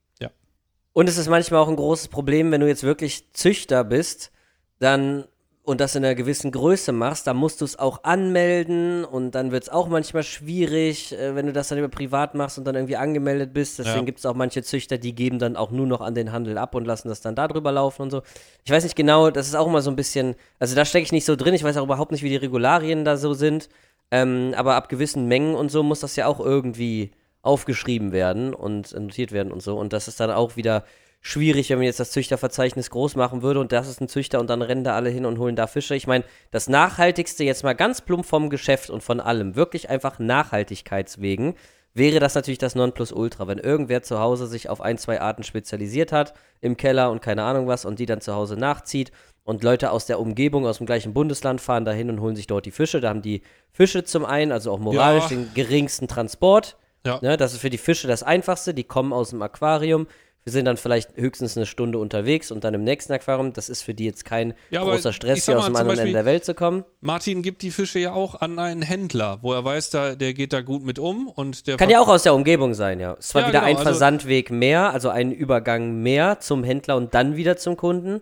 [0.98, 4.32] Und es ist manchmal auch ein großes Problem, wenn du jetzt wirklich Züchter bist,
[4.80, 5.26] dann
[5.62, 9.52] und das in einer gewissen Größe machst, dann musst du es auch anmelden und dann
[9.52, 12.74] wird es auch manchmal schwierig, äh, wenn du das dann über privat machst und dann
[12.74, 13.78] irgendwie angemeldet bist.
[13.78, 14.06] Deswegen Ja.
[14.06, 16.74] gibt es auch manche Züchter, die geben dann auch nur noch an den Handel ab
[16.74, 18.24] und lassen das dann da drüber laufen und so.
[18.66, 21.12] Ich weiß nicht genau, das ist auch immer so ein bisschen, also da stecke ich
[21.12, 23.70] nicht so drin, ich weiß auch überhaupt nicht, wie die Regularien da so sind.
[24.10, 27.12] Ähm, aber ab gewissen Mengen und so muss das ja auch irgendwie
[27.48, 29.78] aufgeschrieben werden und notiert werden und so.
[29.78, 30.84] Und das ist dann auch wieder
[31.22, 34.50] schwierig, wenn man jetzt das Züchterverzeichnis groß machen würde und das ist ein Züchter und
[34.50, 35.96] dann rennen da alle hin und holen da Fische.
[35.96, 40.20] Ich meine, das Nachhaltigste jetzt mal ganz plump vom Geschäft und von allem, wirklich einfach
[40.20, 41.56] Nachhaltigkeitswegen,
[41.94, 43.48] wäre das natürlich das Nonplusultra.
[43.48, 47.44] Wenn irgendwer zu Hause sich auf ein, zwei Arten spezialisiert hat, im Keller und keine
[47.44, 49.12] Ahnung was und die dann zu Hause nachzieht
[49.44, 52.66] und Leute aus der Umgebung, aus dem gleichen Bundesland fahren dahin und holen sich dort
[52.68, 53.02] die Fische.
[53.02, 53.42] Da haben die
[53.72, 55.30] Fische zum einen, also auch moralisch Ja.
[55.30, 56.78] den geringsten Transport.
[57.06, 57.20] Ja.
[57.22, 58.74] Ne, das ist für die Fische das Einfachste.
[58.74, 60.08] Die kommen aus dem Aquarium.
[60.44, 63.52] Wir sind dann vielleicht höchstens eine Stunde unterwegs und dann im nächsten Aquarium.
[63.52, 65.90] Das ist für die jetzt kein Ja, großer Stress, hier aus mal, dem zum anderen
[66.00, 66.86] Ende Beispiel- der Welt zu kommen.
[67.02, 70.54] Martin gibt die Fische ja auch an einen Händler, wo er weiß, da, der geht
[70.54, 73.14] da gut mit um und der Kann ja auch aus der Umgebung sein, ja.
[73.14, 76.96] Ist zwar Ja, wieder genau, ein also- Versandweg mehr, also ein Übergang mehr zum Händler
[76.96, 78.22] und dann wieder zum Kunden.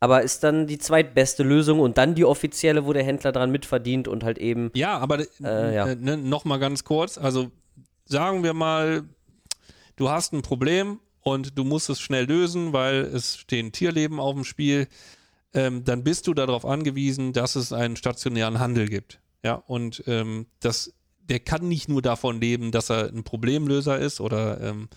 [0.00, 4.08] Aber ist dann die zweitbeste Lösung und dann die offizielle, wo der Händler dran mitverdient
[4.08, 4.70] und halt eben.
[4.74, 5.88] Ja, aber Äh, ja.
[5.88, 7.16] äh, ne, noch mal ganz kurz.
[7.18, 7.50] Also
[8.06, 9.04] sagen wir mal,
[9.96, 14.34] du hast ein Problem und du musst es schnell lösen, weil es stehen Tierleben auf
[14.34, 14.88] dem Spiel.
[15.52, 19.20] Ähm, dann bist du darauf angewiesen, dass es einen stationären Handel gibt.
[19.42, 24.20] Ja, und ähm, das, der kann nicht nur davon leben, dass er ein Problemlöser ist
[24.20, 24.88] oder ähm,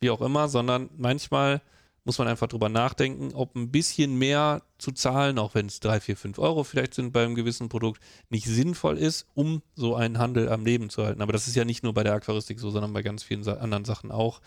[0.00, 1.62] wie auch immer, sondern manchmal
[2.06, 6.00] muss man einfach drüber nachdenken, ob ein bisschen mehr zu zahlen, auch wenn es 3,
[6.00, 8.00] 4, 5 Euro vielleicht sind bei einem gewissen Produkt,
[8.30, 11.20] nicht sinnvoll ist, um so einen Handel am Leben zu halten.
[11.20, 13.84] Aber das ist ja nicht nur bei der Aquaristik so, sondern bei ganz vielen anderen
[13.84, 14.40] Sachen auch.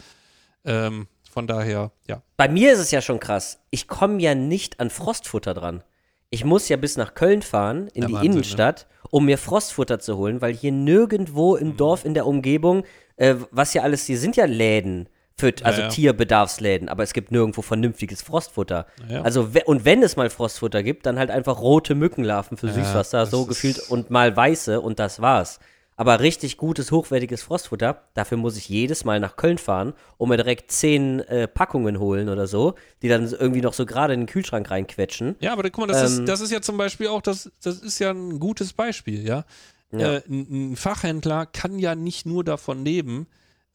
[0.65, 2.23] Ähm, von daher, ja.
[2.38, 3.60] Bei mir ist es ja schon krass.
[3.69, 5.84] Ich komme ja nicht an Frostfutter dran.
[6.31, 8.36] Ich muss ja bis nach Köln fahren, in Ja, die Wahnsinn, ne?
[8.38, 11.61] Innenstadt, um mir Frostfutter zu holen, weil hier nirgendwo Mhm.
[11.61, 12.84] im Dorf, in der Umgebung,
[13.18, 15.10] äh, was ja alles, hier sind ja Läden,
[15.40, 15.88] für, also ja.
[15.88, 18.86] Tierbedarfsläden, aber es gibt nirgendwo vernünftiges Frostfutter.
[19.10, 19.22] Ja.
[19.22, 23.45] Also, und wenn es mal Frostfutter gibt, dann halt einfach rote Mückenlarven für Süßwasser, so
[23.45, 25.60] gefühlt, und mal weiße und das war's.
[25.95, 30.38] Aber richtig gutes, hochwertiges Frostfutter, dafür muss ich jedes Mal nach Köln fahren und mir
[30.38, 34.28] direkt zehn äh, Packungen holen oder so, die dann irgendwie noch so gerade in den
[34.28, 35.36] Kühlschrank reinquetschen.
[35.41, 37.80] Ja, aber guck mal, das, Ähm, ist, das ist ja zum Beispiel auch, das, das
[37.80, 39.44] ist ja ein gutes Beispiel, ja.
[39.91, 40.14] Ja.
[40.14, 43.28] Äh, ein, ein Fachhändler kann ja nicht nur davon leben,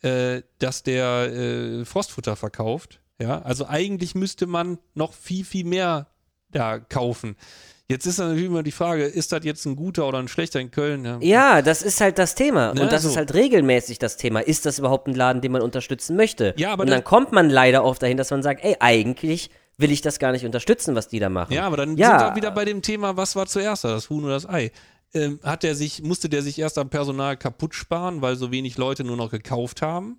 [0.05, 3.01] äh, dass der äh, Frostfutter verkauft.
[3.21, 6.09] Ja, also eigentlich müsste man noch viel, viel mehr
[6.51, 7.37] da kaufen.
[7.89, 10.71] Jetzt ist natürlich immer die Frage, ist das jetzt ein guter oder ein schlechter in
[10.71, 11.05] Köln?
[11.05, 12.73] Ja, Ja, das ist halt das Thema.
[12.75, 13.11] Ne, und das so.
[13.11, 14.41] ist halt regelmäßig das Thema.
[14.41, 16.55] Ist das überhaupt ein Laden, den man unterstützen möchte?
[16.57, 19.91] Ja, aber und dann kommt man leider oft dahin, dass man sagt, ey, eigentlich will
[19.93, 21.53] ich das gar nicht unterstützen, was die da machen.
[21.53, 22.19] Ja, aber dann Ja.
[22.19, 24.71] sind wir wieder bei dem Thema, was war zuerst, da, das Huhn oder das Ei?
[25.15, 28.77] Ähm, hat der sich, musste der sich erst am Personal kaputt sparen, weil so wenig
[28.79, 30.19] Leute nur noch gekauft haben?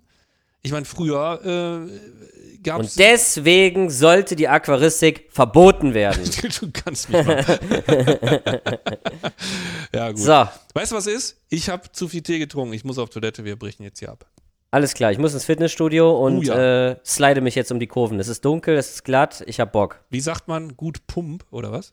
[0.62, 2.96] Ich meine, früher äh, gab es.
[2.96, 6.24] Und deswegen sollte die Aquaristik verboten werden.
[6.60, 7.44] du kannst mich mal.
[9.94, 10.18] ja, gut.
[10.18, 11.36] so, Weißt du, was ist?
[11.48, 12.72] Ich habe zu viel Tee getrunken.
[12.74, 13.44] Ich muss auf Toilette.
[13.44, 14.26] Wir brechen jetzt hier ab.
[14.70, 15.12] alles klar.
[15.12, 16.90] Ich muss ins Fitnessstudio und Oh ja.
[16.90, 18.18] äh, slide mich jetzt um die Kurven.
[18.18, 20.00] Es ist dunkel, es ist glatt, ich hab Bock.
[20.10, 20.76] Wie sagt man?
[20.76, 21.92] Gut Pump oder was?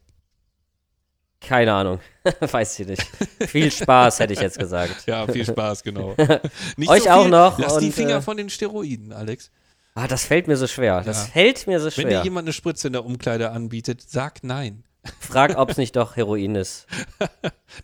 [1.48, 2.00] Keine Ahnung.
[2.40, 3.04] Weiß ich nicht.
[3.48, 5.06] Viel Spaß, hätte ich jetzt gesagt.
[5.06, 6.16] Ja, viel Spaß, genau.
[6.78, 9.52] Nicht Euch auch noch Lass die und, Finger äh, von den Steroiden, Alex.
[9.96, 11.02] Ah, das fällt mir so schwer.
[11.02, 11.34] Das Ja.
[11.34, 12.24] fällt mir so Wenn dir schwer.
[12.24, 14.84] jemand eine Spritze in der Umkleide anbietet, sag nein.
[15.20, 16.88] Frag, ob es nicht doch Heroin ist.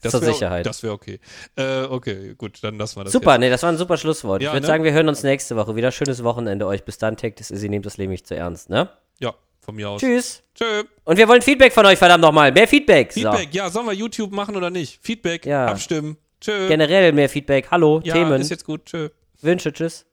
[0.02, 0.66] Das Zur wär- Sicherheit.
[0.66, 1.20] Das wäre okay.
[1.58, 3.12] Äh, okay, gut, dann lassen wir das.
[3.14, 4.42] Super, nee, das war ein super Schlusswort.
[4.42, 4.68] Ja, ich würde ne?
[4.68, 5.92] sagen, wir hören uns nächste Woche wieder.
[5.92, 6.86] Schönes Wochenende euch.
[6.86, 8.90] Bis dann, das Easy, nehmt das Leben nicht zu ernst, ne?
[9.20, 9.22] Jetzt.
[9.22, 9.36] Ja,
[9.70, 10.02] von mir aus.
[10.02, 10.44] Tschüss.
[10.56, 10.84] Tschö.
[11.04, 12.52] Und wir wollen Feedback von euch, verdammt nochmal.
[12.52, 13.14] Mehr Feedback.
[13.14, 15.00] Feedback, ja, sollen wir YouTube machen oder nicht?
[15.02, 15.68] Feedback, Ja.
[15.68, 16.18] abstimmen.
[16.42, 16.64] Tschö.
[16.64, 16.68] So.
[16.68, 17.68] Generell mehr Feedback.
[17.70, 18.86] Hallo, ja, Themen, ist jetzt gut.
[18.86, 19.10] Tschö.
[19.42, 20.06] Wünsche, tschüss.